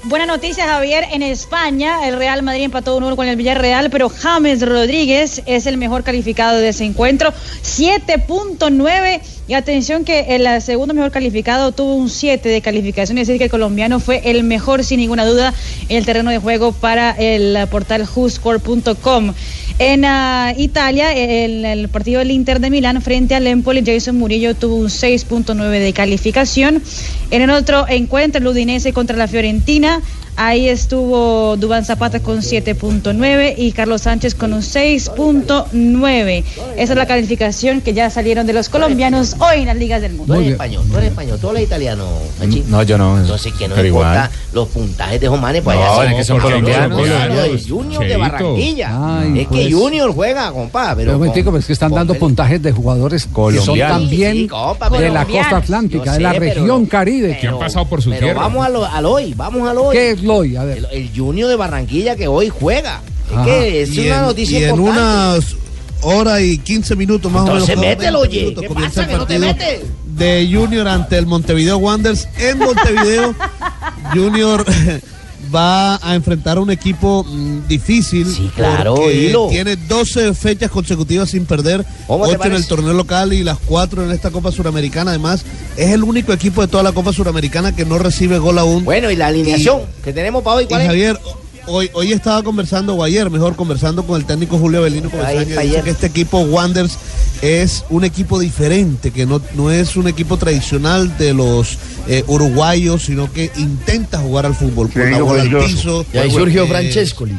[0.08, 1.04] Buena noticia, Javier.
[1.10, 5.78] En España, el Real Madrid empató 1-1 con el Villarreal, pero James Rodríguez es el
[5.78, 7.32] mejor calificado de ese encuentro.
[7.64, 9.20] 7.9.
[9.48, 13.44] Y atención que el segundo mejor calificado tuvo un 7 de calificación, es decir, que
[13.44, 15.52] el colombiano fue el mejor, sin ninguna duda,
[15.88, 19.34] en el terreno de juego para el portal whoscore.com.
[19.78, 24.54] En ah, Italia, en el partido del Inter de Milán frente al Empoli, Jason Murillo
[24.54, 26.82] tuvo un 6.9 de calificación.
[27.30, 30.00] En el otro encuentro, el Udinese contra la Fiorentina,
[30.36, 36.44] ahí estuvo Dubán Zapata con 7.9 y Carlos Sánchez con un 6.9.
[36.76, 40.12] Esa es la calificación que ya salieron de los colombianos hoy en las ligas del
[40.12, 40.34] Tú mundo.
[40.36, 42.06] eres español, tú eres español, tú eres italiano.
[42.68, 43.18] No, yo no.
[43.20, 44.30] Entonces, que no Pero importa igual.
[44.52, 47.00] los puntajes de Jomane, pues No, allá es que son colombianos.
[47.68, 48.16] Junior de.
[48.16, 49.18] Barranquilla.
[49.20, 49.66] Ay, es pues.
[49.66, 51.18] que Junior juega, compa, pero.
[51.18, 53.98] pero con- pero es que están dando puntajes de jugadores que son Colombianos.
[54.00, 57.38] también Sí, sí, compa, de la costa atlántica, de la pero- región Caribe.
[57.40, 58.40] Que han pasado por su Pero tierra.
[58.40, 59.96] vamos a lo- al hoy, vamos al hoy.
[60.26, 60.56] ¿Qué es Loy?
[60.56, 60.78] A ver.
[60.78, 63.00] El, el Junior de Barranquilla que hoy juega.
[63.30, 65.00] Es que es Y una en- noticia y en importante.
[65.00, 65.56] unas
[66.02, 67.96] hora y 15 minutos más Entonces o menos.
[67.98, 68.40] mételo, 20 oye.
[68.42, 69.80] minutos ¿Qué comienza pasa el que no te metes?
[70.16, 73.34] De Junior ante el Montevideo Wanderers en Montevideo.
[74.14, 74.64] Junior
[75.54, 78.26] va a enfrentar a un equipo mm, difícil.
[78.32, 79.48] Sí, claro, hilo.
[79.50, 81.84] Tiene 12 fechas consecutivas sin perder.
[82.06, 85.10] ¿Cómo te 8 en el torneo local y las 4 en esta Copa Suramericana.
[85.12, 85.44] Además,
[85.76, 88.84] es el único equipo de toda la Copa Suramericana que no recibe gol aún.
[88.84, 91.18] Bueno, y la alineación que tenemos para hoy, Y ¿cuál es?
[91.68, 95.82] Hoy, hoy estaba conversando, o ayer mejor, conversando con el técnico Julio Comesaña, dice ayer.
[95.84, 96.96] que este equipo Wanderers
[97.42, 103.04] es un equipo diferente, que no, no es un equipo tradicional de los eh, uruguayos,
[103.04, 106.06] sino que intenta jugar al fútbol, con la bola al piso.
[106.12, 107.34] Y ahí surgió eh, Francescoli.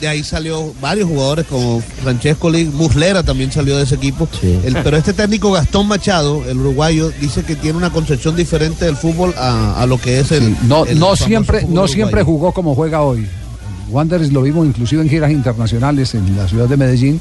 [0.00, 4.28] De ahí salió varios jugadores como Francescoli, Muslera también salió de ese equipo.
[4.42, 8.96] El- pero este técnico Gastón Machado, el uruguayo, dice que tiene una concepción diferente del
[8.96, 10.54] fútbol a, a lo que es el.
[10.68, 13.26] No, el no siempre, no siempre jugó como juega hoy.
[13.88, 17.20] Wanderers lo vimos inclusive en giras internacionales en la ciudad de Medellín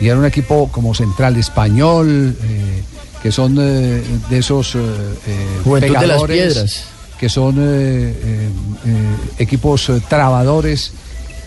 [0.00, 2.82] y era un equipo como central español, eh,
[3.22, 4.78] que son eh, de esos eh,
[5.26, 6.84] eh, de las Piedras.
[7.18, 8.48] que son eh, eh,
[8.86, 8.92] eh,
[9.38, 10.92] equipos eh, trabadores,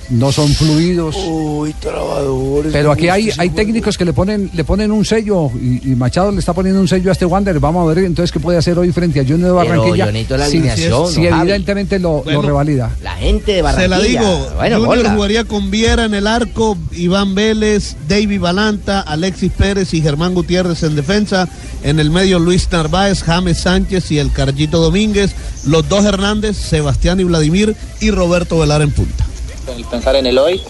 [0.10, 1.16] no son fluidos.
[1.28, 2.72] Uy, trabadores.
[2.72, 6.32] Pero aquí hay, hay técnicos que le ponen, le ponen un sello y, y Machado
[6.32, 7.60] le está poniendo un sello a este Wander.
[7.60, 10.06] Vamos a ver entonces qué puede hacer hoy frente a Junior de Pero Barranquilla.
[10.06, 12.92] yo la si- evidentemente lo, revalida.
[13.02, 13.98] La gente de Se Barranquilla.
[13.98, 19.52] la digo, Bueno, Junior jugaría con Viera en el arco, Iván Vélez, David Balanta, Alexis
[19.52, 21.48] Pérez y Germán Gutiérrez en defensa.
[21.84, 25.32] En el medio Luis Narváez, James Sánchez y el Carlito Domínguez.
[25.66, 29.26] Los dos Hernández, Sebastián y Vladimir y Roberto Velar en punta.
[29.72, 30.62] El pensar en el hoy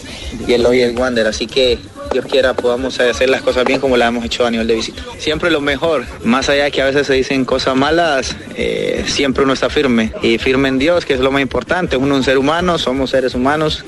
[0.46, 1.78] y el hoy es Wander, así que
[2.12, 5.02] Dios quiera podamos hacer las cosas bien como las hemos hecho a nivel de visita.
[5.18, 9.42] Siempre lo mejor, más allá de que a veces se dicen cosas malas, eh, siempre
[9.42, 11.96] uno está firme y firme en Dios, que es lo más importante.
[11.96, 13.84] Uno es un ser humano, somos seres humanos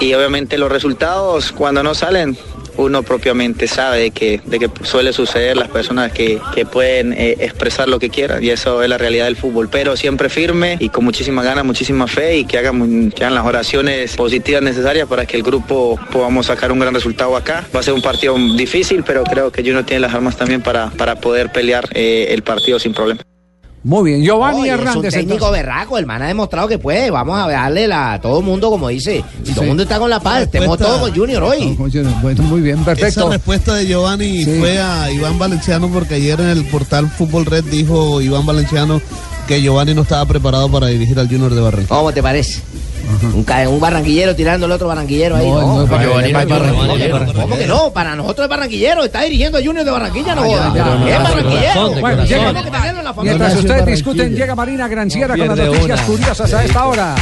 [0.00, 2.36] y obviamente los resultados cuando no salen
[2.76, 7.36] uno propiamente sabe de que, de que suele suceder las personas que, que pueden eh,
[7.40, 10.88] expresar lo que quieran y eso es la realidad del fútbol, pero siempre firme y
[10.88, 15.42] con muchísima ganas, muchísima fe y que hagan, las oraciones positivas necesarias para que el
[15.42, 17.66] grupo podamos sacar un gran resultado acá.
[17.74, 20.90] Va a ser un partido difícil, pero creo que Juno tiene las armas también para,
[20.90, 23.22] para poder pelear eh, el partido sin problema.
[23.84, 24.94] Muy bien, Giovanni Oye, Hernández.
[24.96, 25.62] Es un técnico entonces.
[25.62, 27.10] berraco, el man ha demostrado que puede.
[27.10, 29.22] Vamos a darle la, a todo el mundo, como dice.
[29.42, 31.76] Si todo el mundo está con la paz, estemos todos con Junior hoy.
[32.22, 33.30] Bueno, muy bien, Esa perfecto.
[33.30, 38.22] respuesta de Giovanni fue a Iván Valenciano porque ayer en el portal Fútbol Red dijo
[38.22, 39.02] Iván Valenciano
[39.46, 41.94] que Giovanni no estaba preparado para dirigir al Junior de Barranquilla.
[41.94, 42.62] ¿Cómo te parece?
[43.34, 45.48] Un, un barranquillero tirando al otro barranquillero ahí.
[45.50, 47.32] No, No, no no.
[47.42, 47.90] ¿Cómo que no?
[47.92, 49.04] Para nosotros es barranquillero.
[49.04, 50.72] Está dirigiendo a Junior de Barranquilla, no Ah, joda.
[50.74, 51.18] ya, ya, Es ya.
[51.22, 51.90] barranquillero.
[52.00, 52.48] Bueno, llega-
[52.98, 53.12] en la.
[53.22, 56.06] Mientras ustedes discuten, llega Marina Granciera No con las noticias una.
[56.06, 57.14] curiosas a esta hora.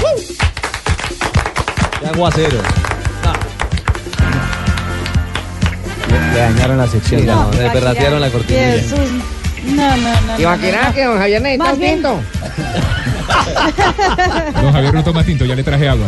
[2.01, 2.59] Qué aguacero.
[6.33, 8.77] Le dañaron la sección, No, no, le perratearon la cortinilla.
[9.65, 10.37] No, no, no.
[10.37, 12.21] ¿Te imaginas que don Javier necesita un tinto?
[14.63, 16.07] Don Javier no toma tinto, ya le traje agua.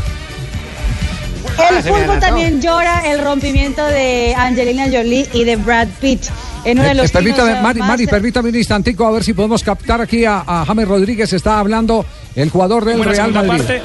[1.71, 6.25] El fútbol también llora el rompimiento de Angelina Jolie y de Brad Pitt.
[6.65, 9.23] En uno de Eh, los eh, permítame, Mari, más- Mari, permítame un instantico a ver
[9.23, 11.33] si podemos captar aquí a, a James Rodríguez.
[11.33, 13.51] Está hablando el jugador del Real Madrid.
[13.51, 13.83] parte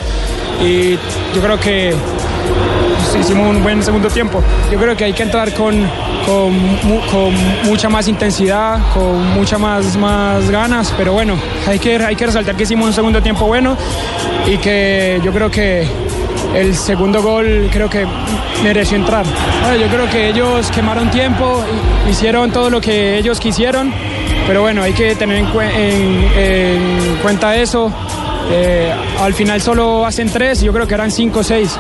[0.64, 0.92] y
[1.36, 1.94] yo creo que
[3.20, 4.42] hicimos un buen segundo tiempo.
[4.72, 5.76] Yo creo que hay que entrar con,
[6.26, 7.34] con, mu- con
[7.66, 11.36] mucha más intensidad, con mucha más, más ganas, pero bueno,
[11.68, 13.76] hay que, hay que resaltar que hicimos un segundo tiempo bueno
[14.48, 15.88] y que yo creo que
[16.56, 18.06] el segundo gol creo que
[18.64, 19.26] mereció entrar.
[19.80, 21.64] Yo creo que ellos quemaron tiempo,
[22.08, 23.94] hi- hicieron todo lo que ellos quisieron,
[24.48, 27.92] pero bueno, hay que tener en cuenta eso.
[28.52, 28.92] Eh,
[29.22, 31.78] al final solo hacen tres, yo creo que eran cinco o seis.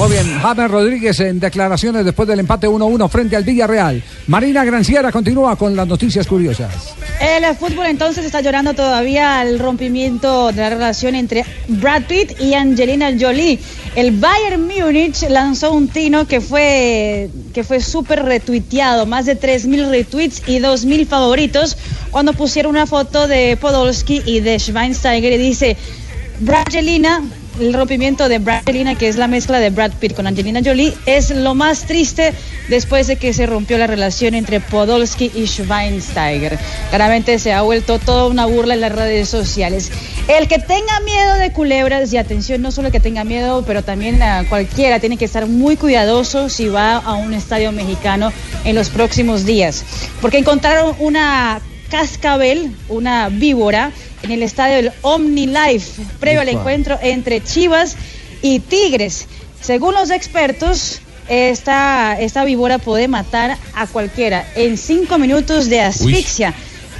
[0.00, 4.02] Muy bien, James Rodríguez en declaraciones después del empate 1-1 frente al Villarreal.
[4.28, 6.94] Marina Granciera continúa con las noticias curiosas.
[7.20, 12.54] El fútbol entonces está llorando todavía el rompimiento de la relación entre Brad Pitt y
[12.54, 13.58] Angelina Jolie.
[13.94, 19.90] El Bayern Múnich lanzó un tino que fue, que fue súper retuiteado, más de 3.000
[19.90, 21.76] retweets y 2.000 favoritos,
[22.10, 25.76] cuando pusieron una foto de Podolski y de Schweinsteiger y dice,
[26.38, 27.22] Brangelina,
[27.60, 31.30] el rompimiento de Brangelina, que es la mezcla de Brad Pitt con Angelina Jolie, es
[31.30, 32.32] lo más triste
[32.68, 36.58] después de que se rompió la relación entre Podolski y Schweinsteiger.
[36.90, 39.90] Claramente se ha vuelto toda una burla en las redes sociales.
[40.28, 43.82] El que tenga miedo de culebras, y atención, no solo el que tenga miedo, pero
[43.82, 48.32] también cualquiera, tiene que estar muy cuidadoso si va a un estadio mexicano
[48.64, 49.84] en los próximos días.
[50.20, 51.60] Porque encontraron una
[51.90, 57.96] cascabel, una víbora, en el estadio del OmniLife, previo al encuentro entre Chivas
[58.42, 59.26] y Tigres.
[59.60, 66.54] Según los expertos, esta, esta víbora puede matar a cualquiera en cinco minutos de asfixia.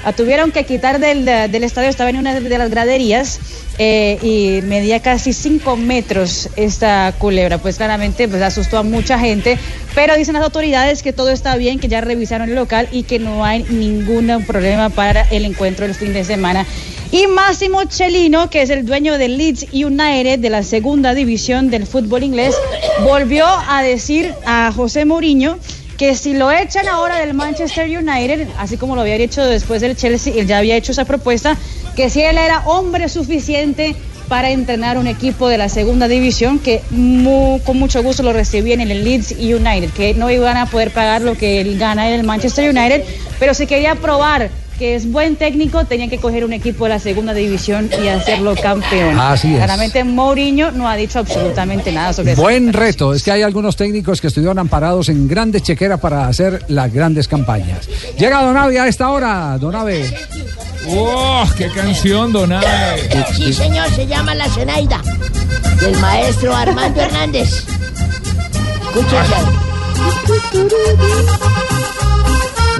[0.05, 3.38] La tuvieron que quitar del, del estadio, estaba en una de las graderías
[3.83, 7.57] eh, y medía casi 5 metros esta culebra.
[7.57, 9.59] Pues claramente pues, asustó a mucha gente,
[9.95, 13.18] pero dicen las autoridades que todo está bien, que ya revisaron el local y que
[13.18, 16.66] no hay ningún problema para el encuentro del fin de semana.
[17.11, 21.87] Y Máximo Chelino, que es el dueño del Leeds United de la segunda división del
[21.87, 22.55] fútbol inglés,
[23.03, 25.59] volvió a decir a José Mourinho
[26.01, 29.97] que si lo echan ahora del Manchester United, así como lo había hecho después del
[29.97, 31.59] Chelsea, él ya había hecho esa propuesta,
[32.01, 33.94] que si él era hombre suficiente
[34.26, 36.80] para entrenar un equipo de la segunda división, que
[37.66, 41.20] con mucho gusto lo recibían en el Leeds United, que no iban a poder pagar
[41.20, 43.05] lo que él gana en el Manchester United,
[43.38, 44.48] pero si quería probar
[44.78, 48.55] que es buen técnico, tenía que coger un equipo de la segunda división y hacerlo
[48.55, 49.20] campeón.
[49.20, 49.59] Así es.
[49.59, 52.40] Claramente Mourinho no ha dicho absolutamente nada sobre eso.
[52.40, 53.12] Buen reto.
[53.12, 57.28] Es que hay algunos técnicos que estuvieron amparados en grandes chequeras para hacer las grandes
[57.28, 57.86] campañas.
[58.16, 59.59] Llega Donave a esta hora.
[59.59, 60.11] Donave.
[60.89, 63.26] ¡Oh, qué canción, Donave!
[63.35, 65.01] Sí, señor, se llama La Zenaida,
[65.81, 67.64] del maestro Armando Hernández.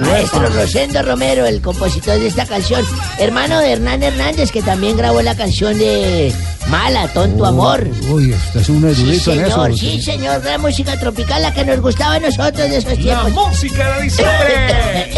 [0.01, 2.83] Maestro Rosendo Romero, el compositor de esta canción,
[3.19, 6.33] hermano de Hernán Hernández, que también grabó la canción de
[6.71, 7.85] Mala, Tonto Amor.
[8.09, 9.63] Uy, usted es un erudito Sí, en eso.
[9.65, 13.29] señor, sí, señor, la música tropical, la que nos gustaba a nosotros de esos tiempos.
[13.33, 15.11] música de diciembre.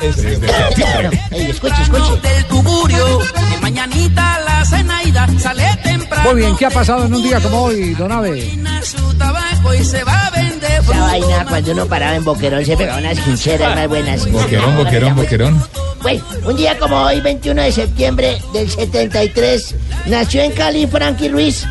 [1.30, 2.20] Ey, escuche, escuche.
[2.22, 6.30] Del tuburio, de mañanita la cenaida sale temprano.
[6.30, 8.50] Muy bien, ¿qué ha pasado en un día como hoy, Donave?
[8.82, 12.64] Su tabaco trabajo y se va a vender Esa vaina, cuando uno paraba en Boquerón,
[12.64, 14.30] se pegaba unas quincheras más buenas.
[14.30, 15.83] Boquerón, boquerón, boquerón.
[16.04, 19.74] Bueno, un día como hoy, 21 de septiembre del 73,
[20.04, 21.64] nació en Cali Frankie Ruiz.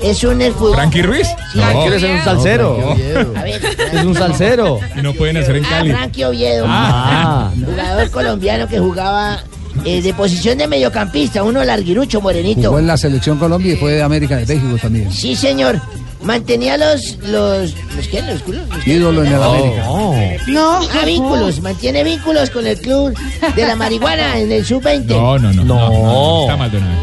[0.00, 1.26] Es un exfut- ¿Frankie Ruiz?
[1.52, 1.58] Sí.
[1.58, 1.80] No.
[1.82, 2.96] ¿Quieres ser un salsero?
[3.36, 3.60] A ver,
[3.92, 4.78] Es un salsero.
[4.96, 5.90] Y no pueden hacer en ah, Cali.
[5.90, 6.66] Frankie Oviedo.
[6.68, 7.50] Ah.
[7.66, 9.42] Jugador colombiano que jugaba
[9.84, 12.68] eh, de posición de mediocampista, uno larguirucho, morenito.
[12.68, 15.10] Jugó en la selección Colombia y fue de América de México también.
[15.10, 15.80] Sí, señor.
[16.22, 18.20] Mantenía los, los, ¿los qué?
[18.22, 18.68] Los culos.
[18.68, 18.86] los?
[18.86, 20.12] Ídolo en el Oh.
[20.12, 20.44] América.
[20.48, 20.80] No.
[20.92, 21.60] Ah, vínculos.
[21.60, 23.14] Mantiene vínculos con el club
[23.54, 25.04] de la marihuana en el sub-20.
[25.06, 25.64] No, no, no.
[25.64, 25.90] No.
[25.90, 26.98] no, Está mal de una vez.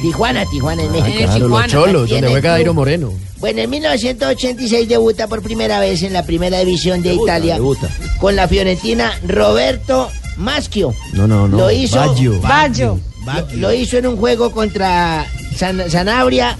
[0.00, 0.46] Tijuana?
[0.46, 1.18] Tijuana, en Ah, México.
[1.26, 2.74] claro, los cholos, donde juega Dairo.
[2.74, 3.12] Moreno.
[3.38, 7.88] Bueno, en 1986 debuta por primera vez en la primera división de Debuta, Italia debuta.
[8.20, 10.94] con la fiorentina Roberto Maschio.
[11.12, 11.56] No, no, no.
[11.58, 12.40] Lo hizo, Baggio.
[12.40, 13.00] Baggio.
[13.24, 15.26] Lo, lo hizo en un juego contra
[15.56, 16.56] San- Sanabria.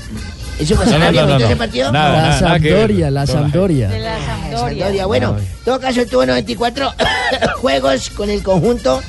[0.59, 1.23] ¿Eso fue No, no, Sanabria?
[1.23, 1.59] no, no, ¿Metió ese no.
[1.59, 1.93] partido?
[1.93, 2.39] Nada, La.
[2.39, 3.89] Sampdoria, la Sampdoria.
[3.89, 5.07] De la Sampdoria.
[5.07, 6.93] Bueno, en todo caso tuvo 94
[7.57, 9.03] juegos con el conjunto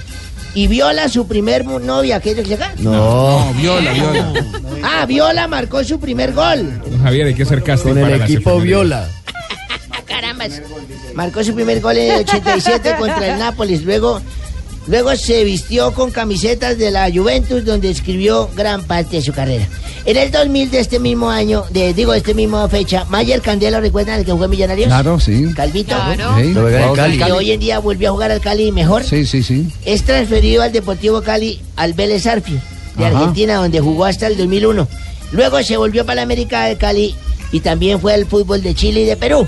[0.55, 2.19] y Viola su primer novia.
[2.19, 2.73] ¿Qué es lo que se acá?
[2.80, 3.53] No.
[3.57, 4.34] Viola, Viola.
[4.84, 6.81] Ah, Viola marcó su primer gol.
[7.03, 8.59] Javier, hay que hacer casting Con el para equipo.
[8.59, 9.07] Viola.
[10.05, 10.61] Carambas.
[11.13, 13.84] Marcó su primer gol en el 87 contra el Nápoles.
[13.84, 14.21] Luego,
[14.88, 19.68] luego se vistió con camisetas de la Juventus, donde escribió gran parte de su carrera.
[20.05, 23.80] En el 2000 de este mismo año, de, digo, de este mismo fecha, Mayer Candelo,
[23.80, 24.88] ¿recuerdan el que jugó en Millonarios?
[24.88, 25.53] Claro, sí.
[25.55, 25.95] Calvito.
[26.38, 26.53] Sí.
[26.53, 27.18] Lo Cali.
[27.18, 29.03] Y hoy en día volvió a jugar al Cali mejor.
[29.03, 29.72] Sí, sí, sí.
[29.85, 32.60] Es transferido al Deportivo Cali, al Vélez Arfio,
[32.97, 33.18] de Ajá.
[33.18, 34.88] Argentina, donde jugó hasta el 2001.
[35.31, 37.15] Luego se volvió para la América de Cali
[37.53, 39.47] y también fue al fútbol de Chile y de Perú.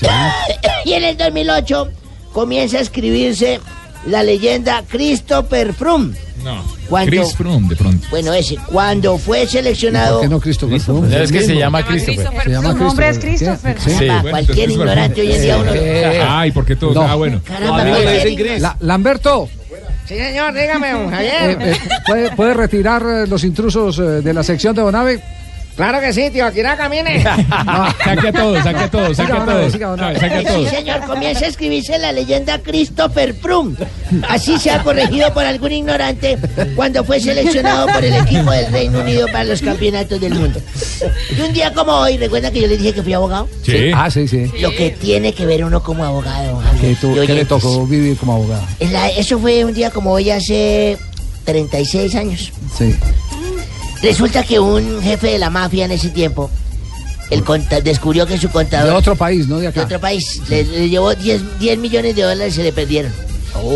[0.84, 1.90] y en el 2008
[2.32, 3.60] comienza a escribirse
[4.06, 6.14] la leyenda Christopher Froome.
[6.44, 6.62] No.
[6.88, 8.06] Cuando- Chris Froome, de pronto.
[8.10, 10.16] Bueno, ese, cuando fue seleccionado...
[10.18, 11.22] ¿Por qué no Christopher Froome?
[11.22, 12.28] Es que se llama Christopher.
[12.42, 13.74] Se llama Su nombre es Christopher.
[13.76, 13.98] Christopher.
[13.98, 14.06] ¿Qué?
[14.08, 15.70] Caramba, cualquier ignorante hoy en día uno...
[16.28, 16.94] Ay, ¿por qué todos?
[16.94, 17.02] No.
[17.02, 17.40] Ah, bueno.
[17.44, 18.60] Caramba, No, cualquier Chris.
[18.60, 19.48] La- Lamberto,
[20.04, 21.58] Sí, señor, dígame, don eh, Javier.
[21.62, 21.76] eh,
[22.06, 25.22] ¿puede, puede retirar eh, los intrusos eh, de la sección de Bonave?
[25.76, 27.22] Claro que sí, tío, no camine.
[27.22, 29.72] Saque a todos, saque a todos, saque a todos.
[29.72, 33.76] Saque a Sí, señor, comienza a escribirse la leyenda Christopher Froome.
[34.28, 36.36] Así se ha corregido por algún ignorante
[36.76, 40.60] cuando fue seleccionado por el equipo del Reino Unido para los campeonatos del mundo.
[41.36, 43.48] Y un día como hoy, ¿recuerda que yo le dije que fui abogado?
[43.64, 43.90] Sí.
[43.94, 44.50] Ah, sí, sí.
[44.60, 46.60] Lo que tiene que ver uno como abogado.
[46.80, 48.62] ¿Qué, Y qué le tocó vivir como abogado?
[48.90, 50.98] La- eso fue un día como hoy hace
[51.44, 52.52] 36 años.
[52.76, 52.94] Sí.
[54.02, 56.50] Resulta que un jefe de la mafia en ese tiempo
[57.30, 59.56] el conta- descubrió que su De contador otro país, ¿no?
[59.56, 59.84] De de acá.
[59.84, 63.12] otro país le, le llevó 10, 10 millones de dólares y se le perdieron.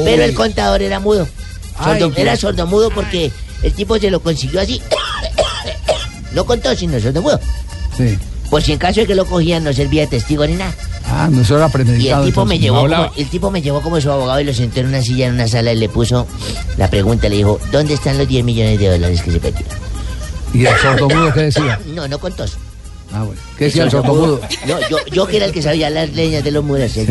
[0.05, 1.27] Pero el contador era mudo.
[1.79, 2.19] Ay, Sordo- Dios.
[2.19, 3.31] era sordomudo porque
[3.63, 4.81] el tipo se lo consiguió así.
[6.33, 7.41] No contó, sino sordomudo.
[7.97, 8.19] Sí.
[8.51, 10.75] Por si en caso de que lo cogían no servía de testigo ni nada.
[11.09, 12.23] Ah, no, eso era Y premeditado.
[12.25, 13.13] el tipo me llevó no como, hablaba.
[13.17, 15.49] el tipo me llevó como su abogado y lo sentó en una silla en una
[15.49, 16.27] sala y le puso
[16.77, 19.73] la pregunta, le dijo, ¿dónde están los 10 millones de dólares que se perdieron?
[20.53, 21.79] ¿Y el sordomudo qué decía?
[21.87, 22.45] No, no contó.
[23.13, 23.41] Ah, bueno.
[23.57, 24.41] ¿Qué decía el sordomudo?
[24.67, 26.93] No, yo, yo que era el que sabía las leñas de los muros.
[26.95, 27.05] yo,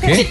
[0.00, 0.28] ¿Qué?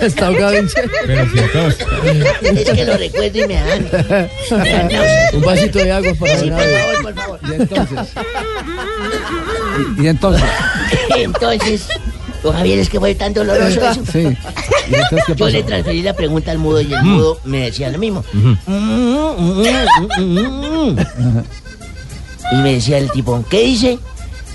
[0.00, 0.90] Está ahogado en serio.
[1.06, 1.38] Pero si.
[2.48, 3.88] Es que lo recuerdo y me dan.
[4.62, 5.34] me dan náuseas.
[5.34, 7.40] Un vasito de agua para Sí, por favor, por favor.
[7.48, 8.08] Y entonces.
[9.98, 10.44] Y entonces.
[11.16, 11.86] Entonces,
[12.42, 14.00] don Javier, es que fue tan doloroso eso.
[14.12, 14.18] Sí.
[14.90, 17.90] ¿Y entonces qué Yo le transferí la pregunta al mudo y el mudo me decía
[17.90, 18.24] lo mismo.
[22.52, 23.98] Y me decía el tipo, ¿qué dice?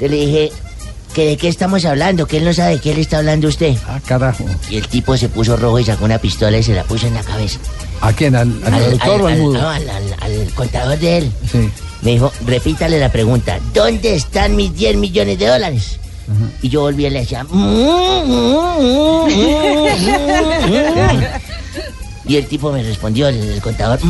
[0.02, 0.52] Yo le dije,
[1.14, 2.28] ¿que ¿de qué estamos hablando?
[2.28, 3.74] Que él no sabe de qué le está hablando usted.
[3.88, 4.44] Ah, carajo.
[4.70, 7.14] Y el tipo se puso rojo y sacó una pistola y se la puso en
[7.14, 7.60] la cabeza.
[8.02, 8.36] ¿A quién?
[8.36, 9.62] ¿Al, al traductor o al mudo?
[9.62, 11.32] no, al- al- al contador de él.
[11.50, 11.70] Sí.
[12.02, 15.98] Me dijo, repítale la pregunta, ¿dónde están mis 10 millones de dólares?
[16.62, 17.46] Y yo volví y le decía...
[22.28, 24.00] Y el tipo me respondió, el, el contador...
[24.02, 24.08] ¿Y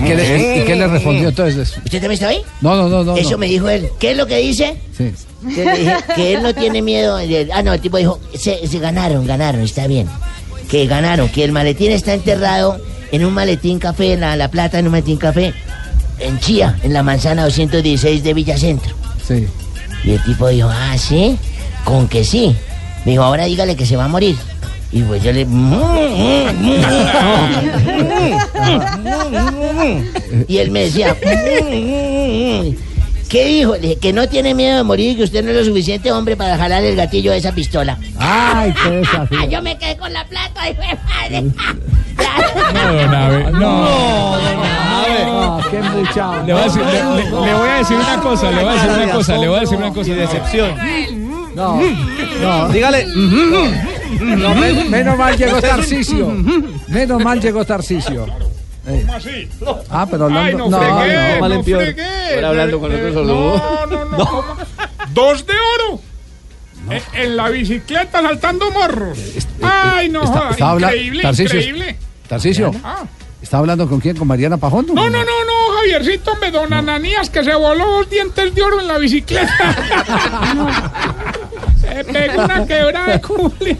[0.00, 1.78] qué, le, y qué le respondió entonces?
[1.78, 2.42] ¿Usted también está ahí?
[2.60, 3.16] No, no, no, no.
[3.16, 3.38] Eso no.
[3.38, 3.88] me dijo él.
[3.98, 4.76] ¿Qué es lo que dice?
[4.96, 5.12] Sí.
[5.42, 7.18] Yo le dije que él no tiene miedo.
[7.52, 10.08] Ah, no, el tipo dijo, se, se ganaron, ganaron, está bien.
[10.70, 12.78] Que ganaron, que el maletín está enterrado
[13.12, 15.54] en un maletín café, en la, la plata en un maletín café,
[16.18, 18.94] en Chía, en la manzana 216 de Villacentro.
[19.26, 19.46] Sí.
[20.04, 21.38] Y el tipo dijo, ah, ¿sí?
[21.84, 22.54] Con que sí.
[23.04, 24.36] Me dijo, ahora dígale que se va a morir.
[24.92, 25.40] Y pues yo le...
[30.48, 31.16] Y él me decía...
[33.36, 33.74] ¿Qué ¿Qué dijo?
[33.74, 36.10] Le dije que no tiene miedo de morir y que usted no es lo suficiente
[36.10, 37.98] hombre para jalar el gatillo de esa pistola.
[38.18, 39.44] Ay, qué desafío.
[39.50, 41.42] Yo me quedé con la plata, hijo de madre.
[42.72, 44.38] No, don Abe, no.
[45.26, 46.46] No, qué embuchado.
[46.46, 48.72] Le voy, a decir, le- le- le voy a decir una cosa, le voy a
[48.82, 50.12] decir una cosa, le voy a decir una cosa.
[50.14, 51.54] decepción.
[51.54, 51.80] No,
[52.42, 52.68] no.
[52.70, 53.06] Dígale.
[54.20, 56.26] No, men- menos mal llegó Tarcisio.
[56.88, 58.26] Menos mal llegó Tarcisio.
[58.86, 59.48] Eh, ¿Cómo así?
[59.90, 60.46] Ah, pero hablando.
[60.48, 62.34] Ay, no, no, fregué, no, no, mal fregué.
[62.36, 63.56] Ahora hablando con otro sordomudo.
[63.56, 64.16] No, no, no.
[64.26, 64.56] ¿cómo?
[65.12, 66.00] Dos de oro.
[66.90, 69.18] En, en la bicicleta saltando morros.
[69.62, 71.96] Ay, no, Está- está habla- increíble, Tarcisio, increíble.
[72.28, 73.02] Tarcisio, Ah.
[73.42, 74.16] ¿está hablando con quién?
[74.16, 74.86] ¿Con Mariana Pajón?
[74.86, 78.80] No, no, no, no, Javiercito, me don Ananías que se voló dos dientes de oro
[78.80, 79.52] en la bicicleta.
[82.04, 83.76] pegó una quebrada de culi.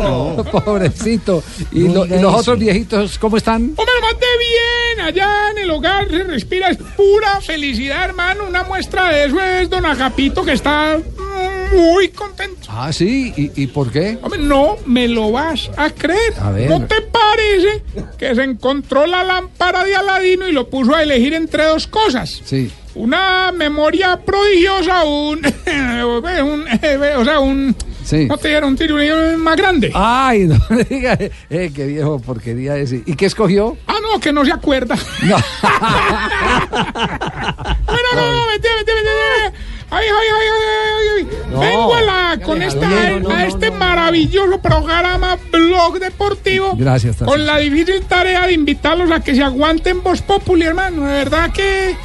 [0.00, 0.36] No.
[0.50, 1.42] Pobrecito.
[1.72, 3.62] ¿Y, lo- y los otros viejitos cómo están?
[3.76, 8.44] Hombre, lo más de bien, allá en el hogar se respira, es pura felicidad, hermano.
[8.48, 12.68] Una muestra de eso es don Agapito que está mm, muy contento.
[12.68, 13.32] Ah, sí.
[13.36, 14.18] ¿Y, y por qué?
[14.22, 16.34] Hombre, no me lo vas a creer.
[16.40, 16.68] A ver.
[16.70, 17.82] ¿No te parece
[18.18, 22.40] que se encontró la lámpara de Aladino y lo puso a elegir entre dos cosas?
[22.44, 22.70] Sí.
[22.94, 26.66] Una memoria prodigiosa, un, un-
[27.18, 28.24] o sea, un, Sí.
[28.26, 28.96] no te dieron un tiro
[29.38, 29.90] más grande.
[29.92, 31.18] Ay, no le diga.
[31.50, 33.02] Eh, qué viejo porquería ese.
[33.04, 33.76] ¿Y qué escogió?
[33.86, 34.96] Ah, no, que no se acuerda.
[35.24, 35.36] No.
[37.86, 39.56] Bueno, no, no, vete, vete, vete.
[39.98, 40.68] Ay, ay, ay, ay,
[40.98, 41.50] ay, ay.
[41.52, 41.60] No.
[41.60, 42.88] Vengo a, la, con esta,
[43.20, 46.72] no, a este maravilloso programa Blog Deportivo.
[46.76, 47.16] Gracias.
[47.16, 51.04] Con la difícil tarea de invitarlos a que se aguanten Voz Populi, hermano.
[51.06, 51.96] De verdad que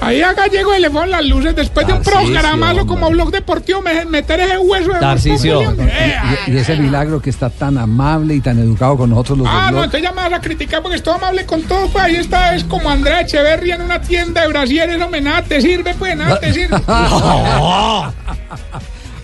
[0.00, 3.80] ahí acá llego y le ponen las luces después de un programazo como Blog Deportivo,
[3.82, 5.22] me- meter ese hueso de Voz.
[5.22, 5.92] Populi, hombre.
[5.92, 6.16] Eh,
[6.48, 9.70] Y, y ese milagro que está tan amable y tan educado con nosotros los Ah,
[9.70, 12.54] no, entonces ya me vas a criticar porque estoy amable con todo, pues ahí está,
[12.54, 16.38] es como Andrea Echeverría en una tienda de brasieres, hombre, nada te sirve, pues, nada
[16.40, 16.76] te sirve.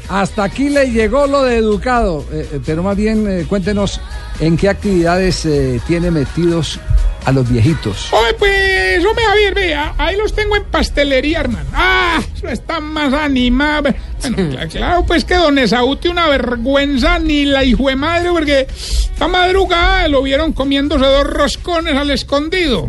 [0.09, 4.01] Hasta aquí le llegó lo de educado, eh, eh, pero más bien eh, cuéntenos
[4.41, 6.81] en qué actividades eh, tiene metidos
[7.27, 8.11] a los viejitos.
[8.12, 11.69] Oye, pues, hombre, Javier, vea, ahí los tengo en pastelería, hermano.
[11.75, 13.91] Ah, eso está más animado.
[14.23, 18.31] Bueno, cla- claro, pues que don Esaú tiene una vergüenza ni la hijo de madre,
[18.31, 22.89] porque esta madrugada lo vieron comiéndose dos roscones al escondido.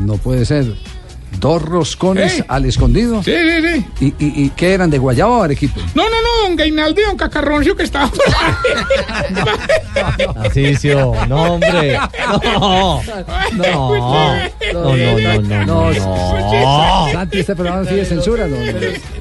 [0.00, 0.74] No puede ser.
[1.40, 2.44] Dos roscones Sí.
[2.48, 3.22] al escondido.
[3.22, 4.14] Sí, sí, sí.
[4.18, 4.90] ¿Y, y, y qué eran?
[4.90, 5.80] ¿De guayaba o arequipe?
[5.94, 9.34] No, no, no, don Gainaldo y don Cacarroncio que estaba por ahí.
[10.34, 11.98] Tarcisio, no, hombre.
[12.42, 13.00] No.
[13.52, 14.34] No.
[14.72, 17.12] No, no, no, no, no.
[17.12, 18.56] Santi, este programa sí de censura, ¿no?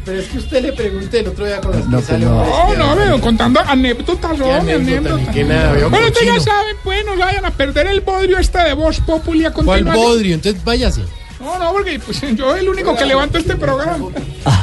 [0.06, 2.46] Pero es que usted le pregunté el otro día con No, pues no.
[2.76, 5.90] No, no, veo, contando anécdotas, hombre, anécdota, anécdotas.
[5.90, 9.46] bueno, ustedes ya saben, pues, no vayan a perder el bodrio este de Voz Populi
[9.46, 10.06] a ¿Cuál continuación.
[10.06, 10.36] bodrio?
[10.36, 11.02] Entonces váyase.
[11.40, 13.98] No, no, porque pues, yo soy el único que levanto este programa.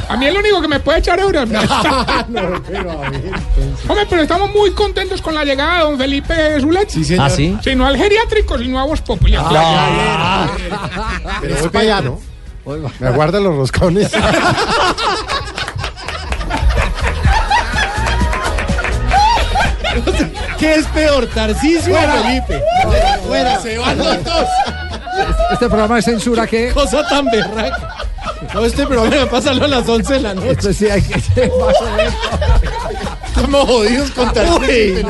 [0.09, 1.49] A mí es el único que me puede echar euros.
[3.87, 6.89] Hombre, pero estamos muy contentos con la llegada de don Felipe Zulet.
[6.89, 7.25] Sí, señor.
[7.25, 7.57] ¿Ah, sí?
[7.63, 9.37] Sí, no al geriátrico, sino a Voz Populi.
[11.41, 12.19] Pero voy para allá, ¿no?
[12.99, 14.11] Me aguardan los roscones.
[20.59, 22.61] ¿Qué es peor, Tarcisio o Felipe?
[23.25, 24.47] Fuera, se van los dos.
[25.51, 26.71] Este programa de censura que...
[26.71, 27.95] Cosa tan berraca.
[28.53, 30.51] No, este programa pasarlo a las 11 de la noche.
[30.51, 31.15] Esto sí hay que...
[33.27, 34.29] Estamos jodidos con.
[34.29, 35.03] ¿Cómo que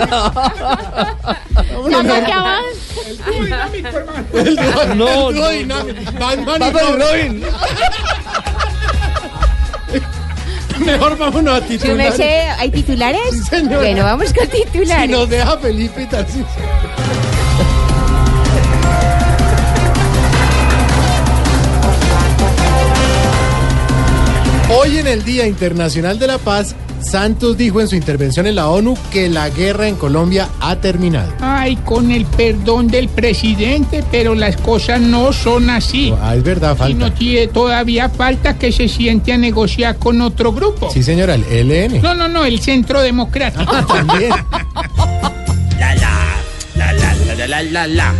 [2.33, 2.61] avanza?
[3.07, 4.25] El dúo dinámico, hermano.
[4.33, 6.11] El dúo- No, el dúo no, dinámico.
[6.19, 7.45] Batman y Batman y Robin.
[10.85, 11.95] Mejor vámonos a Su titular.
[11.97, 13.21] merced, ¿hay titulares?
[13.31, 13.77] Sí, señora.
[13.77, 15.05] Bueno, vamos con titulares.
[15.07, 16.45] Si nos deja Felipe y Tarcisio.
[24.69, 28.67] Hoy en el Día Internacional de la Paz, Santos dijo en su intervención en la
[28.67, 31.31] ONU que la guerra en Colombia ha terminado.
[31.39, 36.13] Ay, con el perdón del presidente, pero las cosas no son así.
[36.21, 36.97] Ah, es verdad, Y falta.
[36.99, 40.89] no tiene, todavía falta que se siente a negociar con otro grupo.
[40.91, 42.01] Sí, señora, el LN.
[42.01, 43.65] No, no, no, el Centro Democrático.
[43.85, 44.31] También.
[45.79, 46.35] La la,
[46.75, 48.13] la la la la la la la.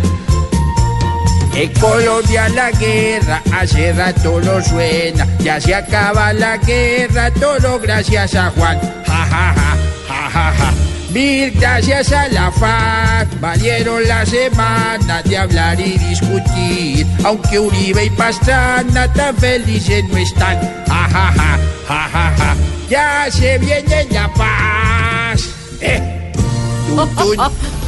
[1.58, 5.26] En Colombia la guerra hace rato no suena.
[5.40, 8.78] Ya se acaba la guerra, todo gracias a Juan.
[9.04, 9.76] Ja ja ja,
[10.08, 10.72] ja ja ja.
[11.10, 17.04] Mil gracias a la FARC, valieron las semanas de hablar y discutir.
[17.24, 20.60] Aunque Uribe y Pastrana tan felices no están.
[20.86, 21.58] Ja ja ja,
[21.88, 22.56] ja ja ja.
[22.88, 25.42] Ya se viene la paz.
[25.80, 26.17] Eh.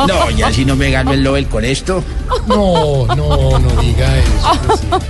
[0.07, 2.03] No, ya si no me gano el Nobel con esto.
[2.47, 5.01] No, no, no diga eso.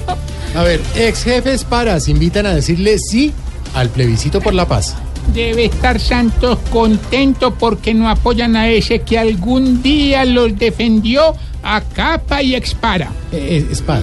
[0.56, 3.32] A ver, ex jefes paras invitan a decirle sí
[3.74, 4.96] al plebiscito por la paz.
[5.32, 11.80] Debe estar Santos contento porque no apoyan a ese que algún día los defendió a
[11.82, 13.12] capa y expara.
[13.30, 14.02] Eh, espada.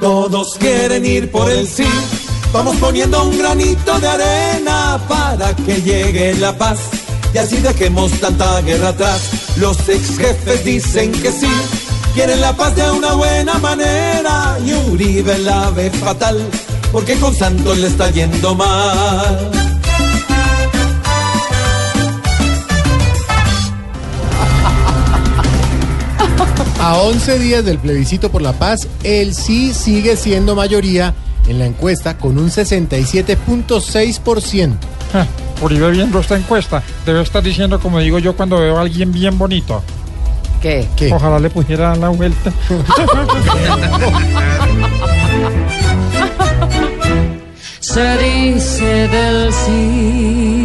[0.00, 1.84] Todos quieren ir por el sí.
[2.52, 6.80] Vamos poniendo un granito de arena para que llegue la paz.
[7.32, 9.22] Y así dejemos tanta guerra atrás.
[9.56, 11.46] Los ex jefes dicen que sí.
[12.12, 14.58] Quieren la paz de una buena manera.
[14.66, 16.44] Y Uribe la ve fatal.
[16.90, 19.50] Porque con Santos le está yendo mal.
[26.80, 31.14] A 11 días del plebiscito por la paz, el sí sigue siendo mayoría
[31.50, 34.72] en la encuesta con un 67.6%.
[35.12, 35.26] Ah,
[35.60, 39.36] Uribe viendo esta encuesta, debe estar diciendo como digo yo cuando veo a alguien bien
[39.36, 39.82] bonito.
[40.62, 40.86] ¿Qué?
[41.12, 42.52] Ojalá le pusiera la vuelta.
[47.80, 50.59] Se dice del sí.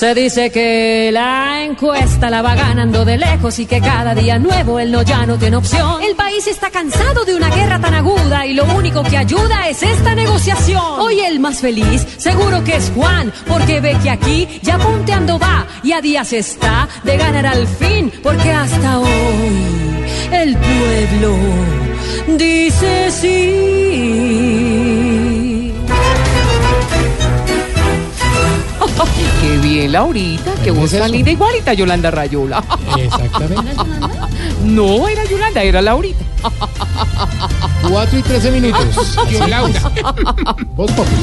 [0.00, 4.80] Se dice que la encuesta la va ganando de lejos y que cada día nuevo
[4.80, 6.02] él no ya no tiene opción.
[6.02, 9.82] El país está cansado de una guerra tan aguda y lo único que ayuda es
[9.82, 10.82] esta negociación.
[11.00, 15.66] Hoy el más feliz seguro que es Juan porque ve que aquí ya punteando va
[15.82, 19.06] y a días está de ganar al fin porque hasta hoy
[20.32, 21.36] el pueblo
[22.38, 24.49] dice sí.
[29.40, 30.52] Qué bien, Laurita.
[30.62, 31.30] Qué voz tan linda.
[31.30, 32.62] Igualita Yolanda Rayola.
[32.98, 33.72] Exactamente.
[34.64, 36.24] No, era Yolanda, era Laurita.
[37.88, 39.16] 4 y 13 minutos.
[39.30, 39.80] Yo, Laura.
[40.74, 41.22] Voz Populi.